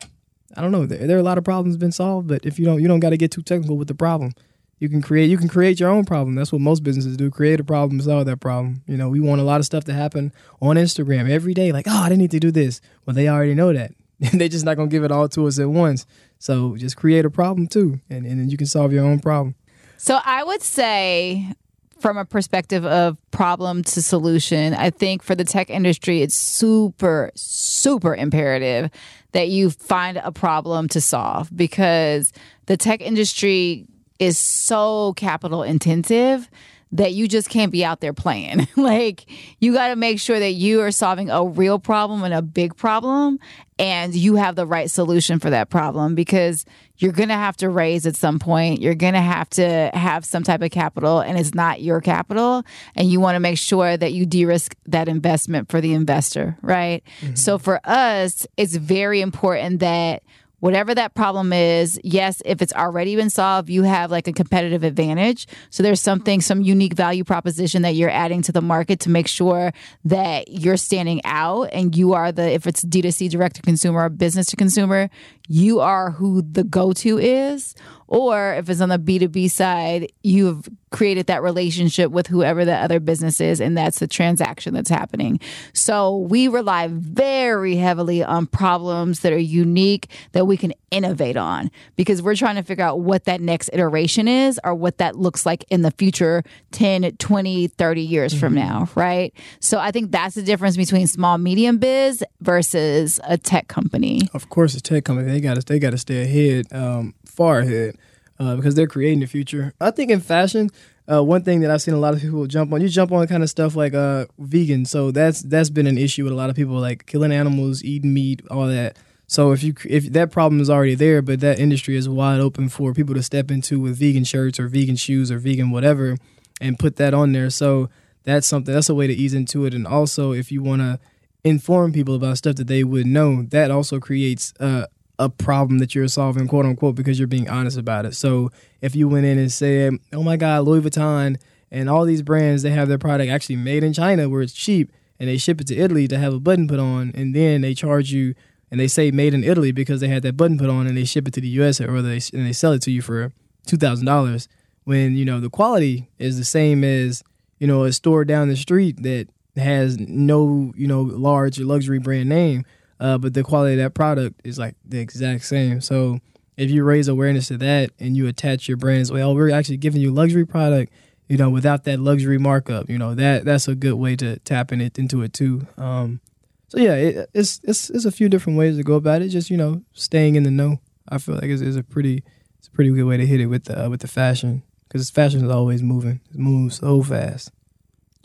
I 0.55 0.61
don't 0.61 0.71
know, 0.71 0.85
there, 0.85 1.05
there 1.07 1.17
are 1.17 1.19
a 1.19 1.23
lot 1.23 1.37
of 1.37 1.43
problems 1.43 1.77
been 1.77 1.91
solved, 1.91 2.27
but 2.27 2.45
if 2.45 2.59
you 2.59 2.65
don't 2.65 2.81
you 2.81 2.87
don't 2.87 2.99
got 2.99 3.11
to 3.11 3.17
get 3.17 3.31
too 3.31 3.41
technical 3.41 3.77
with 3.77 3.87
the 3.87 3.95
problem. 3.95 4.33
You 4.79 4.89
can 4.89 5.01
create 5.01 5.29
you 5.29 5.37
can 5.37 5.47
create 5.47 5.79
your 5.79 5.89
own 5.89 6.03
problem. 6.03 6.35
That's 6.35 6.51
what 6.51 6.61
most 6.61 6.83
businesses 6.83 7.15
do. 7.15 7.31
Create 7.31 7.59
a 7.59 7.63
problem, 7.63 8.01
solve 8.01 8.25
that 8.25 8.41
problem. 8.41 8.83
You 8.87 8.97
know, 8.97 9.07
we 9.07 9.21
want 9.21 9.39
a 9.39 9.43
lot 9.43 9.59
of 9.61 9.65
stuff 9.65 9.85
to 9.85 9.93
happen 9.93 10.33
on 10.61 10.75
Instagram 10.75 11.29
every 11.29 11.53
day 11.53 11.71
like, 11.71 11.85
"Oh, 11.87 12.03
I 12.03 12.09
need 12.15 12.31
to 12.31 12.39
do 12.39 12.51
this." 12.51 12.81
Well, 13.05 13.15
they 13.15 13.29
already 13.29 13.53
know 13.53 13.71
that. 13.71 13.93
They're 14.19 14.49
just 14.49 14.65
not 14.65 14.75
to 14.75 14.87
give 14.87 15.03
it 15.03 15.11
all 15.11 15.29
to 15.29 15.47
us 15.47 15.59
at 15.59 15.69
once. 15.69 16.05
So, 16.39 16.75
just 16.75 16.97
create 16.97 17.25
a 17.25 17.29
problem 17.29 17.67
too, 17.67 18.01
and 18.09 18.25
and 18.25 18.39
then 18.39 18.49
you 18.49 18.57
can 18.57 18.67
solve 18.67 18.91
your 18.91 19.05
own 19.05 19.19
problem. 19.19 19.55
So 19.97 20.19
I 20.23 20.43
would 20.43 20.61
say, 20.61 21.53
from 21.99 22.17
a 22.17 22.25
perspective 22.25 22.85
of 22.85 23.17
problem 23.31 23.83
to 23.83 24.01
solution, 24.01 24.73
I 24.73 24.89
think 24.89 25.23
for 25.23 25.35
the 25.35 25.43
tech 25.43 25.69
industry, 25.69 26.21
it's 26.21 26.35
super, 26.35 27.31
super 27.35 28.15
imperative 28.15 28.89
that 29.31 29.49
you 29.49 29.69
find 29.69 30.17
a 30.17 30.31
problem 30.31 30.87
to 30.89 31.01
solve 31.01 31.55
because 31.55 32.31
the 32.65 32.77
tech 32.77 33.01
industry 33.01 33.85
is 34.19 34.37
so 34.37 35.13
capital 35.13 35.63
intensive 35.63 36.49
that 36.97 37.13
you 37.13 37.27
just 37.27 37.49
can't 37.49 37.71
be 37.71 37.83
out 37.83 37.99
there 37.99 38.13
playing. 38.13 38.67
like 38.75 39.25
you 39.59 39.73
got 39.73 39.89
to 39.89 39.95
make 39.95 40.19
sure 40.19 40.39
that 40.39 40.53
you 40.53 40.81
are 40.81 40.91
solving 40.91 41.29
a 41.29 41.43
real 41.43 41.77
problem 41.77 42.23
and 42.23 42.33
a 42.33 42.41
big 42.41 42.75
problem 42.75 43.39
and 43.77 44.15
you 44.15 44.35
have 44.35 44.55
the 44.55 44.65
right 44.65 44.89
solution 44.89 45.39
for 45.39 45.49
that 45.49 45.69
problem 45.69 46.15
because 46.15 46.65
you're 46.97 47.11
going 47.11 47.27
to 47.27 47.35
have 47.35 47.57
to 47.57 47.69
raise 47.69 48.05
at 48.05 48.15
some 48.15 48.39
point. 48.39 48.81
You're 48.81 48.95
going 48.95 49.15
to 49.15 49.21
have 49.21 49.49
to 49.51 49.91
have 49.93 50.23
some 50.23 50.43
type 50.43 50.61
of 50.61 50.71
capital 50.71 51.19
and 51.19 51.37
it's 51.37 51.53
not 51.53 51.81
your 51.81 51.99
capital 51.99 52.63
and 52.95 53.11
you 53.11 53.19
want 53.19 53.35
to 53.35 53.41
make 53.41 53.57
sure 53.57 53.97
that 53.97 54.13
you 54.13 54.25
de-risk 54.25 54.75
that 54.85 55.09
investment 55.09 55.69
for 55.69 55.81
the 55.81 55.93
investor, 55.93 56.57
right? 56.61 57.03
Mm-hmm. 57.19 57.35
So 57.35 57.57
for 57.57 57.81
us, 57.83 58.47
it's 58.55 58.75
very 58.75 59.19
important 59.19 59.79
that 59.81 60.23
whatever 60.65 60.95
that 60.95 61.13
problem 61.13 61.53
is, 61.53 61.99
yes, 62.03 62.41
if 62.43 62.59
it's 62.59 62.73
already 62.73 63.15
been 63.15 63.29
solved, 63.29 63.69
you 63.69 63.83
have 63.83 64.09
like 64.09 64.27
a 64.27 64.33
competitive 64.33 64.83
advantage. 64.83 65.45
So 65.69 65.83
there's 65.83 66.01
something, 66.01 66.41
some 66.41 66.63
unique 66.63 66.95
value 66.95 67.23
proposition 67.23 67.83
that 67.83 67.93
you're 67.93 68.09
adding 68.09 68.41
to 68.41 68.51
the 68.51 68.63
market 68.63 68.99
to 69.01 69.11
make 69.11 69.27
sure 69.27 69.73
that 70.05 70.47
you're 70.47 70.75
standing 70.75 71.21
out 71.23 71.69
and 71.71 71.95
you 71.95 72.13
are 72.13 72.31
the, 72.31 72.51
if 72.51 72.65
it's 72.65 72.83
D2C 72.83 73.29
direct 73.29 73.57
to 73.57 73.61
consumer 73.61 74.05
or 74.05 74.09
business 74.09 74.47
to 74.47 74.55
consumer, 74.55 75.11
you 75.47 75.81
are 75.81 76.09
who 76.09 76.41
the 76.41 76.63
go 76.63 76.93
to 76.93 77.19
is. 77.19 77.75
Or 78.07 78.53
if 78.53 78.69
it's 78.69 78.81
on 78.81 78.89
the 78.89 78.99
B2B 78.99 79.49
side, 79.49 80.11
you've 80.23 80.69
created 80.95 81.25
that 81.27 81.43
relationship 81.43 82.09
with 82.09 82.27
whoever 82.27 82.63
the 82.63 82.73
other 82.75 83.01
business 83.01 83.41
is, 83.41 83.59
and 83.59 83.77
that's 83.77 83.99
the 83.99 84.07
transaction 84.07 84.73
that's 84.73 84.89
happening. 84.89 85.39
So 85.73 86.19
we 86.19 86.47
rely 86.47 86.87
very 86.89 87.75
heavily 87.75 88.23
on 88.23 88.47
problems 88.47 89.19
that 89.19 89.33
are 89.33 89.37
unique 89.37 90.09
that 90.31 90.45
we 90.45 90.55
can 90.55 90.73
innovate 90.91 91.35
on 91.35 91.69
because 91.97 92.21
we're 92.21 92.35
trying 92.35 92.55
to 92.55 92.63
figure 92.63 92.85
out 92.85 93.01
what 93.01 93.25
that 93.25 93.41
next 93.41 93.69
iteration 93.73 94.29
is 94.29 94.57
or 94.63 94.73
what 94.73 94.97
that 94.99 95.17
looks 95.17 95.45
like 95.45 95.65
in 95.69 95.81
the 95.81 95.91
future 95.91 96.43
10, 96.71 97.17
20, 97.17 97.67
30 97.67 98.01
years 98.01 98.31
mm-hmm. 98.31 98.39
from 98.39 98.53
now, 98.53 98.87
right? 98.95 99.33
So 99.59 99.79
I 99.79 99.91
think 99.91 100.11
that's 100.11 100.35
the 100.35 100.43
difference 100.43 100.77
between 100.77 101.07
small, 101.07 101.37
medium 101.37 101.77
biz 101.77 102.23
versus 102.39 103.19
a 103.25 103.37
tech 103.37 103.67
company. 103.67 104.21
Of 104.33 104.47
course, 104.47 104.75
a 104.75 104.81
tech 104.81 105.03
company, 105.03 105.29
they 105.29 105.41
got 105.41 105.55
to 105.55 105.65
they 105.65 105.79
got 105.79 105.91
to 105.91 105.97
stay 105.97 106.21
ahead, 106.21 106.71
um, 106.71 107.15
far 107.25 107.59
ahead 107.59 107.97
uh, 108.39 108.55
because 108.55 108.75
they're 108.75 108.87
creating 108.87 109.19
the 109.19 109.25
future. 109.25 109.73
I 109.79 109.91
think 109.91 110.11
in 110.11 110.19
fashion, 110.19 110.69
uh, 111.11 111.23
one 111.23 111.43
thing 111.43 111.61
that 111.61 111.71
I've 111.71 111.81
seen 111.81 111.93
a 111.93 111.99
lot 111.99 112.13
of 112.13 112.21
people 112.21 112.45
jump 112.47 112.73
on, 112.73 112.81
you 112.81 112.89
jump 112.89 113.11
on 113.11 113.27
kind 113.27 113.43
of 113.43 113.49
stuff 113.49 113.75
like 113.75 113.93
uh, 113.93 114.25
vegan. 114.39 114.85
So 114.85 115.11
that's 115.11 115.41
that's 115.41 115.69
been 115.69 115.87
an 115.87 115.97
issue 115.97 116.23
with 116.23 116.33
a 116.33 116.35
lot 116.35 116.49
of 116.49 116.55
people, 116.55 116.75
like 116.75 117.05
killing 117.05 117.31
animals, 117.31 117.83
eating 117.83 118.13
meat, 118.13 118.41
all 118.49 118.67
that. 118.67 118.97
So 119.27 119.51
if 119.51 119.63
you 119.63 119.73
if 119.85 120.11
that 120.13 120.31
problem 120.31 120.61
is 120.61 120.69
already 120.69 120.95
there, 120.95 121.21
but 121.21 121.39
that 121.39 121.59
industry 121.59 121.95
is 121.95 122.07
wide 122.07 122.39
open 122.39 122.69
for 122.69 122.93
people 122.93 123.15
to 123.15 123.23
step 123.23 123.51
into 123.51 123.79
with 123.79 123.97
vegan 123.97 124.23
shirts 124.23 124.59
or 124.59 124.67
vegan 124.67 124.95
shoes 124.95 125.31
or 125.31 125.37
vegan 125.37 125.71
whatever, 125.71 126.17
and 126.61 126.77
put 126.77 126.95
that 126.97 127.13
on 127.13 127.31
there. 127.31 127.49
So 127.49 127.89
that's 128.23 128.47
something 128.47 128.73
that's 128.73 128.89
a 128.89 128.95
way 128.95 129.07
to 129.07 129.13
ease 129.13 129.33
into 129.33 129.65
it. 129.65 129.73
And 129.73 129.85
also, 129.85 130.31
if 130.31 130.51
you 130.51 130.61
want 130.63 130.81
to 130.81 130.99
inform 131.43 131.93
people 131.93 132.15
about 132.15 132.37
stuff 132.37 132.55
that 132.55 132.67
they 132.67 132.83
would 132.83 133.05
know, 133.05 133.43
that 133.43 133.69
also 133.69 133.99
creates 133.99 134.53
uh, 134.59 134.87
a 135.19 135.29
problem 135.29 135.79
that 135.79 135.95
you're 135.95 136.07
solving, 136.07 136.47
quote 136.47 136.65
unquote, 136.65 136.95
because 136.95 137.19
you're 137.19 137.27
being 137.27 137.49
honest 137.49 137.77
about 137.77 138.05
it. 138.05 138.15
So 138.15 138.51
if 138.81 138.95
you 138.95 139.07
went 139.07 139.25
in 139.25 139.37
and 139.37 139.51
said, 139.51 139.93
"Oh 140.13 140.23
my 140.23 140.37
God, 140.37 140.65
Louis 140.65 140.81
Vuitton 140.81 141.37
and 141.71 141.89
all 141.89 142.05
these 142.05 142.21
brands, 142.21 142.63
they 142.63 142.71
have 142.71 142.87
their 142.87 142.97
product 142.97 143.31
actually 143.31 143.57
made 143.57 143.83
in 143.83 143.93
China 143.93 144.29
where 144.29 144.41
it's 144.41 144.53
cheap, 144.53 144.91
and 145.19 145.29
they 145.29 145.37
ship 145.37 145.61
it 145.61 145.67
to 145.67 145.75
Italy 145.75 146.07
to 146.07 146.17
have 146.17 146.33
a 146.33 146.39
button 146.39 146.67
put 146.67 146.79
on, 146.79 147.11
and 147.15 147.35
then 147.35 147.61
they 147.61 147.73
charge 147.73 148.11
you." 148.11 148.35
And 148.71 148.79
they 148.79 148.87
say 148.87 149.11
made 149.11 149.33
in 149.33 149.43
Italy 149.43 149.71
because 149.71 150.01
they 150.01 150.07
had 150.07 150.23
that 150.23 150.35
button 150.35 150.57
put 150.57 150.69
on, 150.69 150.87
and 150.87 150.97
they 150.97 151.05
ship 151.05 151.27
it 151.27 151.33
to 151.35 151.41
the 151.41 151.47
U.S. 151.49 151.79
or 151.79 152.01
they 152.01 152.19
and 152.33 152.45
they 152.45 152.51
sell 152.51 152.73
it 152.73 152.81
to 152.81 152.91
you 152.91 153.01
for 153.01 153.31
two 153.65 153.77
thousand 153.77 154.05
dollars. 154.05 154.47
When 154.83 155.15
you 155.15 155.23
know 155.23 155.39
the 155.39 155.49
quality 155.49 156.09
is 156.19 156.37
the 156.37 156.43
same 156.43 156.83
as 156.83 157.23
you 157.59 157.67
know 157.67 157.83
a 157.83 157.93
store 157.93 158.25
down 158.25 158.49
the 158.49 158.57
street 158.57 159.01
that 159.03 159.29
has 159.55 159.97
no 159.99 160.73
you 160.75 160.87
know 160.87 161.01
large 161.01 161.59
luxury 161.59 161.99
brand 161.99 162.27
name 162.27 162.65
uh, 162.99 163.17
but 163.17 163.33
the 163.33 163.43
quality 163.43 163.73
of 163.73 163.79
that 163.79 163.93
product 163.93 164.41
is 164.43 164.57
like 164.57 164.75
the 164.85 164.99
exact 164.99 165.45
same. 165.45 165.81
So 165.81 166.19
if 166.57 166.71
you 166.71 166.83
raise 166.83 167.07
awareness 167.07 167.49
to 167.49 167.57
that 167.57 167.91
and 167.99 168.15
you 168.15 168.27
attach 168.27 168.67
your 168.67 168.77
brands, 168.77 169.11
well, 169.11 169.35
we're 169.35 169.51
actually 169.51 169.77
giving 169.77 170.01
you 170.01 170.11
luxury 170.11 170.45
product, 170.45 170.93
you 171.27 171.37
know, 171.37 171.49
without 171.49 171.83
that 171.83 171.99
luxury 171.99 172.37
markup. 172.37 172.89
You 172.89 172.97
know 172.97 173.15
that 173.15 173.45
that's 173.45 173.67
a 173.67 173.75
good 173.75 173.95
way 173.95 174.15
to 174.17 174.39
tap 174.39 174.71
in 174.71 174.81
it 174.81 174.97
into 174.97 175.21
it 175.21 175.33
too. 175.33 175.67
Um, 175.77 176.21
so 176.67 176.79
yeah, 176.79 176.95
it, 176.95 177.29
it's 177.33 177.59
it's 177.63 177.89
it's 177.89 178.05
a 178.05 178.11
few 178.11 178.29
different 178.29 178.57
ways 178.57 178.77
to 178.77 178.83
go 178.83 178.95
about 178.95 179.21
it. 179.21 179.29
Just 179.29 179.49
you 179.49 179.57
know, 179.57 179.83
staying 179.93 180.35
in 180.35 180.43
the 180.43 180.51
know. 180.51 180.79
I 181.09 181.17
feel 181.17 181.35
like 181.35 181.45
is 181.45 181.61
is 181.61 181.75
a 181.75 181.83
pretty 181.83 182.23
it's 182.57 182.67
a 182.67 182.71
pretty 182.71 182.91
good 182.91 183.03
way 183.03 183.17
to 183.17 183.25
hit 183.25 183.41
it 183.41 183.47
with 183.47 183.65
the 183.65 183.85
uh, 183.85 183.89
with 183.89 184.01
the 184.01 184.07
fashion 184.07 184.63
because 184.87 185.09
fashion 185.09 185.43
is 185.43 185.51
always 185.51 185.83
moving. 185.83 186.21
It 186.31 186.39
moves 186.39 186.77
so 186.77 187.03
fast. 187.03 187.51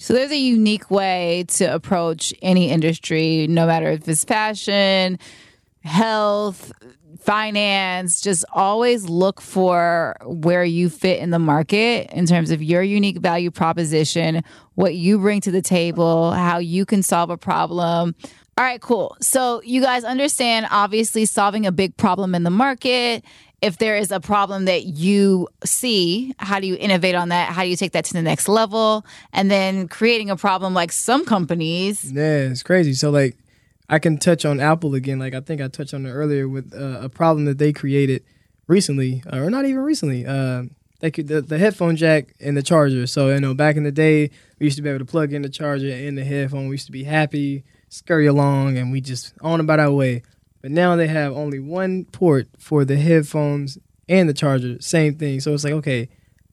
So 0.00 0.14
there's 0.14 0.30
a 0.30 0.38
unique 0.38 0.90
way 0.90 1.44
to 1.48 1.66
approach 1.66 2.32
any 2.40 2.70
industry, 2.70 3.46
no 3.46 3.66
matter 3.66 3.90
if 3.90 4.08
it's 4.08 4.24
fashion, 4.24 5.18
health, 5.84 6.72
finance. 7.20 8.22
Just 8.22 8.46
always 8.54 9.10
look 9.10 9.42
for 9.42 10.16
where 10.24 10.64
you 10.64 10.88
fit 10.88 11.20
in 11.20 11.28
the 11.28 11.38
market 11.38 12.10
in 12.12 12.24
terms 12.24 12.50
of 12.50 12.62
your 12.62 12.82
unique 12.82 13.18
value 13.18 13.50
proposition, 13.50 14.42
what 14.74 14.94
you 14.94 15.18
bring 15.18 15.42
to 15.42 15.50
the 15.50 15.60
table, 15.60 16.32
how 16.32 16.56
you 16.56 16.86
can 16.86 17.02
solve 17.02 17.28
a 17.28 17.36
problem. 17.36 18.14
All 18.56 18.64
right, 18.64 18.80
cool. 18.80 19.18
So 19.20 19.60
you 19.64 19.82
guys 19.82 20.04
understand 20.04 20.66
obviously 20.70 21.26
solving 21.26 21.66
a 21.66 21.72
big 21.72 21.94
problem 21.98 22.34
in 22.34 22.42
the 22.42 22.50
market 22.50 23.22
if 23.62 23.79
there 23.79 23.96
is 23.96 24.11
a 24.11 24.20
problem 24.20 24.64
that 24.64 24.85
you 24.85 25.49
see, 25.64 26.35
how 26.38 26.61
do 26.61 26.66
you 26.66 26.77
innovate 26.77 27.14
on 27.14 27.29
that? 27.29 27.53
How 27.53 27.62
do 27.62 27.68
you 27.68 27.77
take 27.77 27.92
that 27.92 28.05
to 28.07 28.12
the 28.14 28.23
next 28.23 28.49
level? 28.49 29.05
And 29.33 29.51
then 29.51 29.88
creating 29.88 30.31
a 30.31 30.37
problem 30.37 30.73
like 30.73 30.92
some 30.92 31.25
companies. 31.25 32.11
Yeah, 32.11 32.49
it's 32.49 32.62
crazy. 32.62 32.94
So, 32.94 33.11
like, 33.11 33.37
I 33.88 33.99
can 33.99 34.18
touch 34.18 34.44
on 34.44 34.61
Apple 34.61 34.94
again. 34.94 35.18
Like, 35.18 35.35
I 35.35 35.40
think 35.40 35.61
I 35.61 35.68
touched 35.68 35.92
on 35.92 36.07
it 36.07 36.11
earlier 36.11 36.49
with 36.49 36.73
uh, 36.75 37.01
a 37.03 37.09
problem 37.09 37.44
that 37.46 37.59
they 37.59 37.73
created 37.73 38.25
recently, 38.66 39.23
or 39.31 39.51
not 39.51 39.64
even 39.64 39.81
recently. 39.81 40.25
Uh, 40.25 40.64
they 41.01 41.11
could, 41.11 41.29
the, 41.29 41.40
the 41.42 41.59
headphone 41.59 41.96
jack 41.96 42.35
and 42.40 42.57
the 42.57 42.62
charger. 42.62 43.07
So, 43.07 43.29
you 43.29 43.40
know, 43.40 43.55
back 43.55 43.77
in 43.77 43.85
the 43.85 43.92
day, 43.92 44.31
we 44.59 44.66
used 44.66 44.77
to 44.77 44.83
be 44.83 44.88
able 44.88 45.01
to 45.01 45.05
plug 45.05 45.33
in 45.33 45.42
the 45.42 45.49
charger 45.49 45.90
and 45.90 46.16
the 46.16 46.25
headphone. 46.25 46.68
We 46.68 46.75
used 46.75 46.87
to 46.87 46.92
be 46.92 47.05
happy, 47.05 47.64
scurry 47.88 48.27
along, 48.27 48.79
and 48.79 48.92
we 48.92 49.01
just 49.01 49.35
on 49.40 49.61
about 49.61 49.81
our 49.81 49.90
way. 49.90 50.23
But 50.62 50.70
now 50.70 50.96
they 50.96 51.07
have 51.07 51.37
only 51.37 51.59
one 51.59 52.05
port 52.07 52.49
for 52.59 52.85
the 52.85 52.96
headphones 52.96 53.79
and 54.09 54.29
the 54.29 54.35
charger, 54.35 54.81
same 54.81 55.16
thing. 55.16 55.40
So 55.40 55.55
it's 55.55 55.64
like, 55.64 55.73
okay, 55.75 56.09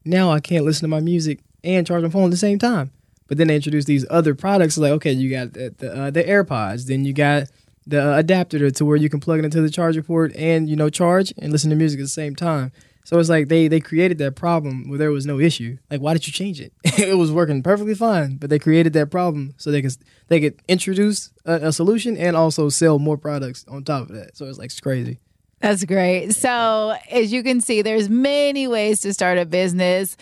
now 0.06 0.32
I 0.32 0.39
can't 0.39 0.65
listen 0.65 0.84
to 0.84 0.88
my 0.88 1.00
music 1.00 1.39
and 1.63 1.86
charge 1.86 2.04
my 2.04 2.10
phone 2.10 2.26
at 2.26 2.32
the 2.32 2.38
same 2.38 2.60
time. 2.60 2.91
But 3.28 3.38
then 3.38 3.48
they 3.48 3.56
introduce 3.56 3.86
these 3.86 4.06
other 4.10 4.34
products, 4.34 4.78
like 4.78 4.91
okay, 4.93 5.12
you 5.12 5.30
got 5.30 5.54
the 5.54 5.74
the, 5.78 5.96
uh, 5.96 6.12
the 6.12 6.24
AirPods, 6.24 6.86
then 6.86 7.04
you 7.04 7.13
got 7.13 7.50
the 7.86 8.13
uh, 8.13 8.17
adapter 8.17 8.70
to 8.72 8.86
where 8.86 8.98
you 8.98 9.10
can 9.10 9.20
plug 9.20 9.39
it 9.39 9.46
into 9.46 9.62
the 9.62 9.70
charger 9.70 10.02
port 10.02 10.34
and 10.36 10.70
you 10.70 10.76
know 10.76 10.89
charge 10.89 11.34
and 11.38 11.52
listen 11.52 11.70
to 11.70 11.76
music 11.76 12.00
at 12.00 12.04
the 12.04 12.10
same 12.10 12.36
time. 12.36 12.72
So 13.08 13.17
it's 13.20 13.30
like 13.30 13.48
they 13.48 13.70
they 13.70 13.80
created 13.80 14.17
that 14.17 14.36
problem 14.36 14.89
where 14.89 14.98
there 14.98 15.12
was 15.12 15.26
no 15.26 15.39
issue. 15.39 15.78
Like 15.89 16.02
why 16.02 16.12
did 16.12 16.28
you 16.28 16.34
change 16.34 16.60
it? 16.60 16.74
it 16.84 17.17
was 17.17 17.32
working 17.32 17.63
perfectly 17.63 17.96
fine, 17.96 18.36
but 18.36 18.50
they 18.50 18.60
created 18.60 18.91
that 18.93 19.12
problem 19.12 19.54
so 19.56 19.72
they 19.72 19.82
could 19.82 19.96
they 20.28 20.41
could 20.41 20.60
introduce 20.67 21.32
a, 21.46 21.67
a, 21.67 21.72
solution 21.72 22.17
and 22.17 22.36
also 22.36 22.67
sell 22.67 23.00
more 23.00 23.17
products 23.17 23.63
on 23.70 23.86
top 23.86 24.10
of 24.10 24.15
that. 24.17 24.36
So 24.36 24.46
it's 24.48 24.58
like 24.58 24.65
it's 24.65 24.82
crazy. 24.82 25.20
That's 25.62 25.86
great. 25.86 26.36
So 26.36 26.98
as 27.10 27.32
you 27.32 27.43
can 27.43 27.62
see, 27.62 27.82
there's 27.82 28.10
many 28.10 28.67
ways 28.67 29.00
to 29.02 29.13
start 29.13 29.38
a 29.38 29.46
business. 29.46 30.17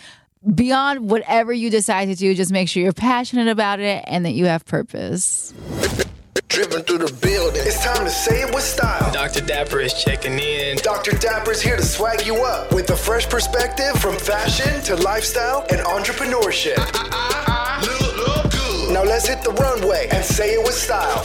Beyond 0.54 1.10
whatever 1.10 1.52
you 1.52 1.70
decide 1.70 2.04
to 2.04 2.14
do, 2.14 2.36
just 2.36 2.52
make 2.52 2.68
sure 2.68 2.84
you're 2.84 2.92
passionate 2.92 3.48
about 3.48 3.80
it 3.80 4.04
and 4.06 4.24
that 4.24 4.34
you 4.34 4.44
have 4.44 4.64
purpose. 4.64 5.52
Dripping 6.48 6.82
through 6.84 6.98
the 6.98 7.12
building. 7.20 7.62
It's 7.64 7.84
time 7.84 8.04
to 8.04 8.10
say 8.10 8.42
it 8.42 8.54
with 8.54 8.62
style. 8.62 9.12
Dr. 9.12 9.40
Dapper 9.44 9.80
is 9.80 9.92
checking 9.92 10.38
in. 10.38 10.78
Dr. 10.78 11.12
Dapper's 11.18 11.60
here 11.60 11.76
to 11.76 11.84
swag 11.84 12.24
you 12.24 12.36
up 12.36 12.72
with 12.72 12.88
a 12.90 12.96
fresh 12.96 13.28
perspective 13.28 14.00
from 14.00 14.16
fashion 14.16 14.80
to 14.84 14.96
lifestyle 14.96 15.66
and 15.70 15.80
entrepreneurship. 15.80 16.76
Ah, 16.78 16.90
ah, 16.94 17.44
ah, 17.48 18.00
look, 18.00 18.16
look 18.16 18.52
good. 18.52 18.94
Now 18.94 19.02
let's 19.02 19.26
hit 19.26 19.42
the 19.42 19.50
runway 19.52 20.08
and 20.12 20.24
say 20.24 20.54
it 20.54 20.62
with 20.64 20.74
style. 20.74 21.24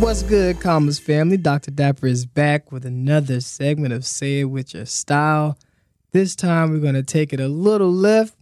What's 0.00 0.22
good, 0.22 0.60
Commas 0.60 0.98
family? 0.98 1.36
Dr. 1.38 1.70
Dapper 1.70 2.08
is 2.08 2.26
back 2.26 2.70
with 2.72 2.84
another 2.84 3.40
segment 3.40 3.94
of 3.94 4.04
Say 4.04 4.40
It 4.40 4.44
With 4.44 4.74
Your 4.74 4.84
Style. 4.86 5.56
This 6.12 6.36
time, 6.36 6.70
we're 6.70 6.80
going 6.80 6.94
to 6.94 7.02
take 7.02 7.32
it 7.32 7.40
a 7.40 7.48
little 7.48 7.90
left. 7.90 8.34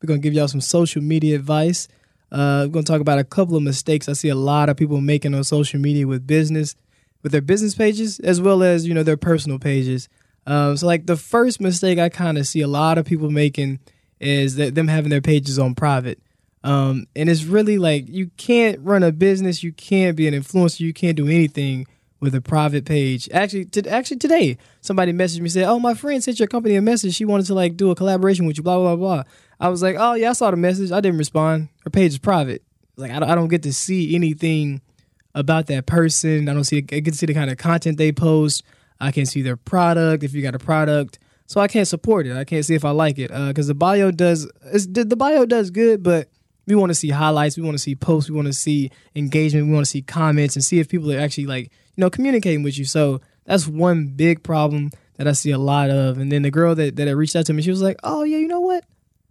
We're 0.00 0.06
going 0.06 0.20
to 0.20 0.22
give 0.22 0.34
y'all 0.34 0.48
some 0.48 0.60
social 0.60 1.02
media 1.02 1.34
advice. 1.34 1.88
Uh, 2.32 2.62
we're 2.64 2.72
going 2.72 2.84
to 2.84 2.92
talk 2.92 3.00
about 3.00 3.18
a 3.18 3.24
couple 3.24 3.56
of 3.56 3.62
mistakes 3.62 4.08
I 4.08 4.12
see 4.12 4.28
a 4.28 4.34
lot 4.34 4.68
of 4.68 4.76
people 4.76 5.00
making 5.00 5.34
on 5.34 5.44
social 5.44 5.80
media 5.80 6.06
with 6.06 6.26
business, 6.26 6.76
with 7.22 7.32
their 7.32 7.40
business 7.40 7.74
pages, 7.74 8.20
as 8.20 8.40
well 8.40 8.62
as, 8.62 8.86
you 8.86 8.94
know, 8.94 9.02
their 9.02 9.16
personal 9.16 9.58
pages. 9.58 10.08
Um, 10.46 10.76
so, 10.76 10.86
like, 10.86 11.06
the 11.06 11.16
first 11.16 11.60
mistake 11.60 11.98
I 11.98 12.08
kind 12.08 12.38
of 12.38 12.46
see 12.46 12.60
a 12.60 12.68
lot 12.68 12.98
of 12.98 13.04
people 13.04 13.30
making 13.30 13.80
is 14.20 14.56
that 14.56 14.74
them 14.74 14.88
having 14.88 15.10
their 15.10 15.20
pages 15.20 15.58
on 15.58 15.74
private. 15.74 16.20
Um, 16.62 17.06
and 17.16 17.28
it's 17.28 17.44
really 17.44 17.78
like 17.78 18.08
you 18.08 18.30
can't 18.36 18.78
run 18.80 19.02
a 19.02 19.12
business, 19.12 19.62
you 19.62 19.72
can't 19.72 20.16
be 20.16 20.28
an 20.28 20.34
influencer, 20.34 20.80
you 20.80 20.92
can't 20.92 21.16
do 21.16 21.26
anything 21.26 21.86
with 22.20 22.34
a 22.34 22.40
private 22.40 22.84
page. 22.84 23.28
Actually, 23.32 23.64
to, 23.66 23.88
actually 23.88 24.18
today, 24.18 24.58
somebody 24.82 25.12
messaged 25.12 25.40
me 25.40 25.48
said, 25.48 25.64
"Oh, 25.64 25.78
my 25.78 25.94
friend 25.94 26.22
sent 26.22 26.38
your 26.38 26.48
company 26.48 26.76
a 26.76 26.82
message. 26.82 27.14
She 27.14 27.24
wanted 27.24 27.46
to 27.46 27.54
like 27.54 27.76
do 27.76 27.90
a 27.90 27.94
collaboration 27.94 28.46
with 28.46 28.58
you." 28.58 28.62
Blah 28.62 28.78
blah 28.78 28.96
blah. 28.96 29.22
I 29.60 29.68
was 29.68 29.82
like, 29.82 29.96
"Oh 29.98 30.14
yeah, 30.14 30.30
I 30.30 30.32
saw 30.32 30.50
the 30.50 30.56
message. 30.56 30.90
I 30.90 31.00
didn't 31.00 31.18
respond. 31.18 31.68
Her 31.84 31.90
page 31.90 32.12
is 32.12 32.18
private. 32.18 32.62
Like 32.96 33.10
I 33.10 33.20
don't, 33.20 33.30
I 33.30 33.34
don't 33.34 33.48
get 33.48 33.62
to 33.64 33.72
see 33.72 34.14
anything 34.14 34.80
about 35.34 35.66
that 35.66 35.86
person. 35.86 36.48
I 36.48 36.54
don't 36.54 36.64
see. 36.64 36.78
I 36.78 36.80
get 36.80 37.06
to 37.06 37.14
see 37.14 37.26
the 37.26 37.34
kind 37.34 37.50
of 37.50 37.58
content 37.58 37.98
they 37.98 38.12
post. 38.12 38.62
I 38.98 39.12
can't 39.12 39.28
see 39.28 39.42
their 39.42 39.56
product. 39.56 40.24
If 40.24 40.34
you 40.34 40.42
got 40.42 40.54
a 40.54 40.58
product." 40.58 41.18
So 41.50 41.60
I 41.60 41.66
can't 41.66 41.88
support 41.88 42.28
it. 42.28 42.36
I 42.36 42.44
can't 42.44 42.64
see 42.64 42.76
if 42.76 42.84
I 42.84 42.90
like 42.90 43.18
it 43.18 43.26
because 43.28 43.66
uh, 43.66 43.72
the 43.72 43.74
bio 43.74 44.12
does 44.12 44.48
the 44.72 45.16
bio 45.18 45.44
does 45.44 45.70
good, 45.72 46.00
but 46.00 46.28
we 46.66 46.76
want 46.76 46.90
to 46.90 46.94
see 46.94 47.08
highlights. 47.08 47.56
We 47.56 47.64
want 47.64 47.74
to 47.74 47.82
see 47.82 47.96
posts. 47.96 48.30
We 48.30 48.36
want 48.36 48.46
to 48.46 48.52
see 48.52 48.92
engagement. 49.16 49.66
We 49.66 49.72
want 49.72 49.84
to 49.84 49.90
see 49.90 50.00
comments 50.00 50.54
and 50.54 50.64
see 50.64 50.78
if 50.78 50.88
people 50.88 51.12
are 51.12 51.18
actually 51.18 51.46
like 51.46 51.64
you 51.96 52.02
know 52.02 52.08
communicating 52.08 52.62
with 52.62 52.78
you. 52.78 52.84
So 52.84 53.20
that's 53.46 53.66
one 53.66 54.06
big 54.14 54.44
problem 54.44 54.92
that 55.16 55.26
I 55.26 55.32
see 55.32 55.50
a 55.50 55.58
lot 55.58 55.90
of. 55.90 56.18
And 56.18 56.30
then 56.30 56.42
the 56.42 56.52
girl 56.52 56.76
that 56.76 56.94
that 56.94 57.16
reached 57.16 57.34
out 57.34 57.46
to 57.46 57.52
me, 57.52 57.62
she 57.62 57.70
was 57.70 57.82
like, 57.82 57.98
"Oh 58.04 58.22
yeah, 58.22 58.38
you 58.38 58.46
know 58.46 58.60
what? 58.60 58.84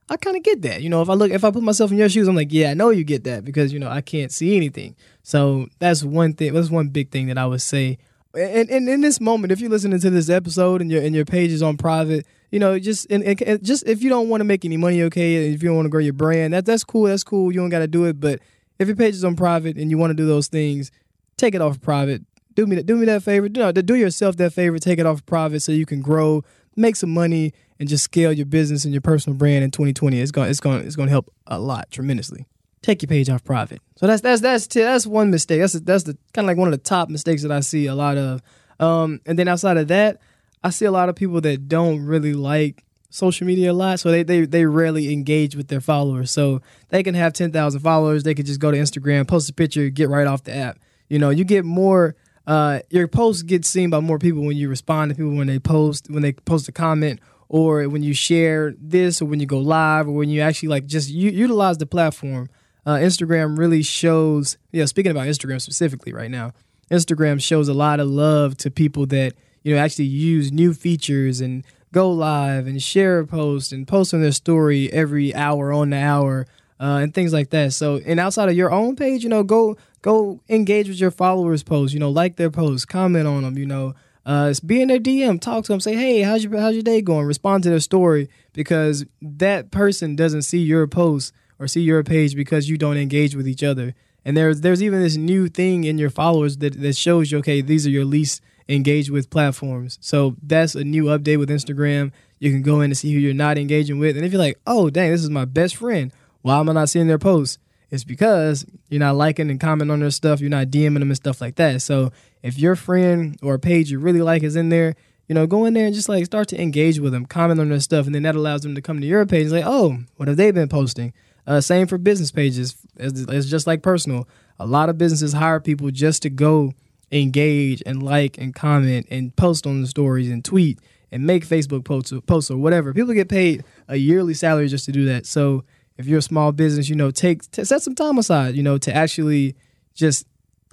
I 0.10 0.18
kind 0.18 0.36
of 0.36 0.44
get 0.44 0.62
that. 0.64 0.82
You 0.82 0.90
know, 0.90 1.02
if 1.02 1.10
I 1.10 1.14
look, 1.14 1.32
if 1.32 1.44
I 1.44 1.52
put 1.52 1.64
myself 1.64 1.92
in 1.92 1.98
your 1.98 2.10
shoes, 2.10 2.28
I'm 2.28 2.36
like, 2.36 2.52
yeah, 2.52 2.72
I 2.72 2.74
know 2.74 2.90
you 2.90 3.04
get 3.04 3.24
that 3.26 3.46
because 3.46 3.72
you 3.72 3.80
know 3.80 3.90
I 3.90 4.02
can't 4.02 4.32
see 4.32 4.56
anything. 4.56 4.96
So 5.24 5.68
that's 5.80 6.04
one 6.04 6.34
thing. 6.34 6.54
That's 6.54 6.70
one 6.70 6.90
big 6.90 7.12
thing 7.12 7.28
that 7.28 7.38
I 7.38 7.46
would 7.46 7.62
say 7.62 8.00
and, 8.34 8.70
and 8.70 8.88
in 8.88 9.02
this 9.02 9.20
moment, 9.20 9.52
if 9.52 9.60
you're 9.60 9.70
listening 9.70 10.00
to 10.00 10.10
this 10.10 10.30
episode 10.30 10.82
and 10.82 10.92
your 10.92 11.02
and 11.02 11.16
your 11.16 11.26
page 11.26 11.52
is 11.52 11.64
on 11.64 11.78
private, 11.78 12.26
you 12.52 12.60
know, 12.60 12.78
just 12.78 13.10
and, 13.12 13.24
and 13.24 13.64
just 13.64 13.88
if 13.88 14.04
you 14.04 14.10
don't 14.10 14.30
want 14.30 14.42
to 14.42 14.46
make 14.46 14.66
any 14.66 14.78
money, 14.78 15.02
okay, 15.04 15.52
if 15.52 15.64
you 15.64 15.70
don't 15.70 15.76
want 15.76 15.86
to 15.88 15.90
grow 15.90 16.02
your 16.02 16.14
brand, 16.14 16.54
that 16.54 16.66
that's 16.66 16.84
cool. 16.84 17.04
That's 17.04 17.24
cool. 17.24 17.52
You 17.52 17.60
don't 17.60 17.70
got 17.70 17.80
to 17.80 17.88
do 17.88 18.06
it. 18.06 18.20
But 18.20 18.40
if 18.78 18.88
your 18.88 18.96
page 18.96 19.16
is 19.16 19.24
on 19.24 19.36
private 19.36 19.78
and 19.78 19.90
you 19.90 19.98
want 19.98 20.12
to 20.12 20.16
do 20.16 20.28
those 20.28 20.48
things, 20.48 20.92
take 21.38 21.56
it 21.56 21.62
off 21.62 21.82
private. 21.82 22.22
Do 22.54 22.68
me 22.68 22.82
do 22.84 22.96
me 22.96 23.06
that 23.08 23.24
favor. 23.24 23.50
Do, 23.50 23.72
do 23.72 23.96
yourself 23.96 24.38
that 24.38 24.54
favor. 24.54 24.78
Take 24.78 25.00
it 25.00 25.06
off 25.06 25.26
private 25.26 25.62
so 25.62 25.72
you 25.72 25.86
can 25.86 26.02
grow, 26.02 26.44
make 26.80 26.96
some 26.96 27.14
money, 27.14 27.54
and 27.80 27.88
just 27.88 28.04
scale 28.04 28.34
your 28.34 28.46
business 28.46 28.86
and 28.86 28.94
your 28.94 29.02
personal 29.02 29.38
brand 29.38 29.64
in 29.64 29.72
2020. 29.72 30.20
It's 30.20 30.32
going 30.32 30.50
it's 30.50 30.60
going 30.60 30.86
it's 30.86 30.96
going 30.96 31.08
to 31.08 31.12
help 31.12 31.32
a 31.48 31.60
lot 31.60 31.92
tremendously 31.92 32.48
take 32.82 33.02
your 33.02 33.08
page 33.08 33.30
off 33.30 33.44
private. 33.44 33.82
So 33.96 34.08
that's 34.08 34.22
that's 34.22 34.42
that's 34.42 34.68
that's 34.68 35.06
one 35.06 35.32
mistake. 35.32 35.62
That's 35.62 35.74
that's 35.74 36.04
the 36.04 36.18
kind 36.34 36.46
of 36.46 36.48
like 36.48 36.58
one 36.58 36.68
of 36.68 36.72
the 36.72 36.78
top 36.78 37.10
mistakes 37.10 37.42
that 37.44 37.52
I 37.52 37.60
see 37.60 37.88
a 37.88 37.96
lot 37.96 38.18
of. 38.18 38.42
Um, 38.80 39.20
and 39.26 39.38
then 39.38 39.48
outside 39.48 39.78
of 39.78 39.88
that, 39.90 40.22
I 40.64 40.70
see 40.70 40.86
a 40.86 40.92
lot 40.92 41.10
of 41.10 41.16
people 41.16 41.42
that 41.42 41.68
don't 41.68 42.06
really 42.06 42.34
like 42.34 42.84
social 43.10 43.48
media 43.48 43.72
a 43.72 43.74
lot, 43.74 44.00
so 44.00 44.12
they 44.12 44.24
they 44.24 44.46
they 44.46 44.66
rarely 44.66 45.12
engage 45.12 45.56
with 45.56 45.68
their 45.68 45.82
followers. 45.82 46.32
So 46.32 46.62
they 46.90 47.04
can 47.04 47.16
have 47.16 47.34
ten 47.34 47.52
thousand 47.52 47.82
followers, 47.82 48.24
they 48.24 48.34
could 48.34 48.46
just 48.46 48.60
go 48.60 48.72
to 48.72 48.78
Instagram, 48.78 49.28
post 49.28 49.50
a 49.50 49.54
picture, 49.54 49.90
get 49.90 50.10
right 50.10 50.28
off 50.28 50.44
the 50.44 50.56
app. 50.56 50.80
You 51.10 51.20
know, 51.20 51.30
you 51.30 51.44
get 51.44 51.66
more. 51.66 52.16
Uh, 52.50 52.80
your 52.90 53.08
post 53.08 53.46
gets 53.46 53.70
seen 53.70 53.90
by 53.90 54.00
more 54.00 54.20
people 54.20 54.44
when 54.44 54.58
you 54.58 54.68
respond 54.68 55.10
to 55.10 55.16
people 55.16 55.36
when 55.36 55.48
they 55.48 55.60
post 55.60 56.10
when 56.10 56.24
they 56.24 56.34
post 56.34 56.68
a 56.68 56.72
comment 56.72 57.20
or 57.48 57.88
when 57.88 58.04
you 58.04 58.14
share 58.14 58.74
this 58.80 59.22
or 59.22 59.26
when 59.26 59.40
you 59.40 59.46
go 59.46 59.60
live 59.60 60.08
or 60.08 60.12
when 60.12 60.30
you 60.30 60.42
actually 60.42 60.68
like 60.68 60.86
just 60.86 61.10
u- 61.10 61.30
utilize 61.30 61.78
the 61.78 61.86
platform 61.86 62.50
uh, 62.86 62.96
Instagram 62.96 63.58
really 63.58 63.84
shows, 63.84 64.58
know, 64.80 64.86
speaking 64.88 65.12
about 65.12 65.28
Instagram 65.28 65.62
specifically 65.62 66.12
right 66.12 66.32
now, 66.32 66.54
Instagram 66.92 67.40
shows 67.40 67.68
a 67.68 67.74
lot 67.74 68.00
of 68.00 68.08
love 68.08 68.58
to 68.58 68.72
people 68.72 69.06
that, 69.06 69.34
you 69.64 69.76
know, 69.76 69.80
actually 69.80 70.06
use 70.06 70.52
new 70.52 70.74
features 70.74 71.40
and 71.40 71.64
go 71.92 72.10
live 72.10 72.66
and 72.66 72.82
share 72.82 73.20
a 73.20 73.28
post 73.28 73.72
and 73.72 73.88
post 73.88 74.14
on 74.14 74.22
their 74.22 74.32
story 74.32 74.92
every 74.92 75.36
hour 75.36 75.72
on 75.72 75.92
the 75.92 75.98
hour 75.98 76.48
uh, 76.80 77.00
and 77.02 77.14
things 77.14 77.32
like 77.32 77.52
that. 77.52 77.74
So, 77.74 78.00
and 78.06 78.20
outside 78.20 78.50
of 78.50 78.56
your 78.56 78.72
own 78.72 78.96
page, 78.96 79.22
you 79.22 79.30
know, 79.30 79.44
go 79.44 79.78
go 80.02 80.42
engage 80.50 80.88
with 80.88 81.00
your 81.00 81.12
followers' 81.12 81.64
posts. 81.64 81.94
You 81.94 82.00
know, 82.00 82.10
like 82.10 82.36
their 82.36 82.50
posts, 82.50 82.86
comment 82.86 83.28
on 83.28 83.44
them. 83.44 83.58
You 83.58 83.66
know, 83.66 83.96
uh, 84.26 84.54
be 84.66 84.82
in 84.82 84.90
their 84.90 85.00
DM, 85.00 85.40
talk 85.40 85.66
to 85.66 85.72
them, 85.72 85.80
say, 85.80 85.96
"Hey, 85.96 86.22
how's 86.22 86.44
your 86.44 86.60
how's 86.60 86.74
your 86.74 86.84
day 86.84 87.02
going?" 87.02 87.26
Respond 87.26 87.64
to 87.64 87.70
their 87.70 87.80
story 87.80 88.30
because 88.54 89.06
that 89.22 89.72
person 89.72 90.16
doesn't 90.16 90.44
see 90.44 90.60
your 90.60 90.88
post 90.88 91.34
or 91.60 91.68
see 91.68 91.82
your 91.82 92.04
page 92.04 92.36
because 92.36 92.70
you 92.70 92.78
don't 92.78 92.98
engage 92.98 93.36
with 93.36 93.48
each 93.48 93.64
other. 93.64 93.94
And 94.26 94.36
there's 94.36 94.62
there's 94.62 94.84
even 94.84 95.02
this 95.02 95.16
new 95.16 95.48
thing 95.48 95.84
in 95.84 95.98
your 95.98 96.10
followers 96.10 96.58
that, 96.58 96.80
that 96.82 96.96
shows 96.96 97.32
you, 97.32 97.40
okay, 97.40 97.62
these 97.62 97.88
are 97.88 97.92
your 97.92 98.06
least 98.06 98.42
engaged 98.68 99.10
with 99.10 99.30
platforms. 99.30 99.98
So 100.02 100.36
that's 100.44 100.76
a 100.76 100.84
new 100.84 101.06
update 101.06 101.40
with 101.40 101.50
Instagram. 101.50 102.12
You 102.38 102.52
can 102.52 102.62
go 102.62 102.82
in 102.82 102.92
and 102.92 102.98
see 102.98 103.14
who 103.14 103.20
you're 103.20 103.34
not 103.34 103.58
engaging 103.58 104.00
with. 104.00 104.16
And 104.16 104.26
if 104.26 104.32
you're 104.32 104.42
like, 104.42 104.60
oh 104.68 104.90
dang, 104.90 105.12
this 105.12 105.24
is 105.24 105.30
my 105.30 105.46
best 105.46 105.76
friend, 105.76 106.12
why 106.42 106.60
am 106.60 106.70
I 106.70 106.74
not 106.74 106.90
seeing 106.90 107.08
their 107.08 107.18
posts? 107.18 107.58
It's 107.92 108.04
because 108.04 108.66
you're 108.90 109.00
not 109.00 109.16
liking 109.16 109.50
and 109.50 109.60
commenting 109.60 109.92
on 109.92 110.00
their 110.00 110.12
stuff, 110.12 110.40
you're 110.42 110.50
not 110.50 110.68
DMing 110.68 111.00
them 111.00 111.10
and 111.10 111.16
stuff 111.16 111.42
like 111.42 111.56
that. 111.56 111.82
So 111.82 112.12
if 112.44 112.58
your 112.58 112.76
friend 112.76 113.38
or 113.42 113.58
page 113.58 113.92
you 113.92 114.00
really 114.00 114.22
like 114.22 114.44
is 114.44 114.56
in 114.56 114.70
there, 114.70 114.96
you 115.28 115.36
know, 115.36 115.46
go 115.46 115.66
in 115.66 115.74
there 115.74 115.86
and 115.86 115.94
just 115.94 116.10
like 116.10 116.26
start 116.26 116.48
to 116.50 116.62
engage 116.62 117.00
with 117.00 117.14
them, 117.14 117.26
comment 117.26 117.60
on 117.60 117.70
their 117.70 117.80
stuff, 117.80 118.06
and 118.06 118.16
then 118.16 118.24
that 118.24 118.36
allows 118.36 118.62
them 118.62 118.76
to 118.76 118.82
come 118.82 119.00
to 119.00 119.08
your 119.08 119.26
page 119.26 119.44
and 119.44 119.52
say, 119.52 119.64
oh, 119.66 120.00
what 120.18 120.28
have 120.28 120.38
they 120.38 120.52
been 120.52 120.70
posting? 120.70 121.14
Uh, 121.46 121.62
same 121.62 121.88
for 121.88 121.98
business 121.98 122.32
pages. 122.32 122.76
It's, 122.98 123.22
it's 123.22 123.48
just 123.48 123.68
like 123.68 123.82
personal. 123.82 124.28
A 124.60 124.66
lot 124.66 124.90
of 124.90 124.98
businesses 124.98 125.34
hire 125.34 125.60
people 125.60 125.90
just 125.92 126.22
to 126.24 126.30
go 126.30 126.74
engage 127.12 127.82
and 127.86 128.04
like 128.04 128.38
and 128.38 128.54
comment 128.54 129.08
and 129.10 129.36
post 129.36 129.66
on 129.66 129.82
the 129.82 129.88
stories 129.88 130.30
and 130.30 130.44
tweet 130.46 130.80
and 131.12 131.26
make 131.26 131.48
Facebook 131.48 131.86
posts, 131.86 132.14
posts 132.28 132.52
or 132.52 132.58
whatever. 132.58 132.94
People 132.94 133.14
get 133.14 133.30
paid 133.30 133.64
a 133.88 133.96
yearly 133.96 134.34
salary 134.34 134.68
just 134.68 134.86
to 134.86 134.92
do 134.92 135.06
that. 135.06 135.26
So 135.26 135.64
if 136.00 136.08
you're 136.08 136.20
a 136.20 136.24
small 136.24 136.54
business, 136.54 136.88
you 136.88 136.96
know, 136.96 137.12
take 137.12 137.52
t- 137.52 137.66
set 137.66 137.82
some 137.82 137.94
time 137.94 138.18
aside, 138.18 138.56
you 138.56 138.64
know, 138.64 138.78
to 138.78 138.96
actually 138.96 139.58
just 139.94 140.26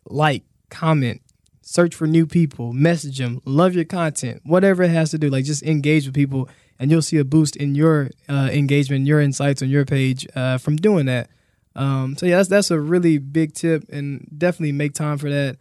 like, 0.07 0.45
comment, 0.70 1.20
search 1.62 1.97
for 1.97 2.07
new 2.07 2.27
people, 2.27 2.72
message 2.72 3.18
them, 3.18 3.43
love 3.45 3.74
your 3.74 3.85
content, 3.85 4.41
whatever 4.45 4.85
it 4.85 4.91
has 4.91 5.11
to 5.11 5.18
do. 5.18 5.29
Like 5.29 5.45
just 5.45 5.64
engage 5.64 6.07
with 6.07 6.14
people 6.14 6.49
and 6.79 6.93
you'll 6.93 7.03
see 7.03 7.18
a 7.18 7.24
boost 7.24 7.57
in 7.57 7.74
your 7.74 8.11
uh, 8.29 8.51
engagement, 8.53 9.09
your 9.09 9.20
insights 9.20 9.62
on 9.62 9.68
your 9.68 9.85
page 9.85 10.29
uh, 10.37 10.59
from 10.59 10.77
doing 10.77 11.07
that. 11.07 11.29
Um, 11.74 12.16
so 12.16 12.24
yeah, 12.24 12.37
that's 12.37 12.49
that's 12.49 12.70
a 12.70 12.81
really 12.81 13.18
big 13.18 13.53
tip, 13.53 13.85
and 13.91 14.27
definitely 14.39 14.72
make 14.72 14.95
time 14.95 15.18
for 15.18 15.29
that. 15.29 15.59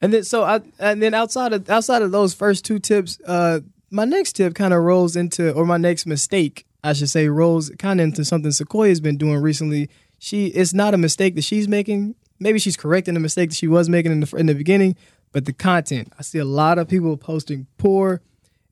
And 0.00 0.12
then 0.12 0.22
so 0.22 0.44
I 0.44 0.60
and 0.78 1.02
then 1.02 1.14
outside 1.14 1.52
of 1.52 1.68
outside 1.68 2.00
of 2.00 2.12
those 2.12 2.32
first 2.32 2.64
two 2.64 2.78
tips, 2.78 3.18
uh, 3.26 3.60
my 3.90 4.04
next 4.04 4.34
tip 4.34 4.54
kind 4.54 4.72
of 4.72 4.82
rolls 4.82 5.16
into, 5.16 5.52
or 5.52 5.66
my 5.66 5.76
next 5.76 6.06
mistake, 6.06 6.64
I 6.82 6.92
should 6.92 7.10
say, 7.10 7.28
rolls 7.28 7.70
kind 7.78 8.00
of 8.00 8.04
into 8.04 8.24
something 8.24 8.50
Sequoia's 8.50 9.00
been 9.00 9.16
doing 9.16 9.40
recently. 9.40 9.90
She 10.18 10.46
it's 10.46 10.74
not 10.74 10.94
a 10.94 10.98
mistake 10.98 11.34
that 11.34 11.44
she's 11.44 11.68
making. 11.68 12.14
Maybe 12.38 12.58
she's 12.58 12.76
correcting 12.76 13.14
the 13.14 13.20
mistake 13.20 13.50
that 13.50 13.56
she 13.56 13.68
was 13.68 13.88
making 13.88 14.12
in 14.12 14.20
the 14.20 14.36
in 14.36 14.46
the 14.46 14.54
beginning, 14.54 14.96
but 15.32 15.44
the 15.44 15.52
content. 15.52 16.12
I 16.18 16.22
see 16.22 16.38
a 16.38 16.44
lot 16.44 16.78
of 16.78 16.88
people 16.88 17.16
posting 17.16 17.66
poor 17.78 18.20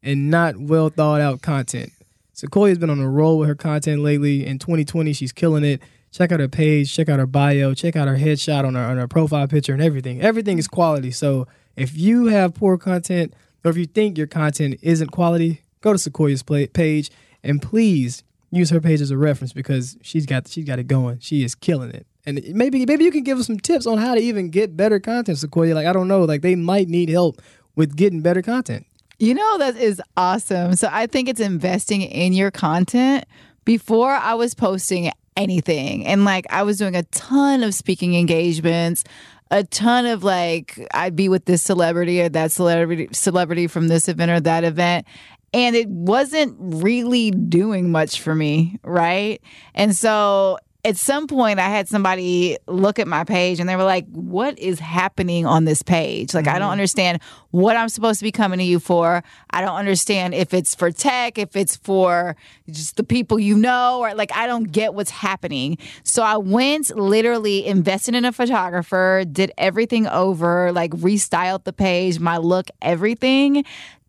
and 0.03 0.31
not 0.31 0.57
well 0.57 0.89
thought 0.89 1.21
out 1.21 1.43
content. 1.43 1.93
Sequoia's 2.33 2.79
been 2.79 2.91
on 2.91 3.01
a 3.01 3.09
roll 3.09 3.39
with 3.39 3.49
her 3.49 3.55
content 3.55 4.01
lately. 4.03 4.47
In 4.47 4.59
2020, 4.59 5.13
she's 5.13 5.33
killing 5.33 5.65
it. 5.65 5.83
Check 6.11 6.33
out 6.33 6.41
her 6.41 6.49
page, 6.49 6.95
check 6.95 7.09
out 7.09 7.19
her 7.19 7.27
bio, 7.27 7.75
check 7.75 7.95
out 7.97 8.09
her 8.09 8.17
headshot 8.17 8.65
on 8.65 8.75
her 8.75 8.81
on 8.81 8.97
her 8.97 9.09
profile 9.09 9.47
picture 9.47 9.75
and 9.75 9.83
everything. 9.83 10.23
Everything 10.23 10.57
is 10.57 10.69
quality. 10.69 11.11
So 11.11 11.47
if 11.77 11.97
you 11.97 12.27
have 12.27 12.55
poor 12.55 12.79
content 12.79 13.35
or 13.65 13.71
if 13.71 13.77
you 13.77 13.87
think 13.87 14.17
your 14.17 14.27
content 14.27 14.79
isn't 14.81 15.11
quality, 15.11 15.63
go 15.81 15.93
to 15.93 15.99
Sequoia's 15.99 16.43
page 16.43 17.11
and 17.43 17.61
please 17.62 18.22
use 18.51 18.70
her 18.70 18.80
page 18.80 19.01
as 19.01 19.11
a 19.11 19.18
reference 19.18 19.53
because 19.53 19.97
she's 20.03 20.26
got 20.26 20.49
she's 20.49 20.64
got 20.64 20.78
it 20.78 20.86
going. 20.86 21.18
She 21.20 21.45
is 21.45 21.55
killing 21.55 21.91
it. 21.91 22.07
And 22.26 22.43
maybe 22.53 22.84
maybe 22.84 23.05
you 23.05 23.11
can 23.11 23.22
give 23.22 23.39
us 23.39 23.47
some 23.47 23.59
tips 23.59 23.86
on 23.86 23.99
how 23.99 24.14
to 24.14 24.20
even 24.20 24.51
get 24.51 24.76
better 24.76 25.01
content, 25.01 25.39
Sequoia. 25.39 25.74
Like 25.74 25.86
I 25.86 25.93
don't 25.93 26.09
know, 26.09 26.24
like 26.24 26.43
they 26.43 26.55
might 26.55 26.89
need 26.89 27.09
help 27.09 27.41
with 27.76 27.97
getting 27.97 28.20
better 28.20 28.43
content. 28.43 28.86
You 29.18 29.34
know, 29.34 29.59
that 29.59 29.76
is 29.76 30.01
awesome. 30.16 30.76
So 30.76 30.89
I 30.91 31.07
think 31.07 31.28
it's 31.28 31.41
investing 31.41 32.03
in 32.03 32.32
your 32.32 32.51
content. 32.51 33.24
Before 33.64 34.12
I 34.12 34.32
was 34.34 34.55
posting 34.55 35.11
anything, 35.36 36.07
and 36.07 36.24
like 36.24 36.47
I 36.51 36.62
was 36.62 36.78
doing 36.78 36.97
a 36.97 37.03
ton 37.05 37.62
of 37.62 37.74
speaking 37.74 38.14
engagements, 38.14 39.05
a 39.51 39.64
ton 39.64 40.07
of 40.07 40.24
like 40.24 40.78
I'd 40.95 41.16
be 41.16 41.28
with 41.28 41.45
this 41.47 41.62
celebrity 41.62 42.20
or 42.22 42.28
that 42.30 42.53
celebrity 42.53 43.09
celebrity 43.12 43.66
from 43.66 43.89
this 43.89 44.09
event 44.09 44.30
or 44.30 44.41
that 44.41 44.64
event 44.64 45.07
and 45.53 45.74
it 45.74 45.88
wasn't 45.88 46.57
really 46.59 47.30
doing 47.30 47.90
much 47.90 48.20
for 48.20 48.34
me, 48.34 48.78
right? 48.82 49.40
And 49.74 49.96
so 49.96 50.59
at 50.84 50.96
some 50.96 51.26
point 51.26 51.59
I 51.59 51.68
had 51.68 51.88
somebody 51.88 52.57
look 52.66 52.99
at 52.99 53.09
my 53.09 53.24
page 53.24 53.59
and 53.59 53.68
they 53.68 53.74
were 53.74 53.84
like, 53.84 54.07
What 54.11 54.59
is 54.59 54.78
happening 54.78 55.44
on 55.44 55.64
this 55.64 55.82
page? 55.82 56.34
Like, 56.34 56.44
mm-hmm. 56.44 56.55
I 56.55 56.59
don't 56.59 56.66
mm-hmm. 56.66 56.72
understand 56.72 57.22
what 57.51 57.76
I'm 57.76 57.88
supposed 57.88 58.20
to 58.20 58.24
be 58.24 58.30
coming 58.32 58.59
to 58.59 58.64
you 58.64 58.78
for. 58.78 59.22
I 59.51 59.61
don't 59.61 59.76
understand 59.76 60.34
if 60.34 60.55
it's 60.55 60.74
for 60.74 60.90
tech, 60.90 61.36
if 61.36 61.57
it's 61.57 61.76
for 61.76 62.36
just 62.70 62.96
the 62.96 63.05
people 63.05 63.38
you 63.38 63.57
know, 63.57 64.01
or 64.01 64.14
like, 64.14 64.34
I 64.34 64.46
don't 64.46 64.70
get 64.70 64.94
what's 64.94 65.11
happening. 65.11 65.78
So 66.05 66.22
I 66.22 66.36
went 66.36 66.96
literally 66.96 67.66
invested 67.66 68.14
in 68.14 68.24
a 68.24 68.32
photographer, 68.32 69.24
did 69.30 69.53
everything 69.59 70.07
over, 70.07 70.72
like, 70.72 70.92
restyled 70.92 71.64
the 71.64 71.72
page, 71.72 72.20
my 72.20 72.36
look, 72.36 72.68
everything, 72.80 73.64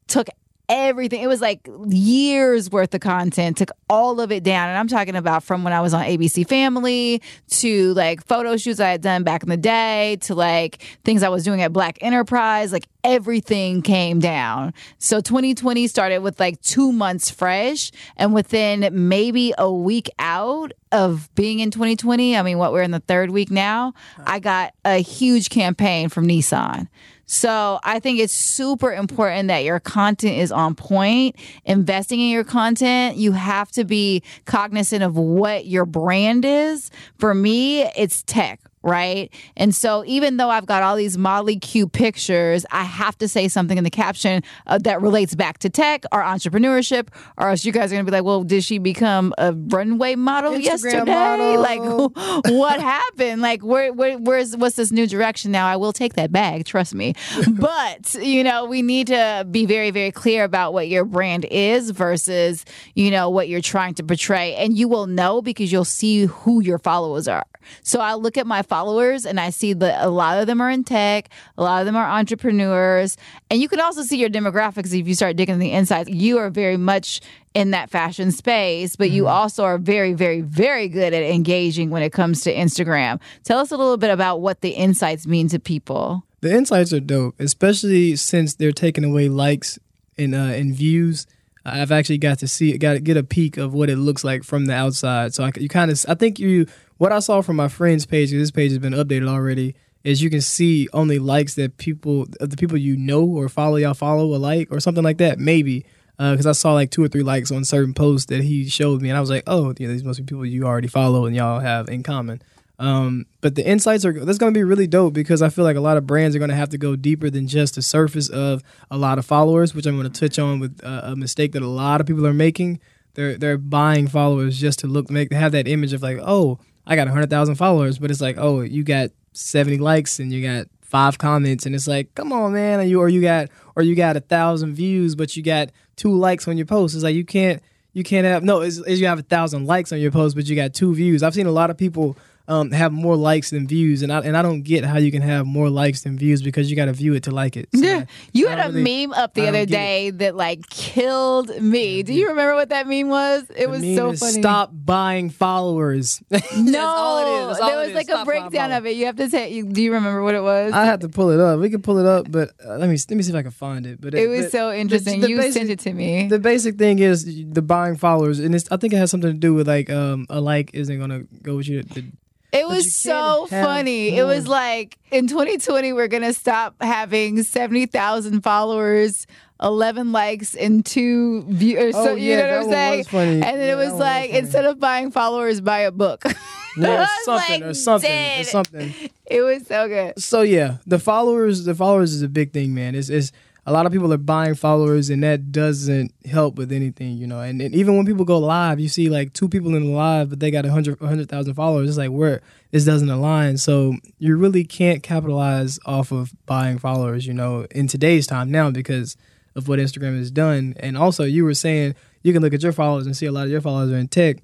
took 0.08 0.28
everything. 0.70 1.22
It 1.22 1.28
was 1.28 1.42
like 1.42 1.68
years 1.88 2.70
worth 2.70 2.94
of 2.94 3.02
content, 3.02 3.58
took 3.58 3.72
all 3.90 4.22
of 4.22 4.32
it 4.32 4.44
down. 4.44 4.70
And 4.70 4.78
I'm 4.78 4.88
talking 4.88 5.16
about 5.16 5.44
from 5.44 5.64
when 5.64 5.74
I 5.74 5.82
was 5.82 5.94
on 5.94 6.06
ABC 6.06 6.48
Family 6.48 7.22
to 7.50 7.94
like 7.96 8.26
photo 8.26 8.56
shoots 8.56 8.80
I 8.80 8.90
had 8.90 9.02
done 9.02 9.24
back 9.24 9.44
in 9.44 9.50
the 9.50 9.58
day 9.58 10.18
to 10.22 10.36
like 10.36 10.84
things 11.04 11.24
I 11.24 11.30
was 11.30 11.44
doing 11.44 11.62
at 11.62 11.74
Black 11.74 11.98
Enterprise. 12.02 12.72
Like 12.72 12.88
everything 13.04 13.82
came 13.82 14.20
down. 14.20 14.74
So 15.00 15.20
2020 15.20 15.88
started 15.88 16.20
with 16.20 16.40
like 16.40 16.62
two 16.62 16.92
months 16.92 17.30
fresh. 17.32 17.92
And 18.16 18.34
within 18.34 18.88
maybe 18.92 19.54
a 19.58 19.72
week 19.72 20.10
out 20.20 20.72
of 20.92 21.34
being 21.36 21.60
in 21.60 21.72
2020, 21.72 22.38
I 22.38 22.42
mean, 22.44 22.58
what 22.58 22.74
we're 22.74 22.84
in 22.84 22.92
the 22.92 23.00
third 23.00 23.32
week 23.32 23.52
now, 23.52 23.94
I 24.26 24.40
got 24.40 24.74
a 24.86 24.98
huge 24.98 25.50
campaign 25.50 26.10
from 26.10 26.28
Nissan. 26.28 26.88
So 27.32 27.80
I 27.84 28.00
think 28.00 28.20
it's 28.20 28.34
super 28.34 28.92
important 28.92 29.50
that 29.50 29.64
your 29.64 29.80
content 29.80 30.40
is 30.40 30.52
on 30.52 30.74
point. 30.74 31.36
Investing 31.64 32.20
in 32.20 32.30
your 32.30 32.44
content, 32.44 33.18
you 33.18 33.34
have 33.34 33.70
to 33.74 33.84
be 33.84 34.24
cognizant 34.46 35.04
of 35.04 35.16
what 35.16 35.68
your 35.68 35.86
brand 35.86 36.44
is. 36.44 36.90
For 37.20 37.36
me, 37.36 37.84
it's 37.84 38.24
tech 38.24 38.60
right? 38.82 39.34
And 39.58 39.74
so 39.76 40.04
even 40.06 40.38
though 40.38 40.50
I've 40.50 40.66
got 40.66 40.84
all 40.84 40.96
these 40.96 41.18
Molly 41.18 41.58
Q 41.58 41.88
pictures, 41.88 42.66
I 42.72 42.84
have 42.84 43.18
to 43.20 43.28
say 43.28 43.48
something 43.48 43.78
in 43.78 43.84
the 43.84 43.90
caption 43.90 44.44
uh, 44.68 44.78
that 44.80 45.02
relates 45.02 45.36
back 45.36 45.60
to 45.60 45.70
tech 45.70 46.04
or 46.12 46.22
entrepreneurship, 46.22 47.10
or 47.38 47.50
else 47.50 47.66
you 47.66 47.72
guys 47.72 47.92
are 47.92 47.96
gonna 47.96 48.06
be 48.06 48.12
like, 48.12 48.24
"Well, 48.24 48.44
did 48.44 48.64
she 48.64 48.78
become 48.78 49.34
a 49.38 49.54
runway 49.54 50.16
model 50.16 50.54
Instagram 50.54 50.64
yesterday? 50.64 51.06
model. 51.06 51.60
Like, 51.60 51.82
what 52.46 52.80
happened? 52.80 53.42
Like, 53.42 53.64
where, 53.64 53.92
where, 53.94 54.18
where's 54.18 54.56
what's 54.56 54.76
this 54.76 54.92
new 54.92 55.08
direction 55.08 55.52
now? 55.52 55.68
I 55.68 55.76
will 55.76 55.94
take 55.94 56.14
that 56.14 56.32
bag, 56.32 56.66
trust 56.66 56.96
me. 56.96 57.16
but 57.52 58.14
you 58.16 58.44
know, 58.44 58.66
we 58.66 58.82
need 58.82 59.08
to 59.08 59.46
be 59.50 59.66
very, 59.66 59.92
very 59.92 60.12
clear 60.12 60.44
about 60.44 60.74
what 60.74 60.88
your 60.88 61.06
brand 61.06 61.46
is 61.46 61.92
versus 61.92 62.66
you 62.96 63.12
know 63.12 63.30
what 63.30 63.50
you're 63.50 63.62
trying 63.62 63.94
to 63.96 64.04
portray, 64.04 64.56
and 64.56 64.78
you 64.78 64.88
will 64.88 65.08
know 65.08 65.42
because 65.42 65.72
you'll 65.72 65.86
see 65.86 66.26
who 66.26 66.62
your 66.62 66.80
followers 66.80 67.28
are. 67.28 67.46
So 67.84 68.00
I 68.00 68.16
look 68.16 68.38
at 68.38 68.48
my 68.48 68.62
followers 68.70 69.26
and 69.26 69.40
I 69.40 69.50
see 69.50 69.74
that 69.74 70.06
a 70.06 70.10
lot 70.10 70.40
of 70.40 70.48
them 70.48 70.62
are 70.62 70.70
in 70.70 70.84
tech, 70.84 71.30
a 71.58 71.64
lot 71.64 71.82
of 71.82 71.86
them 71.86 71.96
are 71.96 72.06
entrepreneurs, 72.06 73.18
and 73.50 73.60
you 73.60 73.68
can 73.68 73.82
also 73.82 74.04
see 74.04 74.18
your 74.18 74.30
demographics 74.30 74.98
if 74.98 75.08
you 75.08 75.16
start 75.16 75.36
digging 75.36 75.60
the 75.60 75.72
insights. 75.72 76.10
You 76.10 76.38
are 76.38 76.50
very 76.50 76.78
much 76.78 77.22
in 77.54 77.72
that 77.72 77.90
fashion 77.90 78.32
space, 78.32 78.96
but 78.96 79.10
you 79.10 79.28
also 79.28 79.64
are 79.64 79.78
very, 79.78 80.14
very, 80.14 80.42
very 80.42 80.88
good 80.88 81.14
at 81.14 81.24
engaging 81.24 81.90
when 81.90 82.04
it 82.04 82.14
comes 82.14 82.42
to 82.42 82.54
Instagram. 82.54 83.20
Tell 83.44 83.60
us 83.60 83.72
a 83.72 83.78
little 83.78 83.98
bit 83.98 84.12
about 84.12 84.40
what 84.40 84.62
the 84.62 84.70
insights 84.70 85.26
mean 85.28 85.50
to 85.50 85.60
people. 85.60 86.24
The 86.42 86.54
insights 86.54 86.94
are 86.94 87.00
dope, 87.00 87.36
especially 87.40 88.16
since 88.16 88.56
they're 88.56 88.72
taking 88.72 89.04
away 89.04 89.28
likes 89.28 89.78
and 90.18 90.34
uh, 90.34 90.38
and 90.38 90.74
views. 90.74 91.26
I've 91.66 91.92
actually 91.92 92.18
got 92.18 92.40
to 92.40 92.48
see 92.48 92.78
got 92.78 92.94
to 92.94 93.00
get 93.00 93.18
a 93.18 93.24
peek 93.24 93.58
of 93.58 93.74
what 93.74 93.90
it 93.90 93.98
looks 93.98 94.24
like 94.24 94.44
from 94.44 94.66
the 94.66 94.74
outside. 94.74 95.34
So 95.34 95.44
I, 95.44 95.52
you 95.58 95.68
kind 95.68 95.92
of, 95.92 96.06
I 96.08 96.16
think 96.16 96.40
you, 96.40 96.66
what 97.00 97.12
I 97.12 97.20
saw 97.20 97.42
from 97.42 97.56
my 97.56 97.70
friend's 97.70 98.06
page, 98.06 98.30
this 98.30 98.52
page 98.52 98.72
has 98.72 98.80
been 98.80 98.94
updated 98.94 99.28
already, 99.28 99.74
is 100.04 100.22
you 100.22 100.30
can 100.30 100.42
see 100.42 100.88
only 100.94 101.18
likes 101.18 101.56
that 101.56 101.78
people, 101.78 102.28
the 102.40 102.58
people 102.58 102.78
you 102.78 102.96
know 102.96 103.26
or 103.26 103.50
follow, 103.50 103.78
y'all 103.78 103.94
follow 103.94 104.36
a 104.36 104.38
like 104.38 104.68
or 104.72 104.80
something 104.80 105.04
like 105.04 105.18
that, 105.18 105.40
maybe. 105.40 105.86
Because 106.18 106.46
I 106.46 106.52
saw 106.52 106.74
like 106.74 106.92
two 106.92 107.02
or 107.02 107.08
three 107.08 107.24
likes 107.24 107.50
on 107.50 107.64
certain 107.64 107.94
posts 107.94 108.26
that 108.26 108.44
he 108.44 108.68
showed 108.68 109.02
me, 109.02 109.10
and 109.10 109.18
I 109.18 109.22
was 109.22 109.30
like, 109.30 109.44
oh, 109.48 109.74
know, 109.88 109.94
these 109.94 110.04
must 110.04 110.20
be 110.20 110.26
people 110.26 110.46
you 110.46 110.66
already 110.66 110.90
follow 110.90 111.26
and 111.26 111.34
y'all 111.34 111.62
have 111.62 111.88
in 111.88 112.04
common. 112.04 112.42
Um, 112.80 113.26
but 113.40 113.56
the 113.56 113.66
insights 113.66 114.04
are 114.04 114.12
that's 114.12 114.38
going 114.38 114.54
to 114.54 114.58
be 114.58 114.64
really 114.64 114.88
dope 114.88 115.14
because 115.14 115.42
I 115.42 115.48
feel 115.50 115.64
like 115.64 115.78
a 115.78 115.82
lot 115.82 115.98
of 115.98 116.06
brands 116.06 116.36
are 116.36 116.40
going 116.40 116.50
to 116.50 116.56
have 116.56 116.70
to 116.70 116.78
go 116.78 116.98
deeper 116.98 117.30
than 117.30 117.48
just 117.48 117.76
the 117.76 117.82
surface 117.82 118.30
of 118.30 118.62
a 118.92 118.98
lot 118.98 119.18
of 119.18 119.26
followers, 119.26 119.74
which 119.74 119.86
I'm 119.86 119.98
going 119.98 120.12
to 120.12 120.20
touch 120.20 120.40
on 120.40 120.60
with 120.60 120.82
uh, 120.84 121.02
a 121.04 121.16
mistake 121.16 121.54
that 121.54 121.62
a 121.62 121.68
lot 121.68 122.02
of 122.02 122.08
people 122.08 122.28
are 122.28 122.34
making. 122.34 122.80
They're 123.14 123.38
they're 123.38 123.58
buying 123.58 124.08
followers 124.08 124.60
just 124.60 124.80
to 124.80 124.88
look 124.88 125.10
make 125.10 125.32
have 125.34 125.52
that 125.54 125.68
image 125.68 125.94
of 125.94 126.02
like, 126.02 126.20
oh, 126.22 126.60
I 126.90 126.96
got 126.96 127.08
hundred 127.08 127.30
thousand 127.30 127.56
followers, 127.56 128.00
but 128.00 128.10
it's 128.12 128.20
like, 128.20 128.38
oh, 128.38 128.62
you 128.62 128.84
got 128.84 129.12
seventy 129.34 129.78
likes 129.78 130.20
and 130.20 130.34
you 130.34 130.46
got 130.46 130.68
five 130.82 131.20
comments, 131.20 131.68
and 131.68 131.76
it's 131.76 131.88
like, 131.88 132.16
come 132.16 132.34
on, 132.34 132.52
man, 132.52 132.80
and 132.80 132.90
you 132.90 133.00
or 133.00 133.08
you 133.08 133.22
got 133.22 133.50
or 133.76 133.84
you 133.84 133.96
got 133.96 134.18
a 134.18 134.20
thousand 134.20 134.74
views, 134.74 135.16
but 135.16 135.38
you 135.38 135.44
got 135.44 135.70
two 135.96 136.12
likes 136.12 136.48
on 136.48 136.58
your 136.58 136.66
post. 136.66 136.96
It's 136.96 137.04
like 137.04 137.16
you 137.16 137.24
can't 137.24 137.62
you 137.94 138.04
can't 138.04 138.26
have 138.26 138.44
no. 138.44 138.62
Is 138.62 138.82
you 138.88 139.06
have 139.06 139.20
a 139.20 139.24
thousand 139.24 139.68
likes 139.68 139.92
on 139.92 140.00
your 140.00 140.12
post, 140.12 140.36
but 140.36 140.48
you 140.48 140.56
got 140.56 140.74
two 140.74 140.94
views. 140.96 141.22
I've 141.22 141.36
seen 141.36 141.46
a 141.46 141.52
lot 141.52 141.70
of 141.70 141.78
people 141.78 142.18
um, 142.50 142.72
have 142.72 142.92
more 142.92 143.16
likes 143.16 143.52
than 143.52 143.68
views, 143.68 144.02
and 144.02 144.12
I 144.12 144.20
and 144.22 144.36
I 144.36 144.42
don't 144.42 144.64
get 144.64 144.84
how 144.84 144.98
you 144.98 145.12
can 145.12 145.22
have 145.22 145.46
more 145.46 145.70
likes 145.70 146.02
than 146.02 146.18
views 146.18 146.42
because 146.42 146.70
you 146.70 146.76
got 146.76 146.86
to 146.86 146.94
view 146.94 147.14
it 147.14 147.24
to 147.24 147.32
like 147.32 147.56
it. 147.56 147.70
So 147.76 147.82
Yeah, 147.82 148.06
you 148.34 148.48
I 148.48 148.52
had 148.56 148.70
a 148.72 148.74
really- 148.74 149.06
meme 149.08 149.14
up 149.14 149.36
the 149.36 149.44
other 149.48 149.60
get 149.66 149.70
it. 149.70 149.72
day 149.72 150.10
that 150.10 150.36
like 150.36 150.68
killed 150.70 151.50
me. 151.62 152.04
Do 152.04 152.14
you 152.14 152.28
remember 152.30 152.56
what 152.56 152.70
that 152.70 152.88
meme 152.88 153.08
was? 153.10 153.44
It 153.56 153.66
The 153.66 153.70
was 153.70 153.82
so 153.96 154.14
funny. 154.26 154.42
Stop 154.42 154.72
buying 154.74 155.30
followers. 155.30 156.22
No, 156.32 156.36
it 156.40 156.42
is. 156.42 157.48
That's 157.48 157.62
all 157.62 157.70
there 157.70 157.82
it 157.84 157.86
was 157.88 157.94
like 157.96 158.08
Stop 158.08 158.24
a 158.24 158.26
breakdown 158.26 158.72
of 158.72 158.86
it. 158.86 158.96
You 158.96 159.06
have 159.06 159.16
to 159.18 159.30
say. 159.30 159.52
You, 159.54 159.66
do 159.66 159.82
you 159.82 159.94
remember 159.94 160.24
what 160.24 160.36
it 160.36 160.42
was? 160.42 160.74
I 160.74 160.86
have 160.86 161.00
to 161.02 161.10
pull 161.10 161.30
it 161.30 161.40
up. 161.40 161.60
We 161.60 161.70
can 161.70 161.82
pull 161.82 161.98
it 162.00 162.06
up, 162.06 162.30
but 162.32 162.52
uh, 162.66 162.78
let 162.78 162.90
me 162.90 162.98
let 163.10 163.10
me 163.18 163.24
see 163.24 163.32
if 163.32 163.36
I 163.36 163.42
can 163.44 163.52
find 163.52 163.86
it. 163.86 164.02
But 164.02 164.14
it 164.14 164.28
was 164.28 164.46
but 164.46 164.52
so 164.52 164.70
the- 164.70 164.78
interesting. 164.78 165.22
the 165.22 165.30
you 165.30 165.38
basic- 165.38 165.54
sent 165.54 165.70
it 165.70 165.80
to 165.80 165.94
me. 165.94 166.28
The 166.28 166.40
basic 166.40 166.78
thing 166.78 167.00
is 167.00 167.26
the 167.26 167.62
buying 167.62 167.96
followers, 167.96 168.40
and 168.40 168.54
it's, 168.56 168.70
I 168.72 168.78
think 168.78 168.94
it 168.94 168.98
has 168.98 169.12
something 169.12 169.32
to 169.32 169.38
do 169.38 169.54
with 169.54 169.68
like 169.68 169.90
um 169.90 170.26
a 170.30 170.42
like 170.42 170.72
isn't 170.74 171.00
gonna 171.00 171.24
go 171.44 171.58
with 171.58 171.68
you. 171.68 171.84
The, 171.84 172.04
It 172.52 172.68
was 172.68 172.96
so 172.96 173.48
funny. 173.50 174.18
It 174.18 174.24
was 174.24 174.48
like 174.48 174.98
in 175.12 175.28
2020, 175.28 175.94
we're 175.94 176.08
gonna 176.08 176.34
stop 176.34 176.76
having 176.82 177.44
70,000 177.44 178.42
followers, 178.42 179.28
11 179.62 180.12
likes, 180.12 180.56
and 180.56 180.86
two 180.86 181.44
views. 181.44 181.96
Oh, 181.96 182.06
so 182.06 182.16
you 182.16 182.32
yeah, 182.32 182.38
know 182.38 182.66
what 182.68 182.76
I'm 182.78 183.04
saying? 183.04 183.44
And 183.44 183.44
then 183.44 183.60
Yeah, 183.60 183.74
it 183.74 183.76
was 183.76 183.88
one 183.90 183.94
was 183.94 184.00
like 184.02 184.30
instead 184.32 184.66
of 184.66 184.80
buying 184.80 185.12
followers, 185.12 185.62
buy 185.62 185.80
a 185.80 185.92
book. 185.92 186.24
yeah, 186.78 187.02
was 187.02 187.10
something 187.24 187.62
like, 187.62 187.70
or 187.70 187.74
something 187.74 188.10
dead. 188.10 188.42
or 188.42 188.44
something. 188.46 188.94
It 189.26 189.42
was 189.42 189.68
so 189.68 189.88
good. 189.88 190.20
So 190.20 190.42
yeah, 190.42 190.78
the 190.88 191.00
followers, 191.00 191.66
the 191.66 191.76
followers 191.76 192.14
is 192.14 192.22
a 192.24 192.30
big 192.30 192.52
thing, 192.52 192.74
man. 192.74 192.96
It's, 192.96 193.10
it's 193.10 193.32
a 193.70 193.72
lot 193.72 193.86
of 193.86 193.92
people 193.92 194.12
are 194.12 194.18
buying 194.18 194.56
followers, 194.56 195.12
and 195.12 195.22
that 195.22 195.52
doesn't 195.52 196.12
help 196.26 196.56
with 196.56 196.72
anything, 196.72 197.18
you 197.18 197.28
know. 197.28 197.40
And, 197.40 197.62
and 197.62 197.76
even 197.76 197.96
when 197.96 198.04
people 198.04 198.26
go 198.26 198.40
live, 198.40 198.80
you 198.80 198.90
see 198.90 199.10
like 199.10 199.34
two 199.34 199.48
people 199.48 199.76
in 199.76 199.84
the 199.86 199.92
live, 199.92 200.32
but 200.32 200.40
they 200.40 200.50
got 200.50 200.66
a 200.66 200.72
hundred, 200.72 201.00
a 201.00 201.06
hundred 201.06 201.30
thousand 201.30 201.54
followers. 201.54 201.88
It's 201.88 201.98
like 201.98 202.10
where 202.10 202.42
this 202.72 202.84
doesn't 202.84 203.12
align. 203.12 203.58
So 203.58 203.94
you 204.18 204.36
really 204.38 204.64
can't 204.64 205.04
capitalize 205.04 205.78
off 205.86 206.12
of 206.12 206.34
buying 206.48 206.80
followers, 206.80 207.28
you 207.28 207.34
know, 207.36 207.68
in 207.70 207.88
today's 207.88 208.26
time 208.26 208.50
now 208.50 208.72
because 208.72 209.16
of 209.56 209.68
what 209.68 209.78
Instagram 209.78 210.18
has 210.18 210.32
done. 210.32 210.74
And 210.80 210.98
also, 210.98 211.24
you 211.24 211.46
were 211.46 211.54
saying 211.54 211.94
you 212.24 212.34
can 212.34 212.42
look 212.42 212.56
at 212.56 212.64
your 212.64 212.72
followers 212.72 213.06
and 213.06 213.16
see 213.16 213.28
a 213.28 213.32
lot 213.32 213.44
of 213.44 213.52
your 213.52 213.62
followers 213.62 213.92
are 213.92 213.98
in 213.98 214.08
tech. 214.08 214.38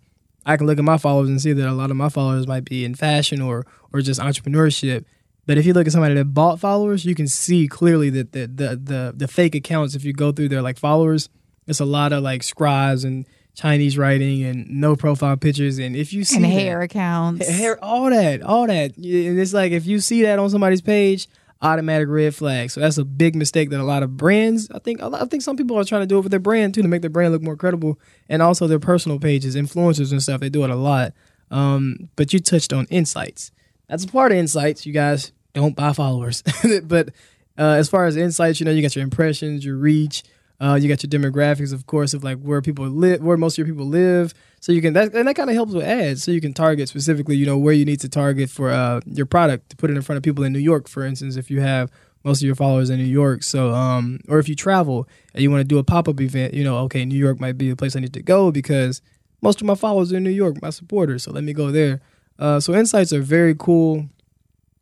I 0.45 0.55
can 0.55 0.67
look 0.67 0.77
at 0.77 0.83
my 0.83 0.99
followers 0.99 1.29
and 1.29 1.41
see 1.41 1.53
that 1.53 1.67
a 1.67 1.73
lot 1.73 1.89
of 1.89 1.97
my 1.97 2.09
followers 2.09 2.45
might 2.45 2.65
be 2.65 2.85
in 2.85 2.93
fashion 2.93 3.41
or 3.41 3.65
or 3.91 4.01
just 4.01 4.19
entrepreneurship. 4.19 5.05
But 5.47 5.57
if 5.57 5.65
you 5.65 5.73
look 5.73 5.85
at 5.85 5.93
somebody 5.93 6.15
that 6.15 6.25
bought 6.25 6.59
followers, 6.59 7.05
you 7.05 7.13
can 7.15 7.27
see 7.27 7.67
clearly 7.67 8.09
that 8.11 8.31
the 8.31 8.47
the 8.47 8.75
the, 8.75 9.13
the 9.15 9.27
fake 9.27 9.55
accounts, 9.55 9.95
if 9.95 10.03
you 10.03 10.13
go 10.13 10.31
through 10.31 10.49
their 10.49 10.61
like 10.61 10.77
followers, 10.79 11.29
it's 11.67 11.79
a 11.79 11.85
lot 11.85 12.13
of 12.13 12.23
like 12.23 12.41
scribes 12.43 13.03
and 13.03 13.25
Chinese 13.53 13.97
writing 13.97 14.43
and 14.43 14.69
no 14.69 14.95
profile 14.95 15.37
pictures. 15.37 15.77
And 15.77 15.95
if 15.95 16.11
you 16.13 16.23
see 16.23 16.35
And 16.37 16.45
that- 16.45 16.49
hair 16.49 16.81
accounts. 16.81 17.47
hair, 17.47 17.81
all 17.83 18.09
that, 18.09 18.41
all 18.41 18.67
that, 18.67 18.97
and 18.97 19.39
it's 19.39 19.53
like 19.53 19.71
if 19.71 19.85
you 19.85 19.99
see 19.99 20.23
that 20.23 20.39
on 20.39 20.49
somebody's 20.49 20.81
page, 20.81 21.27
automatic 21.61 22.07
red 22.09 22.35
flag. 22.35 22.69
So 22.71 22.81
that's 22.81 22.97
a 22.97 23.05
big 23.05 23.35
mistake 23.35 23.69
that 23.69 23.79
a 23.79 23.83
lot 23.83 24.03
of 24.03 24.17
brands. 24.17 24.69
I 24.71 24.79
think 24.79 25.01
a 25.01 25.07
lot- 25.07 25.21
I 25.21 25.25
think 25.25 25.41
some 25.43 25.55
people 25.55 25.77
are 25.79 25.85
trying 25.85 26.01
to 26.01 26.07
do 26.07 26.17
it 26.17 26.21
with 26.21 26.31
their 26.31 26.39
brand 26.39 26.73
too 26.73 26.81
to 26.81 26.87
make 26.87 27.01
their 27.01 27.09
brand 27.09 27.31
look 27.33 27.41
more 27.43 27.55
credible, 27.55 27.97
and 28.29 28.41
also 28.41 28.67
their 28.67 28.79
personal 28.79 29.19
pages, 29.19 29.55
influencers 29.55 30.11
and 30.11 30.21
stuff. 30.21 30.41
They 30.41 30.49
do 30.49 30.63
it 30.63 30.69
a 30.69 30.75
lot. 30.75 31.13
Um, 31.51 32.09
but 32.15 32.33
you 32.33 32.39
touched 32.39 32.73
on 32.73 32.85
insights. 32.89 33.51
That's 33.87 34.03
a 34.03 34.07
part 34.07 34.31
of 34.31 34.37
insights. 34.37 34.85
You 34.85 34.93
guys 34.93 35.31
don't 35.53 35.75
buy 35.75 35.93
followers, 35.93 36.43
but 36.83 37.09
uh, 37.57 37.75
as 37.77 37.89
far 37.89 38.05
as 38.05 38.17
insights, 38.17 38.59
you 38.59 38.65
know, 38.65 38.71
you 38.71 38.81
got 38.81 38.95
your 38.95 39.03
impressions, 39.03 39.65
your 39.65 39.77
reach. 39.77 40.23
Uh, 40.59 40.79
you 40.81 40.87
got 40.87 41.03
your 41.03 41.09
demographics, 41.09 41.73
of 41.73 41.85
course, 41.85 42.13
of 42.13 42.23
like 42.23 42.39
where 42.39 42.61
people 42.61 42.85
live, 42.85 43.21
where 43.21 43.35
most 43.35 43.55
of 43.55 43.67
your 43.67 43.75
people 43.75 43.87
live. 43.87 44.33
So 44.61 44.71
you 44.71 44.81
can 44.81 44.93
that 44.93 45.13
and 45.13 45.27
that 45.27 45.35
kind 45.35 45.49
of 45.49 45.55
helps 45.55 45.73
with 45.73 45.85
ads. 45.85 46.23
So 46.23 46.31
you 46.31 46.39
can 46.39 46.53
target 46.53 46.87
specifically, 46.87 47.35
you 47.35 47.45
know, 47.45 47.57
where 47.57 47.73
you 47.73 47.83
need 47.83 47.99
to 48.01 48.09
target 48.09 48.49
for 48.49 48.71
uh, 48.71 49.01
your 49.05 49.25
product 49.25 49.69
to 49.71 49.75
put 49.75 49.91
it 49.91 49.97
in 49.97 50.01
front 50.01 50.17
of 50.17 50.23
people 50.23 50.43
in 50.43 50.53
New 50.53 50.59
York, 50.59 50.87
for 50.87 51.05
instance, 51.05 51.35
if 51.35 51.51
you 51.51 51.59
have 51.59 51.91
most 52.23 52.41
of 52.41 52.45
your 52.45 52.55
followers 52.55 52.89
in 52.89 52.97
New 52.97 53.03
York. 53.03 53.43
So 53.43 53.71
um, 53.71 54.21
or 54.29 54.39
if 54.39 54.47
you 54.47 54.55
travel 54.55 55.07
and 55.33 55.43
you 55.43 55.51
want 55.51 55.59
to 55.59 55.65
do 55.65 55.77
a 55.77 55.83
pop 55.83 56.07
up 56.07 56.21
event, 56.21 56.53
you 56.53 56.63
know, 56.63 56.77
okay, 56.79 57.03
New 57.03 57.17
York 57.17 57.39
might 57.39 57.57
be 57.57 57.69
the 57.69 57.75
place 57.75 57.95
I 57.95 57.99
need 57.99 58.13
to 58.13 58.23
go 58.23 58.49
because 58.49 59.01
most 59.41 59.59
of 59.59 59.67
my 59.67 59.75
followers 59.75 60.13
are 60.13 60.17
in 60.17 60.23
New 60.23 60.29
York, 60.29 60.61
my 60.61 60.69
supporters. 60.69 61.23
So 61.23 61.31
let 61.31 61.43
me 61.43 61.51
go 61.51 61.69
there. 61.69 62.01
Uh, 62.37 62.59
so 62.59 62.73
insights 62.73 63.13
are 63.13 63.21
very 63.21 63.55
cool. 63.55 64.07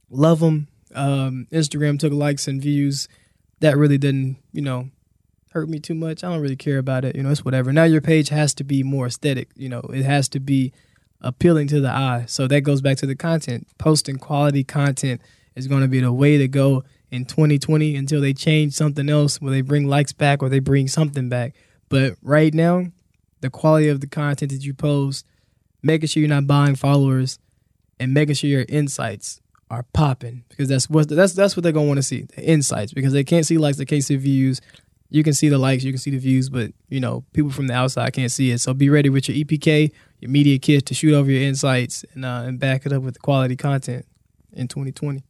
Love 0.09 0.39
them. 0.39 0.67
Um, 0.95 1.47
Instagram 1.51 1.99
took 1.99 2.13
likes 2.13 2.47
and 2.47 2.61
views. 2.61 3.07
That 3.59 3.77
really 3.77 3.97
didn't, 3.97 4.37
you 4.51 4.61
know, 4.61 4.89
hurt 5.51 5.69
me 5.69 5.79
too 5.79 5.93
much. 5.93 6.23
I 6.23 6.29
don't 6.29 6.41
really 6.41 6.55
care 6.55 6.79
about 6.79 7.05
it. 7.05 7.15
You 7.15 7.23
know, 7.23 7.29
it's 7.29 7.45
whatever. 7.45 7.71
Now 7.71 7.83
your 7.83 8.01
page 8.01 8.29
has 8.29 8.53
to 8.55 8.63
be 8.63 8.83
more 8.83 9.07
aesthetic. 9.07 9.49
You 9.55 9.69
know, 9.69 9.81
it 9.93 10.03
has 10.03 10.27
to 10.29 10.39
be 10.39 10.73
appealing 11.21 11.67
to 11.67 11.79
the 11.79 11.89
eye. 11.89 12.25
So 12.27 12.47
that 12.47 12.61
goes 12.61 12.81
back 12.81 12.97
to 12.97 13.05
the 13.05 13.15
content. 13.15 13.67
Posting 13.77 14.17
quality 14.17 14.63
content 14.63 15.21
is 15.55 15.67
going 15.67 15.81
to 15.81 15.87
be 15.87 15.99
the 15.99 16.11
way 16.11 16.37
to 16.37 16.47
go 16.47 16.83
in 17.11 17.25
2020 17.25 17.95
until 17.95 18.21
they 18.21 18.33
change 18.33 18.73
something 18.73 19.07
else, 19.07 19.39
where 19.39 19.51
they 19.51 19.61
bring 19.61 19.87
likes 19.87 20.11
back 20.11 20.41
or 20.41 20.49
they 20.49 20.59
bring 20.59 20.87
something 20.87 21.29
back. 21.29 21.53
But 21.87 22.15
right 22.23 22.53
now, 22.53 22.87
the 23.41 23.51
quality 23.51 23.87
of 23.89 24.01
the 24.01 24.07
content 24.07 24.51
that 24.51 24.65
you 24.65 24.73
post, 24.73 25.25
making 25.83 26.07
sure 26.07 26.21
you're 26.21 26.29
not 26.29 26.47
buying 26.47 26.75
followers, 26.75 27.39
and 27.99 28.13
making 28.13 28.35
sure 28.35 28.49
your 28.49 28.65
insights 28.67 29.41
are 29.69 29.83
popping 29.93 30.43
because 30.49 30.67
that's 30.67 30.89
what 30.89 31.09
that's 31.09 31.33
that's 31.33 31.55
what 31.55 31.63
they're 31.63 31.71
gonna 31.71 31.87
want 31.87 31.97
to 31.97 32.03
see 32.03 32.23
the 32.35 32.43
insights 32.43 32.93
because 32.93 33.13
they 33.13 33.23
can't 33.23 33.45
see 33.45 33.57
likes, 33.57 33.77
they 33.77 33.85
can't 33.85 34.03
see 34.03 34.15
views. 34.15 34.61
You 35.09 35.23
can 35.23 35.33
see 35.33 35.47
the 35.47 35.59
likes, 35.59 35.83
you 35.83 35.91
can 35.91 35.99
see 35.99 36.09
the 36.09 36.17
views, 36.17 36.49
but 36.49 36.71
you 36.89 36.99
know 36.99 37.23
people 37.33 37.51
from 37.51 37.67
the 37.67 37.73
outside 37.73 38.13
can't 38.13 38.31
see 38.31 38.51
it. 38.51 38.59
So 38.59 38.73
be 38.73 38.89
ready 38.89 39.09
with 39.09 39.29
your 39.29 39.37
EPK, 39.45 39.91
your 40.19 40.31
media 40.31 40.57
kit 40.57 40.85
to 40.87 40.93
shoot 40.93 41.13
over 41.13 41.29
your 41.29 41.43
insights 41.43 42.03
and 42.13 42.25
uh, 42.25 42.43
and 42.45 42.59
back 42.59 42.85
it 42.85 42.93
up 42.93 43.03
with 43.03 43.15
the 43.15 43.19
quality 43.19 43.55
content 43.55 44.05
in 44.53 44.67
2020. 44.67 45.23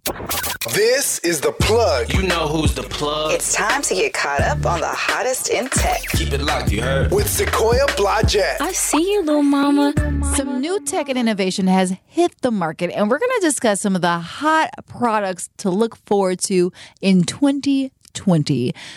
This 0.73 1.19
is 1.19 1.41
the 1.41 1.51
plug. 1.51 2.13
You 2.13 2.23
know 2.23 2.47
who's 2.47 2.73
the 2.73 2.83
plug. 2.83 3.33
It's 3.33 3.53
time 3.53 3.81
to 3.83 3.93
get 3.95 4.13
caught 4.13 4.41
up 4.41 4.65
on 4.65 4.79
the 4.79 4.87
hottest 4.87 5.49
in 5.49 5.67
tech. 5.67 6.01
Keep 6.11 6.33
it 6.33 6.41
locked, 6.41 6.71
you 6.71 6.81
heard? 6.81 7.11
With 7.11 7.29
Sequoia 7.29 7.85
Blodgett. 7.97 8.61
I 8.61 8.71
see 8.71 9.13
you, 9.13 9.23
little 9.23 9.43
mama. 9.43 9.93
Some 10.35 10.61
new 10.61 10.83
tech 10.85 11.09
and 11.09 11.17
innovation 11.17 11.67
has 11.67 11.93
hit 12.05 12.33
the 12.41 12.51
market, 12.51 12.91
and 12.91 13.09
we're 13.09 13.19
going 13.19 13.31
to 13.39 13.45
discuss 13.45 13.81
some 13.81 13.95
of 13.95 14.01
the 14.01 14.19
hot 14.19 14.69
products 14.87 15.49
to 15.57 15.69
look 15.69 15.97
forward 16.05 16.39
to 16.41 16.71
in 17.01 17.23
2020. 17.23 17.91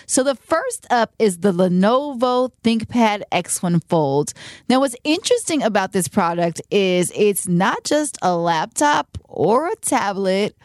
So, 0.07 0.23
the 0.23 0.35
first 0.35 0.87
up 0.91 1.15
is 1.19 1.39
the 1.39 1.53
Lenovo 1.53 2.51
ThinkPad 2.63 3.23
X1 3.33 3.83
Fold. 3.89 4.33
Now, 4.69 4.81
what's 4.81 4.97
interesting 5.05 5.63
about 5.63 5.93
this 5.93 6.09
product 6.09 6.61
is 6.71 7.13
it's 7.15 7.49
not 7.49 7.85
just 7.85 8.19
a 8.23 8.37
laptop 8.37 9.19
or 9.25 9.69
a 9.69 9.77
tablet 9.77 10.57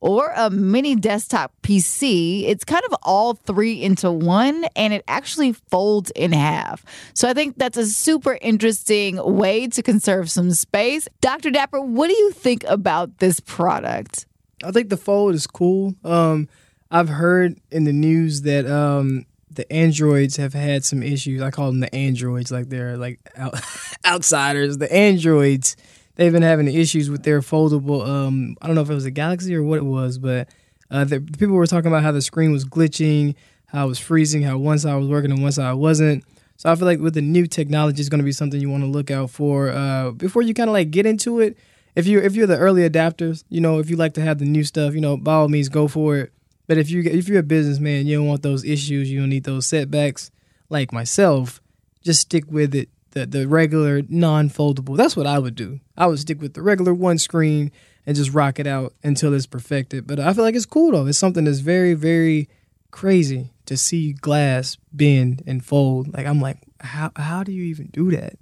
or 0.00 0.32
a 0.36 0.50
mini 0.50 0.94
desktop 0.94 1.52
PC. 1.62 2.44
It's 2.46 2.64
kind 2.64 2.84
of 2.84 2.94
all 3.02 3.34
three 3.34 3.82
into 3.82 4.10
one 4.10 4.64
and 4.76 4.92
it 4.92 5.04
actually 5.08 5.52
folds 5.52 6.10
in 6.12 6.32
half. 6.32 6.84
So 7.14 7.28
I 7.28 7.34
think 7.34 7.58
that's 7.58 7.76
a 7.76 7.86
super 7.86 8.38
interesting 8.40 9.16
way 9.16 9.66
to 9.68 9.82
conserve 9.82 10.30
some 10.30 10.52
space. 10.52 11.08
Dr. 11.20 11.50
Dapper, 11.50 11.80
what 11.80 12.08
do 12.08 12.14
you 12.14 12.32
think 12.32 12.64
about 12.64 13.18
this 13.18 13.40
product? 13.40 14.26
I 14.64 14.70
think 14.70 14.88
the 14.88 14.96
fold 14.96 15.34
is 15.34 15.46
cool. 15.46 15.94
Um, 16.04 16.48
I've 16.90 17.08
heard 17.08 17.58
in 17.70 17.84
the 17.84 17.92
news 17.92 18.42
that 18.42 18.66
um, 18.66 19.26
the 19.50 19.70
androids 19.72 20.36
have 20.36 20.54
had 20.54 20.84
some 20.84 21.02
issues. 21.02 21.42
I 21.42 21.50
call 21.50 21.66
them 21.66 21.80
the 21.80 21.94
androids, 21.94 22.50
like 22.50 22.68
they're 22.68 22.96
like 22.96 23.20
out- 23.36 23.60
outsiders. 24.06 24.78
The 24.78 24.92
androids 24.92 25.76
they've 26.18 26.32
been 26.32 26.42
having 26.42 26.66
issues 26.68 27.08
with 27.08 27.22
their 27.22 27.40
foldable. 27.40 28.06
Um, 28.06 28.56
I 28.60 28.66
don't 28.66 28.74
know 28.76 28.82
if 28.82 28.90
it 28.90 28.94
was 28.94 29.06
a 29.06 29.10
Galaxy 29.10 29.54
or 29.54 29.62
what 29.62 29.78
it 29.78 29.84
was, 29.84 30.18
but 30.18 30.48
uh, 30.90 31.04
the, 31.04 31.20
people 31.20 31.54
were 31.54 31.66
talking 31.66 31.88
about 31.88 32.02
how 32.02 32.12
the 32.12 32.20
screen 32.20 32.52
was 32.52 32.64
glitching, 32.64 33.34
how 33.66 33.86
it 33.86 33.88
was 33.88 33.98
freezing, 33.98 34.42
how 34.42 34.58
one 34.58 34.78
side 34.78 34.96
was 34.96 35.08
working 35.08 35.30
and 35.30 35.42
one 35.42 35.52
side 35.52 35.74
wasn't. 35.74 36.24
So 36.56 36.70
I 36.70 36.74
feel 36.74 36.86
like 36.86 36.98
with 36.98 37.14
the 37.14 37.22
new 37.22 37.46
technology, 37.46 38.00
it's 38.00 38.08
going 38.08 38.18
to 38.18 38.24
be 38.24 38.32
something 38.32 38.60
you 38.60 38.68
want 38.68 38.82
to 38.82 38.88
look 38.88 39.12
out 39.12 39.30
for 39.30 39.70
uh, 39.70 40.10
before 40.10 40.42
you 40.42 40.54
kind 40.54 40.68
of 40.68 40.74
like 40.74 40.90
get 40.90 41.06
into 41.06 41.40
it. 41.40 41.56
If 41.94 42.06
you 42.06 42.18
if 42.20 42.34
you're 42.34 42.46
the 42.46 42.58
early 42.58 42.88
adapters, 42.88 43.44
you 43.48 43.60
know, 43.60 43.78
if 43.78 43.90
you 43.90 43.96
like 43.96 44.14
to 44.14 44.20
have 44.20 44.38
the 44.38 44.44
new 44.44 44.64
stuff, 44.64 44.94
you 44.94 45.00
know, 45.00 45.16
by 45.16 45.34
all 45.34 45.48
means 45.48 45.68
go 45.68 45.88
for 45.88 46.16
it. 46.16 46.32
But 46.68 46.78
if 46.78 46.90
you 46.90 47.02
if 47.02 47.28
you're 47.28 47.40
a 47.40 47.42
businessman, 47.42 48.06
you 48.06 48.18
don't 48.18 48.28
want 48.28 48.42
those 48.42 48.64
issues, 48.64 49.10
you 49.10 49.18
don't 49.18 49.30
need 49.30 49.44
those 49.44 49.66
setbacks. 49.66 50.30
Like 50.68 50.92
myself, 50.92 51.60
just 52.04 52.20
stick 52.20 52.44
with 52.48 52.74
it 52.74 52.90
the 53.12 53.26
the 53.26 53.48
regular 53.48 54.02
non-foldable. 54.08 54.96
That's 54.96 55.16
what 55.16 55.26
I 55.26 55.38
would 55.38 55.54
do. 55.56 55.80
I 55.96 56.06
would 56.06 56.20
stick 56.20 56.40
with 56.40 56.54
the 56.54 56.62
regular 56.62 56.94
one 56.94 57.18
screen 57.18 57.72
and 58.06 58.14
just 58.14 58.32
rock 58.32 58.60
it 58.60 58.66
out 58.66 58.92
until 59.02 59.34
it's 59.34 59.46
perfected. 59.46 60.06
But 60.06 60.20
I 60.20 60.32
feel 60.34 60.44
like 60.44 60.54
it's 60.54 60.66
cool 60.66 60.92
though. 60.92 61.06
It's 61.06 61.18
something 61.18 61.44
that's 61.44 61.60
very 61.60 61.94
very 61.94 62.48
crazy 62.90 63.50
to 63.66 63.76
see 63.76 64.12
glass 64.12 64.76
bend 64.92 65.42
and 65.46 65.64
fold. 65.64 66.12
Like 66.12 66.26
I'm 66.26 66.40
like, 66.40 66.58
how 66.80 67.12
how 67.16 67.42
do 67.44 67.52
you 67.52 67.64
even 67.64 67.86
do 67.86 68.10
that? 68.10 68.34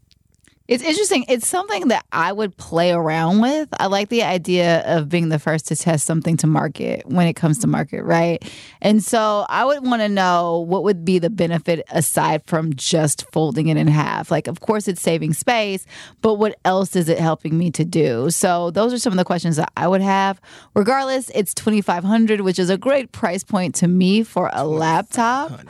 It's 0.68 0.82
interesting. 0.82 1.24
It's 1.28 1.46
something 1.46 1.88
that 1.88 2.04
I 2.10 2.32
would 2.32 2.56
play 2.56 2.90
around 2.90 3.40
with. 3.40 3.68
I 3.78 3.86
like 3.86 4.08
the 4.08 4.22
idea 4.22 4.82
of 4.86 5.08
being 5.08 5.28
the 5.28 5.38
first 5.38 5.68
to 5.68 5.76
test 5.76 6.06
something 6.06 6.36
to 6.38 6.46
market 6.46 7.06
when 7.06 7.26
it 7.26 7.34
comes 7.34 7.58
to 7.60 7.66
market, 7.66 8.02
right? 8.02 8.42
And 8.82 9.02
so 9.02 9.46
I 9.48 9.64
would 9.64 9.84
want 9.84 10.02
to 10.02 10.08
know 10.08 10.60
what 10.60 10.82
would 10.82 11.04
be 11.04 11.18
the 11.18 11.30
benefit 11.30 11.84
aside 11.90 12.42
from 12.46 12.74
just 12.74 13.30
folding 13.32 13.68
it 13.68 13.76
in 13.76 13.86
half. 13.86 14.30
Like, 14.30 14.48
of 14.48 14.60
course, 14.60 14.88
it's 14.88 15.00
saving 15.00 15.34
space, 15.34 15.86
but 16.20 16.34
what 16.34 16.58
else 16.64 16.96
is 16.96 17.08
it 17.08 17.18
helping 17.18 17.56
me 17.56 17.70
to 17.70 17.84
do? 17.84 18.30
So 18.30 18.70
those 18.72 18.92
are 18.92 18.98
some 18.98 19.12
of 19.12 19.18
the 19.18 19.24
questions 19.24 19.56
that 19.56 19.72
I 19.76 19.86
would 19.86 20.02
have. 20.02 20.40
Regardless, 20.74 21.30
it's 21.34 21.54
twenty 21.54 21.80
five 21.80 22.02
hundred, 22.04 22.40
which 22.40 22.58
is 22.58 22.70
a 22.70 22.78
great 22.78 23.12
price 23.12 23.44
point 23.44 23.74
to 23.76 23.88
me 23.88 24.22
for 24.22 24.50
a 24.52 24.64
laptop 24.64 25.60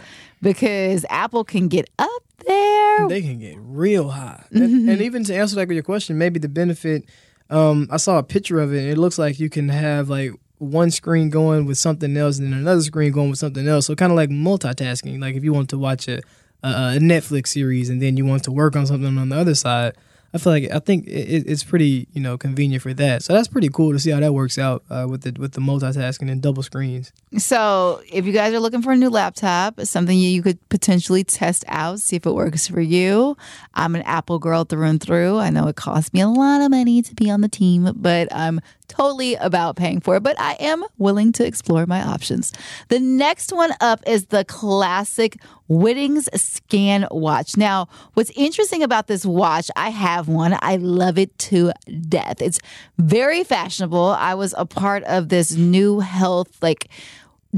because 0.42 1.04
Apple 1.10 1.44
can 1.44 1.68
get 1.68 1.88
up 1.98 2.22
there. 2.46 3.08
They 3.08 3.22
can 3.22 3.38
get 3.38 3.56
real 3.58 4.08
high. 4.10 4.44
And, 4.50 4.88
and 4.88 5.00
even 5.00 5.24
to 5.24 5.34
answer 5.34 5.56
like 5.56 5.70
your 5.70 5.82
question, 5.82 6.18
maybe 6.18 6.38
the 6.38 6.48
benefit. 6.48 7.04
Um, 7.50 7.88
I 7.90 7.98
saw 7.98 8.18
a 8.18 8.22
picture 8.22 8.60
of 8.60 8.72
it. 8.72 8.80
And 8.80 8.88
it 8.90 8.98
looks 8.98 9.18
like 9.18 9.38
you 9.38 9.50
can 9.50 9.68
have 9.68 10.08
like 10.08 10.32
one 10.58 10.90
screen 10.90 11.28
going 11.28 11.66
with 11.66 11.78
something 11.78 12.16
else, 12.16 12.38
and 12.38 12.52
then 12.52 12.60
another 12.60 12.80
screen 12.80 13.12
going 13.12 13.30
with 13.30 13.38
something 13.38 13.68
else. 13.68 13.86
So 13.86 13.94
kind 13.94 14.12
of 14.12 14.16
like 14.16 14.30
multitasking. 14.30 15.20
Like 15.20 15.36
if 15.36 15.44
you 15.44 15.52
want 15.52 15.70
to 15.70 15.78
watch 15.78 16.08
a, 16.08 16.22
a 16.62 16.98
Netflix 16.98 17.48
series 17.48 17.90
and 17.90 18.00
then 18.00 18.16
you 18.16 18.24
want 18.24 18.44
to 18.44 18.52
work 18.52 18.76
on 18.76 18.86
something 18.86 19.18
on 19.18 19.28
the 19.28 19.36
other 19.36 19.54
side. 19.54 19.94
I 20.36 20.38
feel 20.38 20.52
like 20.52 20.70
I 20.70 20.78
think 20.78 21.06
it, 21.06 21.44
it's 21.46 21.64
pretty 21.64 22.08
you 22.12 22.20
know 22.20 22.36
convenient 22.36 22.82
for 22.82 22.92
that. 22.94 23.22
So 23.22 23.32
that's 23.32 23.48
pretty 23.48 23.70
cool 23.70 23.92
to 23.92 23.98
see 23.98 24.10
how 24.10 24.20
that 24.20 24.34
works 24.34 24.58
out 24.58 24.84
uh, 24.90 25.06
with 25.08 25.22
the 25.22 25.32
with 25.40 25.52
the 25.52 25.60
multitasking 25.60 26.30
and 26.30 26.42
double 26.42 26.62
screens. 26.62 27.10
So, 27.38 28.02
if 28.12 28.26
you 28.26 28.32
guys 28.32 28.52
are 28.52 28.60
looking 28.60 28.82
for 28.82 28.92
a 28.92 28.96
new 28.96 29.08
laptop, 29.08 29.80
something 29.80 30.16
you 30.16 30.42
could 30.42 30.68
potentially 30.68 31.24
test 31.24 31.64
out, 31.68 32.00
see 32.00 32.16
if 32.16 32.26
it 32.26 32.32
works 32.32 32.68
for 32.68 32.80
you. 32.80 33.36
I'm 33.74 33.94
an 33.94 34.02
Apple 34.02 34.38
girl 34.38 34.64
through 34.64 34.86
and 34.86 35.00
through. 35.00 35.38
I 35.38 35.50
know 35.50 35.66
it 35.68 35.76
costs 35.76 36.12
me 36.12 36.20
a 36.20 36.28
lot 36.28 36.60
of 36.60 36.70
money 36.70 37.00
to 37.02 37.14
be 37.14 37.30
on 37.30 37.40
the 37.40 37.48
team, 37.48 37.92
but 37.96 38.28
I'm 38.30 38.60
totally 38.88 39.34
about 39.34 39.76
paying 39.76 40.00
for 40.00 40.16
it. 40.16 40.22
But 40.22 40.38
I 40.40 40.54
am 40.54 40.84
willing 40.98 41.32
to 41.32 41.46
explore 41.46 41.86
my 41.86 42.02
options. 42.02 42.52
The 42.88 43.00
next 43.00 43.52
one 43.52 43.72
up 43.80 44.00
is 44.06 44.26
the 44.26 44.44
classic 44.44 45.36
Withings 45.68 46.28
Scan 46.38 47.06
Watch. 47.10 47.56
Now, 47.56 47.88
what's 48.14 48.30
interesting 48.36 48.82
about 48.82 49.06
this 49.06 49.26
watch, 49.26 49.70
I 49.76 49.90
have 49.90 50.28
one. 50.28 50.56
I 50.62 50.76
love 50.76 51.18
it 51.18 51.36
to 51.38 51.72
death. 52.08 52.40
It's 52.40 52.60
very 52.98 53.42
fashionable. 53.42 54.10
I 54.10 54.34
was 54.34 54.54
a 54.56 54.66
part 54.66 55.02
of 55.04 55.28
this 55.28 55.52
new 55.56 56.00
health, 56.00 56.62
like, 56.62 56.88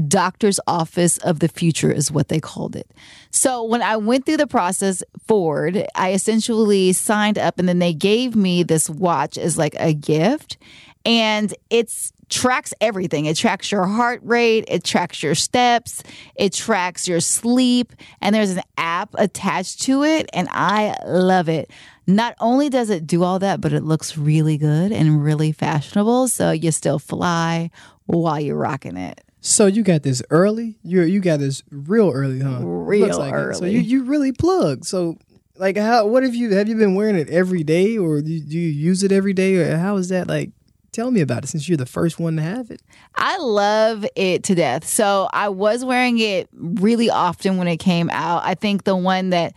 doctor's 0.07 0.59
office 0.67 1.17
of 1.19 1.39
the 1.39 1.47
future 1.47 1.91
is 1.91 2.11
what 2.11 2.29
they 2.29 2.39
called 2.39 2.75
it. 2.75 2.89
So 3.31 3.63
when 3.63 3.81
I 3.81 3.97
went 3.97 4.25
through 4.25 4.37
the 4.37 4.47
process 4.47 5.03
forward, 5.27 5.85
I 5.95 6.13
essentially 6.13 6.93
signed 6.93 7.37
up 7.37 7.59
and 7.59 7.67
then 7.67 7.79
they 7.79 7.93
gave 7.93 8.35
me 8.35 8.63
this 8.63 8.89
watch 8.89 9.37
as 9.37 9.57
like 9.57 9.75
a 9.79 9.93
gift 9.93 10.57
and 11.05 11.53
it's 11.69 12.11
tracks 12.29 12.73
everything. 12.79 13.25
It 13.25 13.35
tracks 13.37 13.71
your 13.71 13.85
heart 13.85 14.21
rate, 14.23 14.65
it 14.67 14.83
tracks 14.83 15.23
your 15.23 15.35
steps, 15.35 16.03
it 16.35 16.53
tracks 16.53 17.07
your 17.07 17.19
sleep, 17.19 17.93
and 18.21 18.35
there's 18.35 18.51
an 18.51 18.61
app 18.77 19.09
attached 19.17 19.81
to 19.83 20.03
it 20.03 20.29
and 20.33 20.47
I 20.51 20.95
love 21.05 21.49
it. 21.49 21.71
Not 22.05 22.35
only 22.39 22.69
does 22.69 22.89
it 22.89 23.05
do 23.05 23.23
all 23.23 23.39
that, 23.39 23.61
but 23.61 23.73
it 23.73 23.83
looks 23.83 24.17
really 24.17 24.57
good 24.57 24.91
and 24.91 25.23
really 25.23 25.51
fashionable, 25.51 26.27
so 26.27 26.51
you 26.51 26.71
still 26.71 26.99
fly 26.99 27.69
while 28.05 28.39
you're 28.39 28.55
rocking 28.57 28.97
it. 28.97 29.21
So 29.41 29.67
you 29.67 29.83
got 29.83 30.03
this 30.03 30.21
early. 30.31 30.77
You 30.83 31.03
you 31.03 31.19
got 31.21 31.39
this 31.39 31.63
real 31.71 32.11
early, 32.11 32.39
huh? 32.39 32.59
Real 32.61 33.05
Looks 33.05 33.17
like 33.17 33.33
it. 33.33 33.37
early. 33.37 33.55
So 33.55 33.65
you 33.65 33.79
you 33.79 34.03
really 34.03 34.31
plugged. 34.31 34.85
So 34.85 35.17
like 35.55 35.77
how? 35.77 36.07
What 36.07 36.23
have 36.23 36.35
you 36.35 36.51
have 36.51 36.67
you 36.67 36.75
been 36.75 36.95
wearing 36.95 37.15
it 37.15 37.29
every 37.29 37.63
day, 37.63 37.97
or 37.97 38.21
do 38.21 38.31
you, 38.31 38.41
do 38.41 38.57
you 38.57 38.67
use 38.69 39.03
it 39.03 39.11
every 39.11 39.33
day, 39.33 39.55
or 39.55 39.77
how 39.77 39.95
is 39.97 40.09
that 40.09 40.27
like? 40.27 40.51
Tell 40.91 41.11
me 41.11 41.21
about 41.21 41.43
it 41.43 41.47
since 41.47 41.69
you're 41.69 41.77
the 41.77 41.85
first 41.85 42.19
one 42.19 42.35
to 42.37 42.41
have 42.41 42.71
it. 42.71 42.81
I 43.15 43.37
love 43.37 44.05
it 44.15 44.43
to 44.43 44.55
death. 44.55 44.85
So 44.85 45.29
I 45.31 45.49
was 45.49 45.85
wearing 45.85 46.19
it 46.19 46.49
really 46.53 47.09
often 47.09 47.57
when 47.57 47.67
it 47.67 47.77
came 47.77 48.09
out. 48.09 48.41
I 48.43 48.55
think 48.55 48.83
the 48.83 48.95
one 48.95 49.29
that 49.29 49.53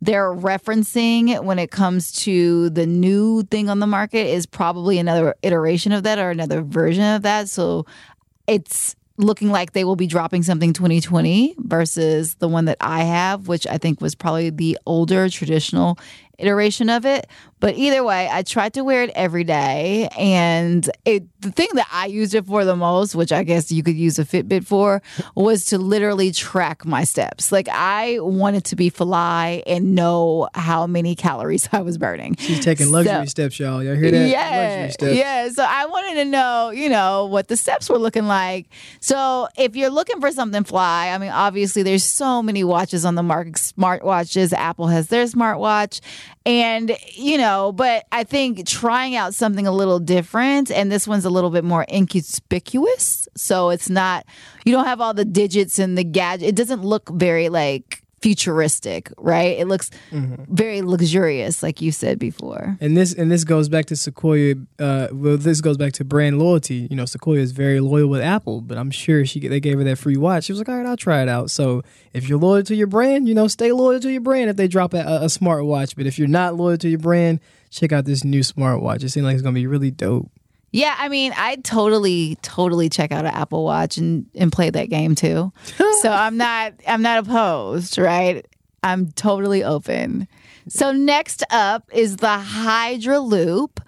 they're 0.00 0.32
referencing 0.32 1.42
when 1.42 1.58
it 1.58 1.70
comes 1.70 2.12
to 2.12 2.70
the 2.70 2.86
new 2.86 3.42
thing 3.44 3.68
on 3.68 3.80
the 3.80 3.86
market 3.86 4.28
is 4.28 4.46
probably 4.46 4.98
another 4.98 5.34
iteration 5.42 5.92
of 5.92 6.04
that 6.04 6.18
or 6.18 6.30
another 6.30 6.62
version 6.62 7.02
of 7.02 7.22
that. 7.22 7.48
So 7.48 7.84
it's 8.46 8.94
looking 9.16 9.50
like 9.50 9.72
they 9.72 9.84
will 9.84 9.96
be 9.96 10.06
dropping 10.06 10.44
something 10.44 10.72
2020 10.72 11.56
versus 11.58 12.36
the 12.36 12.46
one 12.46 12.66
that 12.66 12.76
I 12.80 13.02
have, 13.02 13.48
which 13.48 13.66
I 13.66 13.76
think 13.76 14.00
was 14.00 14.14
probably 14.14 14.50
the 14.50 14.78
older 14.86 15.28
traditional 15.28 15.98
iteration 16.38 16.88
of 16.90 17.04
it. 17.04 17.26
But 17.60 17.74
either 17.74 18.04
way, 18.04 18.28
I 18.30 18.42
tried 18.42 18.74
to 18.74 18.84
wear 18.84 19.02
it 19.02 19.10
every 19.16 19.42
day. 19.42 20.08
And 20.16 20.88
it, 21.04 21.24
the 21.40 21.50
thing 21.50 21.66
that 21.74 21.88
I 21.90 22.06
used 22.06 22.32
it 22.36 22.46
for 22.46 22.64
the 22.64 22.76
most, 22.76 23.16
which 23.16 23.32
I 23.32 23.42
guess 23.42 23.72
you 23.72 23.82
could 23.82 23.96
use 23.96 24.16
a 24.20 24.24
Fitbit 24.24 24.64
for, 24.64 25.02
was 25.34 25.64
to 25.66 25.78
literally 25.78 26.30
track 26.30 26.86
my 26.86 27.02
steps. 27.02 27.50
Like 27.50 27.68
I 27.68 28.18
wanted 28.20 28.64
to 28.66 28.76
be 28.76 28.90
fly 28.90 29.64
and 29.66 29.96
know 29.96 30.48
how 30.54 30.86
many 30.86 31.16
calories 31.16 31.68
I 31.72 31.80
was 31.80 31.98
burning. 31.98 32.36
She's 32.38 32.64
taking 32.64 32.92
luxury 32.92 33.12
So- 33.12 33.24
steps, 33.24 33.58
y'all. 33.58 33.82
Y'all 33.82 33.96
hear 33.96 34.12
that? 34.12 34.28
yeah, 34.28 34.68
Luxury 34.86 34.90
steps. 34.92 35.16
yeah. 35.18 35.48
So 35.48 35.66
I 35.68 35.86
wanted 35.86 36.14
to 36.22 36.24
know, 36.26 36.70
you 36.70 36.88
know, 36.88 37.26
what 37.26 37.48
the 37.48 37.56
steps 37.56 37.90
were 37.90 37.98
looking 37.98 38.28
like. 38.28 38.68
So 39.00 39.48
if 39.58 39.74
you're 39.74 39.90
looking 39.90 40.20
for 40.20 40.30
something 40.30 40.62
fly, 40.62 41.08
I 41.08 41.18
mean, 41.18 41.30
obviously 41.30 41.82
there's 41.82 42.04
so 42.04 42.40
many 42.40 42.62
watches 42.62 43.04
on 43.04 43.16
the 43.16 43.22
market, 43.24 43.54
smartwatches. 43.54 44.52
Apple 44.52 44.86
has 44.86 45.08
their 45.08 45.24
smartwatch, 45.24 46.00
and 46.46 46.96
you 47.14 47.38
know, 47.38 47.72
but 47.72 48.06
I 48.12 48.24
think 48.24 48.66
trying 48.66 49.16
out 49.16 49.34
something 49.34 49.66
a 49.66 49.72
little 49.72 49.98
different, 49.98 50.70
and 50.70 50.90
this 50.90 51.06
one's 51.06 51.24
a 51.24 51.30
little 51.30 51.50
bit 51.50 51.64
more 51.64 51.84
inconspicuous. 51.90 53.28
So 53.36 53.70
it's 53.70 53.90
not, 53.90 54.24
you 54.64 54.72
don't 54.72 54.86
have 54.86 55.00
all 55.00 55.14
the 55.14 55.24
digits 55.24 55.78
and 55.78 55.96
the 55.96 56.04
gadget. 56.04 56.48
It 56.48 56.54
doesn't 56.56 56.82
look 56.82 57.08
very 57.10 57.48
like 57.48 58.02
futuristic, 58.20 59.12
right? 59.18 59.58
It 59.58 59.66
looks 59.68 59.90
very 60.10 60.82
luxurious, 60.82 61.62
like 61.62 61.80
you 61.80 61.92
said 61.92 62.18
before. 62.18 62.76
And 62.80 62.96
this 62.96 63.12
and 63.14 63.30
this 63.30 63.44
goes 63.44 63.68
back 63.68 63.86
to 63.86 63.96
Sequoia. 63.96 64.54
Uh, 64.78 65.08
well, 65.12 65.36
this 65.36 65.60
goes 65.60 65.76
back 65.76 65.92
to 65.94 66.04
brand 66.04 66.38
loyalty. 66.38 66.86
You 66.90 66.96
know, 66.96 67.04
Sequoia 67.04 67.40
is 67.40 67.52
very 67.52 67.80
loyal 67.80 68.08
with 68.08 68.20
Apple, 68.20 68.60
but 68.60 68.78
I'm 68.78 68.90
sure 68.90 69.24
she 69.24 69.40
they 69.46 69.60
gave 69.60 69.78
her 69.78 69.84
that 69.84 69.98
free 69.98 70.16
watch. 70.16 70.44
She 70.44 70.52
was 70.52 70.58
like, 70.60 70.68
"All 70.68 70.76
right, 70.76 70.86
I'll 70.86 70.96
try 70.96 71.22
it 71.22 71.28
out." 71.28 71.50
So 71.50 71.82
if 72.12 72.28
you're 72.28 72.38
loyal 72.38 72.62
to 72.64 72.74
your 72.74 72.86
brand, 72.86 73.28
you 73.28 73.34
know, 73.34 73.48
stay 73.48 73.72
loyal 73.72 74.00
to 74.00 74.10
your 74.10 74.20
brand. 74.20 74.50
If 74.50 74.56
they 74.56 74.68
drop 74.68 74.94
a, 74.94 74.98
a 74.98 75.26
smartwatch, 75.26 75.96
but 75.96 76.06
if 76.06 76.18
you're 76.18 76.28
not 76.28 76.56
loyal 76.56 76.78
to 76.78 76.88
your 76.88 76.98
brand, 76.98 77.40
check 77.70 77.92
out 77.92 78.04
this 78.04 78.24
new 78.24 78.42
smart 78.42 78.82
watch. 78.82 79.02
It 79.02 79.10
seems 79.10 79.24
like 79.24 79.34
it's 79.34 79.42
gonna 79.42 79.54
be 79.54 79.66
really 79.66 79.90
dope. 79.90 80.30
Yeah, 80.70 80.94
I 80.98 81.08
mean, 81.08 81.32
I'd 81.34 81.64
totally, 81.64 82.36
totally 82.42 82.90
check 82.90 83.10
out 83.10 83.24
an 83.24 83.32
Apple 83.32 83.64
Watch 83.64 83.96
and, 83.96 84.26
and 84.34 84.52
play 84.52 84.68
that 84.68 84.90
game 84.90 85.14
too. 85.14 85.50
so 86.02 86.10
I'm 86.10 86.36
not 86.36 86.74
I'm 86.86 87.02
not 87.02 87.18
opposed, 87.18 87.98
right? 87.98 88.46
I'm 88.82 89.10
totally 89.12 89.64
open. 89.64 90.28
So 90.68 90.92
next 90.92 91.42
up 91.50 91.88
is 91.92 92.16
the 92.16 92.26
Hydraloop. 92.26 93.78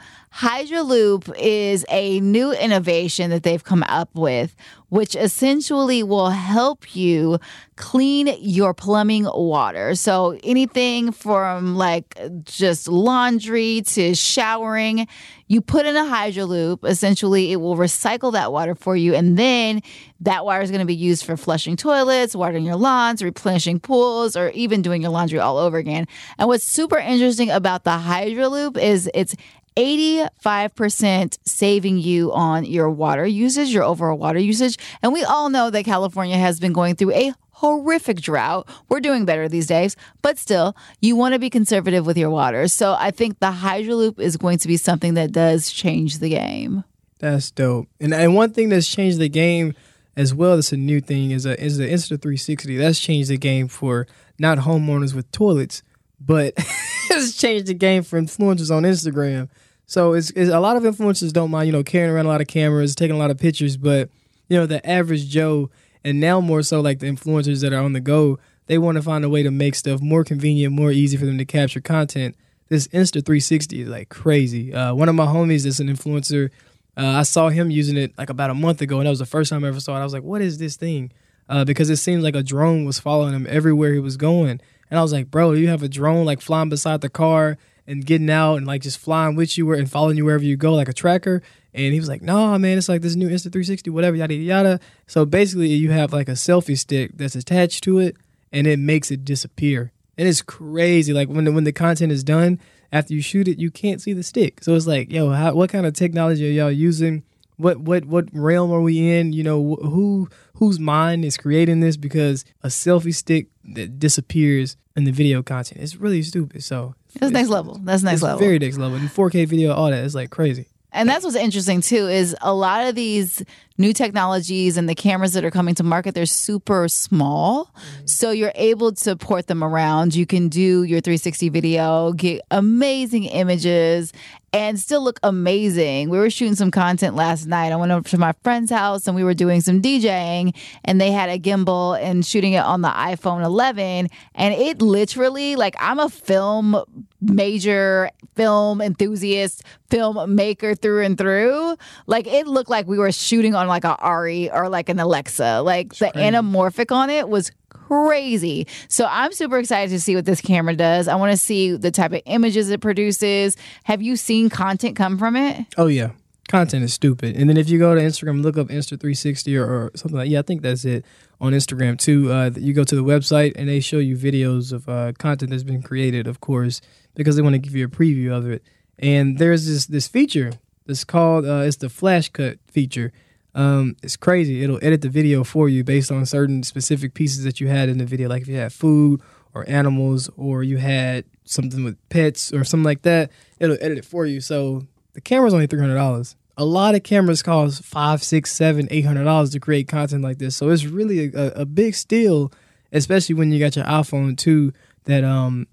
Hydraloop 0.41 1.31
is 1.39 1.85
a 1.91 2.19
new 2.21 2.51
innovation 2.51 3.29
that 3.29 3.43
they've 3.43 3.63
come 3.63 3.83
up 3.83 4.09
with, 4.15 4.57
which 4.89 5.15
essentially 5.15 6.03
will 6.03 6.31
help 6.31 6.97
you 6.97 7.39
clean 7.77 8.35
your 8.41 8.73
plumbing 8.73 9.25
water. 9.25 9.95
So 9.95 10.39
anything 10.43 11.13
from 11.13 11.77
like 11.77 12.19
just 12.45 12.89
laundry 12.89 13.83
to 13.89 14.15
showering, 14.15 15.07
you 15.47 15.61
put 15.61 15.85
in 15.85 15.95
a 15.95 16.05
Hydraloop. 16.05 16.87
Essentially, 16.87 17.53
it 17.53 17.57
will 17.57 17.77
recycle 17.77 18.33
that 18.33 18.51
water 18.51 18.75
for 18.75 18.97
you, 18.97 19.15
and 19.15 19.37
then 19.37 19.83
that 20.21 20.45
water 20.47 20.63
is 20.63 20.71
going 20.71 20.81
to 20.81 20.87
be 20.87 20.95
used 20.95 21.25
for 21.25 21.37
flushing 21.37 21.77
toilets, 21.77 22.35
watering 22.35 22.65
your 22.65 22.77
lawns, 22.77 23.23
replenishing 23.23 23.79
pools, 23.79 24.37
or 24.37 24.51
even 24.51 24.81
doing 24.81 25.03
your 25.03 25.11
laundry 25.11 25.39
all 25.39 25.59
over 25.59 25.77
again. 25.77 26.07
And 26.39 26.49
what's 26.49 26.65
super 26.65 26.99
interesting 26.99 27.51
about 27.51 27.85
the 27.85 27.91
Hydraloop 27.91 28.79
is 28.79 29.11
it's 29.13 29.35
85% 29.77 31.39
saving 31.45 31.99
you 31.99 32.33
on 32.33 32.65
your 32.65 32.91
water 32.91 33.27
usage, 33.27 33.71
your 33.71 33.85
overall 33.85 34.19
water 34.19 34.39
usage. 34.39 34.77
And 35.03 35.13
we 35.13 35.25
all 35.25 35.49
know 35.49 35.71
that 35.71 35.85
California 35.85 36.37
has 36.37 36.61
been 36.61 36.73
going 36.73 36.97
through 36.97 37.13
a 37.13 37.33
horrific 37.61 38.21
drought. 38.21 38.69
We're 38.89 39.01
doing 39.01 39.25
better 39.25 39.49
these 39.49 39.67
days, 39.67 39.95
but 40.23 40.39
still, 40.39 40.75
you 41.01 41.15
want 41.15 41.35
to 41.35 41.39
be 41.39 41.51
conservative 41.51 42.07
with 42.07 42.17
your 42.17 42.31
water. 42.31 42.69
So 42.69 42.97
I 42.99 43.11
think 43.11 43.39
the 43.39 43.53
Hydraloop 43.53 44.19
is 44.19 44.37
going 44.37 44.59
to 44.59 44.69
be 44.69 44.77
something 44.77 45.15
that 45.15 45.33
does 45.33 45.71
change 45.71 46.19
the 46.19 46.31
game. 46.31 46.85
That's 47.19 47.51
dope. 47.51 47.87
And 48.01 48.15
and 48.15 48.35
one 48.35 48.53
thing 48.53 48.71
that's 48.71 48.89
changed 48.89 49.19
the 49.19 49.29
game 49.29 49.75
as 50.17 50.35
well. 50.35 50.57
That's 50.57 50.73
a 50.73 50.77
new 50.77 51.01
thing 51.01 51.31
is 51.31 51.45
a 51.47 51.63
is 51.63 51.77
the 51.77 51.85
Insta 51.85 52.21
360. 52.21 52.77
That's 52.79 52.99
changed 52.99 53.29
the 53.29 53.37
game 53.37 53.69
for 53.69 54.07
not 54.39 54.59
homeowners 54.59 55.15
with 55.15 55.31
toilets, 55.31 55.83
but 56.19 56.55
it's 57.11 57.37
changed 57.37 57.67
the 57.67 57.75
game 57.75 58.03
for 58.03 58.21
influencers 58.21 58.75
on 58.75 58.85
Instagram. 58.85 59.51
So 59.91 60.13
it's, 60.13 60.31
it's 60.37 60.53
a 60.53 60.61
lot 60.61 60.77
of 60.77 60.85
influencers 60.85 61.33
don't 61.33 61.51
mind 61.51 61.67
you 61.67 61.73
know 61.73 61.83
carrying 61.83 62.13
around 62.13 62.27
a 62.27 62.29
lot 62.29 62.41
of 62.41 62.47
cameras, 62.47 62.95
taking 62.95 63.17
a 63.17 63.19
lot 63.19 63.33
of 63.33 63.39
pictures, 63.39 63.77
but 63.77 64.09
you 64.49 64.57
know 64.57 64.65
the 64.65 64.89
average 64.89 65.29
Joe 65.29 65.69
and 66.05 66.21
now 66.21 66.41
more 66.41 66.63
so 66.63 66.81
like 66.81 67.01
the 67.01 67.09
influencers 67.09 67.61
that 67.63 67.73
are 67.73 67.83
on 67.83 67.93
the 67.93 68.01
go, 68.01 68.39
they 68.67 68.79
want 68.79 68.99
to 68.99 69.03
find 69.03 69.25
a 69.25 69.29
way 69.29 69.43
to 69.43 69.51
make 69.51 69.75
stuff 69.75 70.01
more 70.01 70.23
convenient, 70.23 70.73
more 70.73 70.93
easy 70.93 71.17
for 71.17 71.27
them 71.27 71.39
to 71.39 71.45
capture 71.45 71.81
content. 71.81 72.37
This 72.69 72.87
Insta 72.87 73.15
360 73.15 73.83
is 73.83 73.89
like 73.89 74.11
crazy. 74.11 74.73
Uh, 74.73 74.95
one 74.95 75.09
of 75.09 75.17
my 75.17 75.27
homies 75.27 75.67
is 75.67 75.81
an 75.81 75.89
influencer. 75.89 76.51
Uh, 76.97 77.07
I 77.07 77.25
saw 77.25 77.49
him 77.49 77.73
using 77.73 77.97
it 77.97 78.17
like 78.17 78.31
about 78.31 78.51
a 78.51 78.55
month 78.55 78.81
ago, 78.83 78.99
and 78.99 79.07
that 79.07 79.11
was 79.11 79.19
the 79.19 79.27
first 79.27 79.51
time 79.51 79.65
I 79.65 79.69
ever 79.69 79.81
saw 79.81 79.97
it. 79.97 80.03
I 80.03 80.05
was 80.05 80.13
like, 80.13 80.23
"What 80.23 80.41
is 80.41 80.59
this 80.59 80.77
thing?" 80.77 81.11
Uh, 81.49 81.65
because 81.65 81.91
it 81.91 81.97
seems 81.97 82.23
like 82.23 82.37
a 82.37 82.45
drone 82.45 82.85
was 82.85 83.01
following 83.01 83.35
him 83.35 83.45
everywhere 83.51 83.93
he 83.93 83.99
was 83.99 84.17
going, 84.17 84.61
and 84.89 85.01
I 85.01 85.03
was 85.03 85.13
like, 85.13 85.33
"Bro, 85.33 85.55
you 85.55 85.67
have 85.67 85.83
a 85.83 85.89
drone 85.89 86.27
like 86.27 86.41
flying 86.41 86.69
beside 86.69 87.01
the 87.01 87.11
car 87.11 87.59
and 87.91 88.07
getting 88.07 88.31
out 88.31 88.57
and 88.57 88.67
like 88.67 88.83
just 88.83 88.99
flying 88.99 89.37
with 89.37 89.59
you 89.59 89.73
and 89.73 89.91
following 89.91 90.17
you 90.17 90.25
wherever 90.25 90.45
you 90.45 90.57
go, 90.57 90.75
like 90.75 90.89
a 90.89 90.93
tracker?" 90.93 91.43
And 91.75 91.93
he 91.93 92.01
was 92.01 92.09
like, 92.09 92.23
"No, 92.23 92.59
man, 92.59 92.79
it's 92.79 92.89
like 92.89 93.03
this 93.03 93.17
new 93.17 93.29
Insta 93.29 93.53
360, 93.53 93.91
whatever, 93.91 94.17
yada 94.17 94.35
yada." 94.35 94.81
So 95.07 95.25
basically, 95.25 95.69
you 95.69 95.91
have 95.91 96.13
like 96.13 96.29
a 96.29 96.33
selfie 96.33 96.79
stick 96.79 97.13
that's 97.15 97.35
attached 97.35 97.85
to 97.85 97.99
it, 97.99 98.17
and 98.53 98.67
it 98.67 98.79
makes 98.79 99.11
it 99.11 99.25
disappear. 99.25 99.93
And 100.17 100.29
it's 100.29 100.43
crazy. 100.43 101.13
Like 101.13 101.29
when 101.29 101.45
the, 101.45 101.53
when 101.53 101.65
the 101.65 101.73
content 101.73 102.13
is 102.13 102.23
done, 102.23 102.61
after 102.93 103.15
you 103.15 103.23
shoot 103.23 103.49
it, 103.49 103.59
you 103.59 103.71
can't 103.71 104.01
see 104.01 104.13
the 104.13 104.23
stick. 104.23 104.63
So 104.63 104.75
it's 104.75 104.87
like, 104.87 105.11
yo, 105.11 105.31
how, 105.31 105.55
what 105.55 105.71
kind 105.71 105.87
of 105.87 105.95
technology 105.95 106.49
are 106.49 106.53
y'all 106.53 106.71
using? 106.71 107.23
What 107.57 107.79
what 107.79 108.07
what 108.07 108.27
realm 108.33 108.73
are 108.73 108.81
we 108.81 109.11
in? 109.19 109.33
You 109.33 109.43
know, 109.43 109.77
wh- 109.77 109.85
who 109.85 110.29
whose 110.55 110.81
mind 110.81 111.25
is 111.25 111.37
creating 111.37 111.81
this? 111.81 111.97
Because 111.97 112.45
a 112.63 112.69
selfie 112.69 113.15
stick 113.15 113.49
that 113.75 113.99
disappears 113.99 114.77
in 114.97 115.05
the 115.05 115.11
video 115.13 115.43
content, 115.43 115.81
it's 115.83 115.97
really 115.97 116.23
stupid. 116.23 116.65
So 116.65 116.95
That's 117.19 117.33
next 117.33 117.49
level. 117.49 117.81
That's 117.83 118.03
next 118.03 118.15
it's 118.15 118.23
level. 118.23 118.39
very 118.39 118.59
next 118.59 118.79
level. 118.79 118.97
And 118.97 119.09
4K 119.09 119.47
video, 119.47 119.73
all 119.73 119.91
that 119.91 120.05
is 120.05 120.15
like 120.15 120.31
crazy. 120.31 120.67
And 120.93 121.09
that's 121.09 121.25
what's 121.25 121.37
interesting 121.37 121.81
too 121.83 122.09
is 122.09 122.35
a 122.41 122.53
lot 122.53 122.87
of 122.87 122.95
these 122.95 123.45
new 123.79 123.93
technologies 123.93 124.77
and 124.77 124.89
the 124.89 124.95
cameras 124.95 125.33
that 125.35 125.45
are 125.45 125.51
coming 125.51 125.75
to 125.77 125.85
market 125.85 126.15
they're 126.15 126.27
super 126.27 126.89
small. 126.89 127.67
Mm-hmm. 127.67 128.07
So 128.07 128.31
you're 128.33 128.53
able 128.57 128.93
to 128.93 129.17
port 129.17 129.47
them 129.47 129.63
around. 129.63 130.15
You 130.15 130.27
can 130.27 130.49
do 130.49 130.83
your 130.83 131.01
360 131.01 131.49
video, 131.49 132.13
get 132.13 132.43
amazing 132.51 133.25
images 133.25 134.13
and 134.53 134.79
still 134.79 135.03
look 135.03 135.21
amazing. 135.23 136.11
We 136.11 136.19
were 136.19 136.31
shooting 136.31 136.57
some 136.57 136.71
content 136.71 137.15
last 137.15 137.47
night. 137.47 137.73
I 137.73 137.77
went 137.77 137.93
over 137.93 138.09
to 138.09 138.19
my 138.19 138.33
friend's 138.43 138.71
house 138.71 139.07
and 139.07 139.15
we 139.15 139.23
were 139.23 139.35
doing 139.35 139.61
some 139.61 139.81
DJing 139.81 140.57
and 140.85 141.01
they 141.01 141.13
had 141.13 141.29
a 141.29 141.39
gimbal 141.39 142.01
and 142.01 142.25
shooting 142.25 142.55
it 142.55 142.65
on 142.65 142.83
the 142.83 142.89
iPhone 142.89 143.45
11 143.45 144.09
and 144.35 144.55
it 144.55 144.83
literally 144.83 145.57
like 145.57 145.77
I'm 145.79 145.99
a 145.99 146.09
film 146.09 146.83
major 147.21 148.11
film 148.35 148.81
enthusiast, 148.81 149.63
filmmaker 149.91 150.81
through 150.81 151.05
and 151.05 151.19
through. 151.19 151.77
Like 152.07 152.27
it 152.27 152.47
looked 152.47 152.71
like 152.71 152.87
we 152.87 152.99
were 152.99 153.13
shooting 153.13 153.55
on 153.55 153.69
like 153.69 153.85
a 153.85 153.97
ARRI 154.01 154.51
or 154.53 154.69
like 154.69 154.89
an 154.89 154.99
Alexa. 154.99 155.61
Like 155.63 155.95
the 155.97 156.07
anamorphic 156.07 156.95
on 156.95 157.11
it 157.11 157.29
was 157.29 157.53
crazy. 157.91 158.67
So 158.89 159.07
I'm 159.11 159.33
super 159.33 159.59
excited 159.59 159.91
to 159.91 160.01
see 160.01 160.15
what 160.15 160.25
this 160.25 160.41
camera 160.41 160.77
does. 160.77 161.09
I 161.09 161.17
want 161.17 161.33
to 161.33 161.37
see 161.37 161.77
the 161.77 161.91
type 161.91 162.13
of 162.13 162.23
images 162.25 162.71
it 162.71 162.81
produces. 162.81 163.57
Have 163.85 164.01
you 164.01 164.17
seen 164.17 164.49
content 164.49 164.97
come 164.97 165.19
from 165.19 165.37
it? 165.37 165.67
Oh 165.77 165.89
yeah, 165.89 166.11
content 166.49 166.85
is 166.85 166.95
stupid. 166.95 167.37
And 167.37 167.49
then 167.51 167.57
if 167.57 167.69
you 167.69 167.79
go 167.79 167.95
to 167.95 168.01
Instagram, 168.01 168.43
look 168.43 168.57
up 168.57 168.69
Insta360 168.69 169.59
or, 169.59 169.65
or 169.65 169.91
something 169.97 170.19
like 170.19 170.31
yeah, 170.31 170.39
I 170.39 170.43
think 170.43 170.63
that's 170.63 170.85
it 170.85 171.05
on 171.41 171.53
Instagram 171.53 171.99
too. 171.99 172.33
Uh, 172.33 172.51
you 172.57 172.73
go 172.73 172.85
to 172.85 172.95
the 172.95 173.05
website 173.05 173.55
and 173.57 173.69
they 173.69 173.81
show 173.81 173.99
you 173.99 174.17
videos 174.17 174.73
of 174.73 174.89
uh, 174.89 175.13
content 175.19 175.51
that's 175.51 175.65
been 175.65 175.83
created, 175.83 176.29
of 176.29 176.41
course, 176.41 176.81
because 177.17 177.35
they 177.35 177.43
want 177.43 177.55
to 177.55 177.59
give 177.59 177.75
you 177.75 177.87
a 177.87 177.89
preview 177.89 178.31
of 178.31 178.49
it. 178.49 178.63
And 178.99 179.39
there's 179.39 179.67
this 179.67 179.87
this 179.87 180.07
feature 180.07 180.53
that's 180.87 181.05
called 181.05 181.45
uh, 181.45 181.63
it's 181.65 181.77
the 181.77 181.89
flash 181.89 182.29
cut 182.29 182.59
feature. 182.67 183.13
Um, 183.55 183.97
it's 184.03 184.17
crazy. 184.17 184.63
It'll 184.63 184.79
edit 184.83 185.03
the 185.03 185.09
video 185.09 185.45
for 185.45 185.69
you 185.69 185.83
based 185.85 186.13
on 186.13 186.25
certain 186.27 186.63
specific 186.63 187.15
pieces 187.15 187.45
that 187.45 187.61
you 187.61 187.69
had 187.69 187.89
in 187.89 187.99
the 187.99 188.05
video. 188.07 188.29
Like 188.29 188.43
if 188.43 188.49
you 188.49 188.57
had 188.57 188.73
food 188.73 189.21
or 189.55 189.69
animals 189.69 190.31
or 190.37 190.63
you 190.63 190.77
had 190.77 191.25
something 191.45 191.83
with 191.83 191.97
pets 192.09 192.53
or 192.53 192.65
something 192.65 192.85
like 192.85 193.03
that, 193.03 193.31
it'll 193.59 193.79
edit 193.81 193.99
it 193.99 194.05
for 194.05 194.27
you. 194.27 194.41
So 194.41 194.87
the 195.15 195.21
camera's 195.21 195.55
only 195.55 195.67
three 195.67 195.81
hundred 195.81 195.97
dollars. 195.97 196.37
A 196.57 196.65
lot 196.65 196.95
of 196.95 197.03
cameras 197.03 197.43
cost 197.43 197.83
five, 197.83 198.23
six, 198.23 198.53
seven, 198.53 198.87
eight 198.91 199.05
hundred 199.05 199.25
dollars 199.25 199.51
to 199.51 199.61
create 199.61 199.89
content 199.89 200.23
like 200.23 200.39
this. 200.39 200.57
So 200.57 200.69
it's 200.69 200.85
really 200.85 201.33
a, 201.33 201.53
a 201.53 201.65
big 201.65 201.95
steal, 201.95 202.53
especially 202.93 203.35
when 203.35 203.51
you 203.51 203.59
got 203.59 203.77
your 203.77 203.87
iPhone 203.87 204.37
too 204.37 204.73
that 205.05 205.25
um 205.25 205.67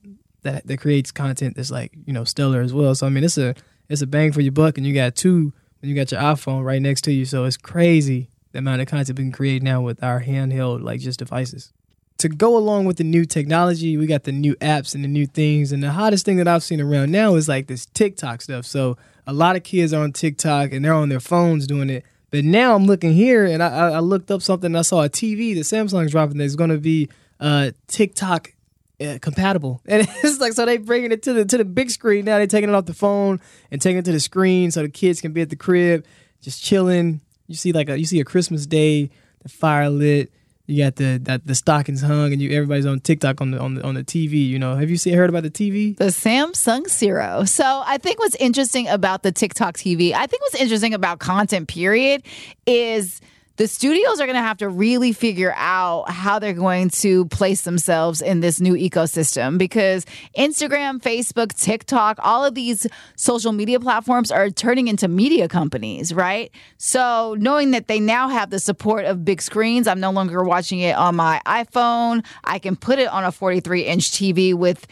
that 0.43 0.65
that 0.65 0.79
creates 0.79 1.11
content 1.11 1.55
that's 1.55 1.71
like 1.71 1.93
you 2.05 2.13
know 2.13 2.23
stellar 2.23 2.61
as 2.61 2.73
well. 2.73 2.95
So 2.95 3.05
I 3.05 3.09
mean 3.09 3.23
it's 3.23 3.37
a 3.37 3.53
it's 3.89 4.01
a 4.01 4.07
bang 4.07 4.31
for 4.31 4.41
your 4.41 4.51
buck, 4.51 4.77
and 4.77 4.87
you 4.87 4.93
got 4.93 5.15
two 5.15 5.53
you 5.87 5.95
got 5.95 6.11
your 6.11 6.21
iPhone 6.21 6.63
right 6.63 6.81
next 6.81 7.01
to 7.01 7.11
you. 7.11 7.25
So 7.25 7.45
it's 7.45 7.57
crazy 7.57 8.29
the 8.51 8.59
amount 8.59 8.81
of 8.81 8.87
content 8.87 9.17
we 9.17 9.25
can 9.25 9.31
create 9.31 9.61
now 9.61 9.81
with 9.81 10.03
our 10.03 10.23
handheld 10.23 10.81
like 10.81 10.99
just 10.99 11.19
devices. 11.19 11.71
to 12.17 12.27
go 12.29 12.57
along 12.57 12.85
with 12.85 12.97
the 12.97 13.03
new 13.03 13.25
technology, 13.25 13.95
we 13.95 14.07
got 14.07 14.23
the 14.23 14.31
new 14.31 14.55
apps 14.55 14.95
and 14.95 15.03
the 15.03 15.07
new 15.07 15.27
things. 15.27 15.71
And 15.71 15.83
the 15.83 15.91
hottest 15.91 16.25
thing 16.25 16.37
that 16.37 16.47
I've 16.47 16.63
seen 16.63 16.81
around 16.81 17.11
now 17.11 17.35
is 17.35 17.47
like 17.47 17.67
this 17.67 17.85
TikTok 17.85 18.41
stuff. 18.41 18.65
So 18.65 18.97
a 19.27 19.33
lot 19.33 19.55
of 19.55 19.63
kids 19.63 19.93
are 19.93 20.03
on 20.03 20.13
TikTok 20.13 20.71
and 20.71 20.83
they're 20.83 20.93
on 20.93 21.09
their 21.09 21.19
phones 21.19 21.67
doing 21.67 21.91
it. 21.91 22.03
But 22.31 22.43
now 22.43 22.73
I'm 22.75 22.85
looking 22.85 23.13
here 23.13 23.45
and 23.45 23.61
I, 23.61 23.91
I 23.91 23.99
looked 23.99 24.31
up 24.31 24.41
something. 24.41 24.75
I 24.75 24.81
saw 24.81 25.03
a 25.03 25.09
TV 25.09 25.53
that 25.53 25.61
Samsung's 25.61 26.11
dropping 26.11 26.39
that's 26.39 26.55
going 26.55 26.71
to 26.71 26.79
be 26.79 27.09
uh, 27.39 27.71
TikTok 27.85 28.53
uh, 28.99 29.17
compatible, 29.21 29.81
and 29.87 30.07
it's 30.23 30.39
like 30.39 30.53
so 30.53 30.65
they 30.65 30.77
bringing 30.77 31.11
it 31.11 31.23
to 31.23 31.33
the 31.33 31.45
to 31.45 31.57
the 31.57 31.65
big 31.65 31.89
screen 31.89 32.25
now. 32.25 32.37
They're 32.37 32.47
taking 32.47 32.69
it 32.69 32.75
off 32.75 32.85
the 32.85 32.93
phone 32.93 33.39
and 33.71 33.81
taking 33.81 33.99
it 33.99 34.05
to 34.05 34.11
the 34.11 34.19
screen 34.19 34.71
so 34.71 34.81
the 34.81 34.89
kids 34.89 35.21
can 35.21 35.33
be 35.33 35.41
at 35.41 35.49
the 35.49 35.55
crib 35.55 36.05
just 36.41 36.63
chilling. 36.63 37.21
You 37.47 37.55
see 37.55 37.71
like 37.71 37.89
a 37.89 37.97
you 37.97 38.05
see 38.05 38.19
a 38.19 38.25
Christmas 38.25 38.65
day, 38.65 39.09
the 39.41 39.49
fire 39.49 39.89
lit. 39.89 40.31
You 40.65 40.83
got 40.83 40.97
the 40.97 41.17
that 41.23 41.47
the 41.47 41.55
stockings 41.55 42.01
hung, 42.01 42.33
and 42.33 42.41
you 42.41 42.51
everybody's 42.51 42.85
on 42.85 42.99
TikTok 42.99 43.39
on 43.39 43.51
the 43.51 43.59
on 43.59 43.75
the 43.75 43.83
on 43.83 43.95
the 43.95 44.03
TV. 44.03 44.45
You 44.47 44.59
know, 44.59 44.75
have 44.75 44.89
you 44.89 44.97
seen 44.97 45.13
heard 45.13 45.29
about 45.29 45.43
the 45.43 45.49
TV? 45.49 45.95
The 45.95 46.05
Samsung 46.05 46.87
Sero. 46.89 47.45
So 47.45 47.83
I 47.85 47.97
think 47.97 48.19
what's 48.19 48.35
interesting 48.35 48.87
about 48.89 49.23
the 49.23 49.31
TikTok 49.31 49.77
TV, 49.77 50.11
I 50.11 50.27
think 50.27 50.41
what's 50.41 50.55
interesting 50.55 50.93
about 50.93 51.19
content 51.19 51.69
period 51.69 52.23
is 52.65 53.21
the 53.57 53.67
studios 53.67 54.19
are 54.19 54.25
going 54.25 54.35
to 54.35 54.41
have 54.41 54.57
to 54.57 54.69
really 54.69 55.11
figure 55.11 55.53
out 55.57 56.09
how 56.09 56.37
they're 56.39 56.53
going 56.53 56.89
to 56.89 57.25
place 57.25 57.63
themselves 57.63 58.21
in 58.21 58.39
this 58.39 58.61
new 58.61 58.73
ecosystem 58.73 59.57
because 59.57 60.05
Instagram, 60.37 61.01
Facebook, 61.01 61.53
TikTok, 61.59 62.19
all 62.21 62.45
of 62.45 62.53
these 62.53 62.85
social 63.15 63.51
media 63.51 63.79
platforms 63.79 64.31
are 64.31 64.51
turning 64.51 64.87
into 64.87 65.07
media 65.07 65.47
companies, 65.47 66.13
right? 66.13 66.51
So 66.77 67.35
knowing 67.39 67.71
that 67.71 67.87
they 67.87 67.99
now 67.99 68.29
have 68.29 68.51
the 68.51 68.59
support 68.59 69.05
of 69.05 69.25
big 69.25 69.41
screens, 69.41 69.87
I'm 69.87 69.99
no 69.99 70.11
longer 70.11 70.43
watching 70.43 70.79
it 70.79 70.95
on 70.95 71.15
my 71.15 71.41
iPhone. 71.47 72.23
I 72.43 72.59
can 72.59 72.75
put 72.75 72.99
it 72.99 73.09
on 73.09 73.23
a 73.23 73.31
43 73.31 73.81
inch 73.81 74.11
TV 74.11 74.53
with 74.53 74.85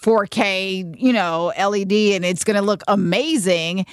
4K, 0.00 1.00
you 1.00 1.12
know, 1.12 1.52
LED, 1.58 1.92
and 1.92 2.24
it's 2.24 2.44
going 2.44 2.56
to 2.56 2.62
look 2.62 2.82
amazing. 2.88 3.86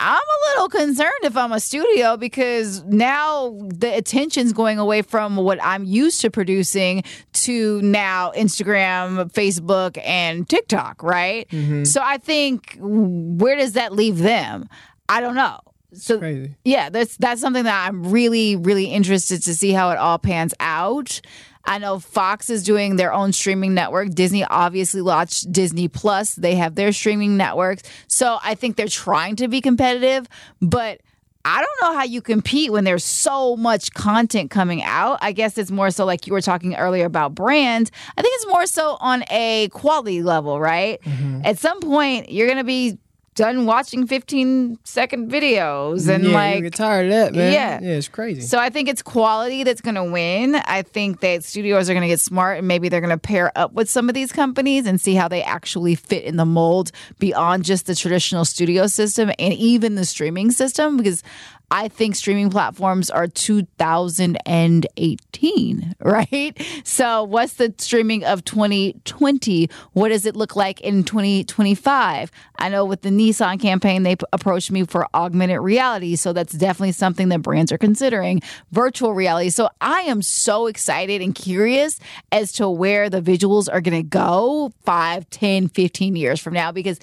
I'm 0.00 0.16
a 0.22 0.50
little 0.50 0.68
concerned 0.68 1.10
if 1.22 1.36
I'm 1.36 1.52
a 1.52 1.60
studio 1.60 2.16
because 2.16 2.84
now 2.84 3.56
the 3.68 3.94
attention's 3.96 4.52
going 4.52 4.78
away 4.78 5.02
from 5.02 5.36
what 5.36 5.58
I'm 5.62 5.84
used 5.84 6.20
to 6.20 6.30
producing 6.30 7.02
to 7.32 7.82
now 7.82 8.32
Instagram, 8.36 9.32
Facebook, 9.32 10.00
and 10.04 10.48
TikTok, 10.48 11.02
right? 11.02 11.48
Mm-hmm. 11.48 11.84
So 11.84 12.00
I 12.02 12.18
think 12.18 12.76
where 12.80 13.56
does 13.56 13.72
that 13.72 13.92
leave 13.92 14.18
them? 14.18 14.68
I 15.08 15.20
don't 15.20 15.34
know. 15.34 15.60
So 15.94 16.46
yeah, 16.64 16.90
that's 16.90 17.16
that's 17.16 17.40
something 17.40 17.64
that 17.64 17.88
I'm 17.88 18.10
really 18.10 18.56
really 18.56 18.86
interested 18.86 19.42
to 19.44 19.54
see 19.54 19.72
how 19.72 19.90
it 19.90 19.98
all 19.98 20.18
pans 20.18 20.52
out. 20.60 21.20
I 21.68 21.78
know 21.78 21.98
Fox 21.98 22.48
is 22.48 22.64
doing 22.64 22.96
their 22.96 23.12
own 23.12 23.32
streaming 23.32 23.74
network. 23.74 24.10
Disney 24.10 24.42
obviously 24.42 25.02
launched 25.02 25.52
Disney 25.52 25.86
Plus. 25.86 26.34
They 26.34 26.54
have 26.54 26.74
their 26.74 26.92
streaming 26.92 27.36
networks. 27.36 27.82
So 28.08 28.38
I 28.42 28.54
think 28.54 28.76
they're 28.76 28.88
trying 28.88 29.36
to 29.36 29.48
be 29.48 29.60
competitive, 29.60 30.26
but 30.62 31.02
I 31.44 31.62
don't 31.62 31.80
know 31.82 31.98
how 31.98 32.04
you 32.04 32.20
compete 32.20 32.72
when 32.72 32.84
there's 32.84 33.04
so 33.04 33.56
much 33.56 33.92
content 33.92 34.50
coming 34.50 34.82
out. 34.82 35.18
I 35.20 35.32
guess 35.32 35.56
it's 35.58 35.70
more 35.70 35.90
so 35.90 36.04
like 36.04 36.26
you 36.26 36.32
were 36.32 36.40
talking 36.40 36.74
earlier 36.74 37.04
about 37.04 37.34
brand. 37.34 37.90
I 38.16 38.22
think 38.22 38.34
it's 38.36 38.46
more 38.48 38.66
so 38.66 38.96
on 39.00 39.24
a 39.30 39.68
quality 39.68 40.22
level, 40.22 40.60
right? 40.60 41.00
Mm-hmm. 41.02 41.42
At 41.44 41.58
some 41.58 41.80
point, 41.80 42.30
you're 42.30 42.46
going 42.46 42.58
to 42.58 42.64
be 42.64 42.98
done 43.38 43.66
watching 43.66 44.06
15 44.06 44.80
second 44.84 45.30
videos 45.30 46.08
and 46.08 46.24
yeah, 46.24 46.34
like 46.34 46.56
you 46.56 46.62
get 46.62 46.74
tired 46.74 47.06
of 47.06 47.10
that, 47.12 47.34
man. 47.34 47.52
Yeah. 47.52 47.80
Yeah, 47.80 47.96
it's 47.96 48.08
crazy. 48.08 48.42
So 48.42 48.58
I 48.58 48.68
think 48.68 48.88
it's 48.88 49.00
quality 49.00 49.62
that's 49.62 49.80
going 49.80 49.94
to 49.94 50.04
win. 50.04 50.56
I 50.56 50.82
think 50.82 51.20
that 51.20 51.44
studios 51.44 51.88
are 51.88 51.94
going 51.94 52.02
to 52.02 52.08
get 52.08 52.20
smart 52.20 52.58
and 52.58 52.68
maybe 52.68 52.88
they're 52.88 53.00
going 53.00 53.10
to 53.10 53.16
pair 53.16 53.56
up 53.56 53.72
with 53.72 53.88
some 53.88 54.08
of 54.08 54.14
these 54.14 54.32
companies 54.32 54.86
and 54.86 55.00
see 55.00 55.14
how 55.14 55.28
they 55.28 55.42
actually 55.42 55.94
fit 55.94 56.24
in 56.24 56.36
the 56.36 56.44
mold 56.44 56.90
beyond 57.18 57.64
just 57.64 57.86
the 57.86 57.94
traditional 57.94 58.44
studio 58.44 58.86
system 58.88 59.30
and 59.38 59.54
even 59.54 59.94
the 59.94 60.04
streaming 60.04 60.50
system 60.50 60.96
because 60.96 61.22
I 61.70 61.88
think 61.88 62.16
streaming 62.16 62.48
platforms 62.48 63.10
are 63.10 63.26
2018, 63.26 65.94
right? 66.00 66.66
So, 66.84 67.24
what's 67.24 67.52
the 67.54 67.74
streaming 67.76 68.24
of 68.24 68.42
2020? 68.44 69.68
What 69.92 70.08
does 70.08 70.24
it 70.24 70.34
look 70.34 70.56
like 70.56 70.80
in 70.80 71.04
2025? 71.04 72.30
I 72.58 72.68
know 72.70 72.86
with 72.86 73.02
the 73.02 73.10
Nissan 73.10 73.60
campaign, 73.60 74.02
they 74.02 74.16
approached 74.32 74.70
me 74.70 74.84
for 74.84 75.06
augmented 75.14 75.60
reality. 75.60 76.16
So, 76.16 76.32
that's 76.32 76.54
definitely 76.54 76.92
something 76.92 77.28
that 77.28 77.42
brands 77.42 77.70
are 77.70 77.78
considering 77.78 78.40
virtual 78.72 79.12
reality. 79.12 79.50
So, 79.50 79.68
I 79.82 80.00
am 80.02 80.22
so 80.22 80.68
excited 80.68 81.20
and 81.20 81.34
curious 81.34 82.00
as 82.32 82.52
to 82.52 82.70
where 82.70 83.10
the 83.10 83.20
visuals 83.20 83.68
are 83.70 83.82
going 83.82 84.02
to 84.02 84.08
go 84.08 84.72
5, 84.84 85.28
10, 85.28 85.68
15 85.68 86.16
years 86.16 86.40
from 86.40 86.54
now 86.54 86.72
because 86.72 86.98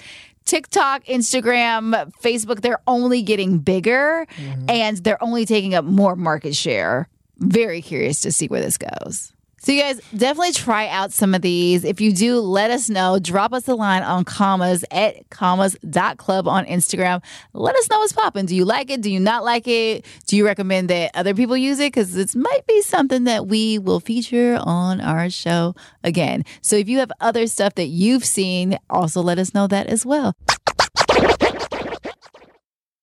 TikTok, 0.46 1.04
Instagram, 1.04 2.12
Facebook, 2.22 2.62
they're 2.62 2.80
only 2.86 3.22
getting 3.22 3.58
bigger 3.58 4.26
mm-hmm. 4.36 4.70
and 4.70 4.96
they're 4.98 5.22
only 5.22 5.44
taking 5.44 5.74
up 5.74 5.84
more 5.84 6.16
market 6.16 6.56
share. 6.56 7.08
Very 7.38 7.82
curious 7.82 8.20
to 8.22 8.32
see 8.32 8.46
where 8.46 8.62
this 8.62 8.78
goes. 8.78 9.32
So, 9.58 9.72
you 9.72 9.82
guys 9.82 10.00
definitely 10.14 10.52
try 10.52 10.86
out 10.88 11.12
some 11.12 11.34
of 11.34 11.40
these. 11.40 11.82
If 11.82 12.00
you 12.00 12.12
do, 12.12 12.40
let 12.40 12.70
us 12.70 12.90
know. 12.90 13.18
Drop 13.18 13.54
us 13.54 13.66
a 13.68 13.74
line 13.74 14.02
on 14.02 14.24
commas 14.24 14.84
at 14.90 15.28
commas.club 15.30 16.46
on 16.46 16.66
Instagram. 16.66 17.22
Let 17.54 17.74
us 17.74 17.88
know 17.88 17.98
what's 17.98 18.12
popping. 18.12 18.44
Do 18.44 18.54
you 18.54 18.66
like 18.66 18.90
it? 18.90 19.00
Do 19.00 19.10
you 19.10 19.18
not 19.18 19.44
like 19.44 19.66
it? 19.66 20.04
Do 20.26 20.36
you 20.36 20.44
recommend 20.44 20.90
that 20.90 21.10
other 21.14 21.34
people 21.34 21.56
use 21.56 21.80
it? 21.80 21.92
Because 21.92 22.12
this 22.12 22.36
might 22.36 22.66
be 22.68 22.82
something 22.82 23.24
that 23.24 23.46
we 23.46 23.78
will 23.78 23.98
feature 23.98 24.58
on 24.60 25.00
our 25.00 25.30
show 25.30 25.74
again. 26.04 26.44
So, 26.60 26.76
if 26.76 26.88
you 26.88 26.98
have 26.98 27.10
other 27.20 27.46
stuff 27.46 27.76
that 27.76 27.86
you've 27.86 28.26
seen, 28.26 28.78
also 28.90 29.22
let 29.22 29.38
us 29.38 29.54
know 29.54 29.66
that 29.68 29.86
as 29.86 30.04
well. 30.04 30.34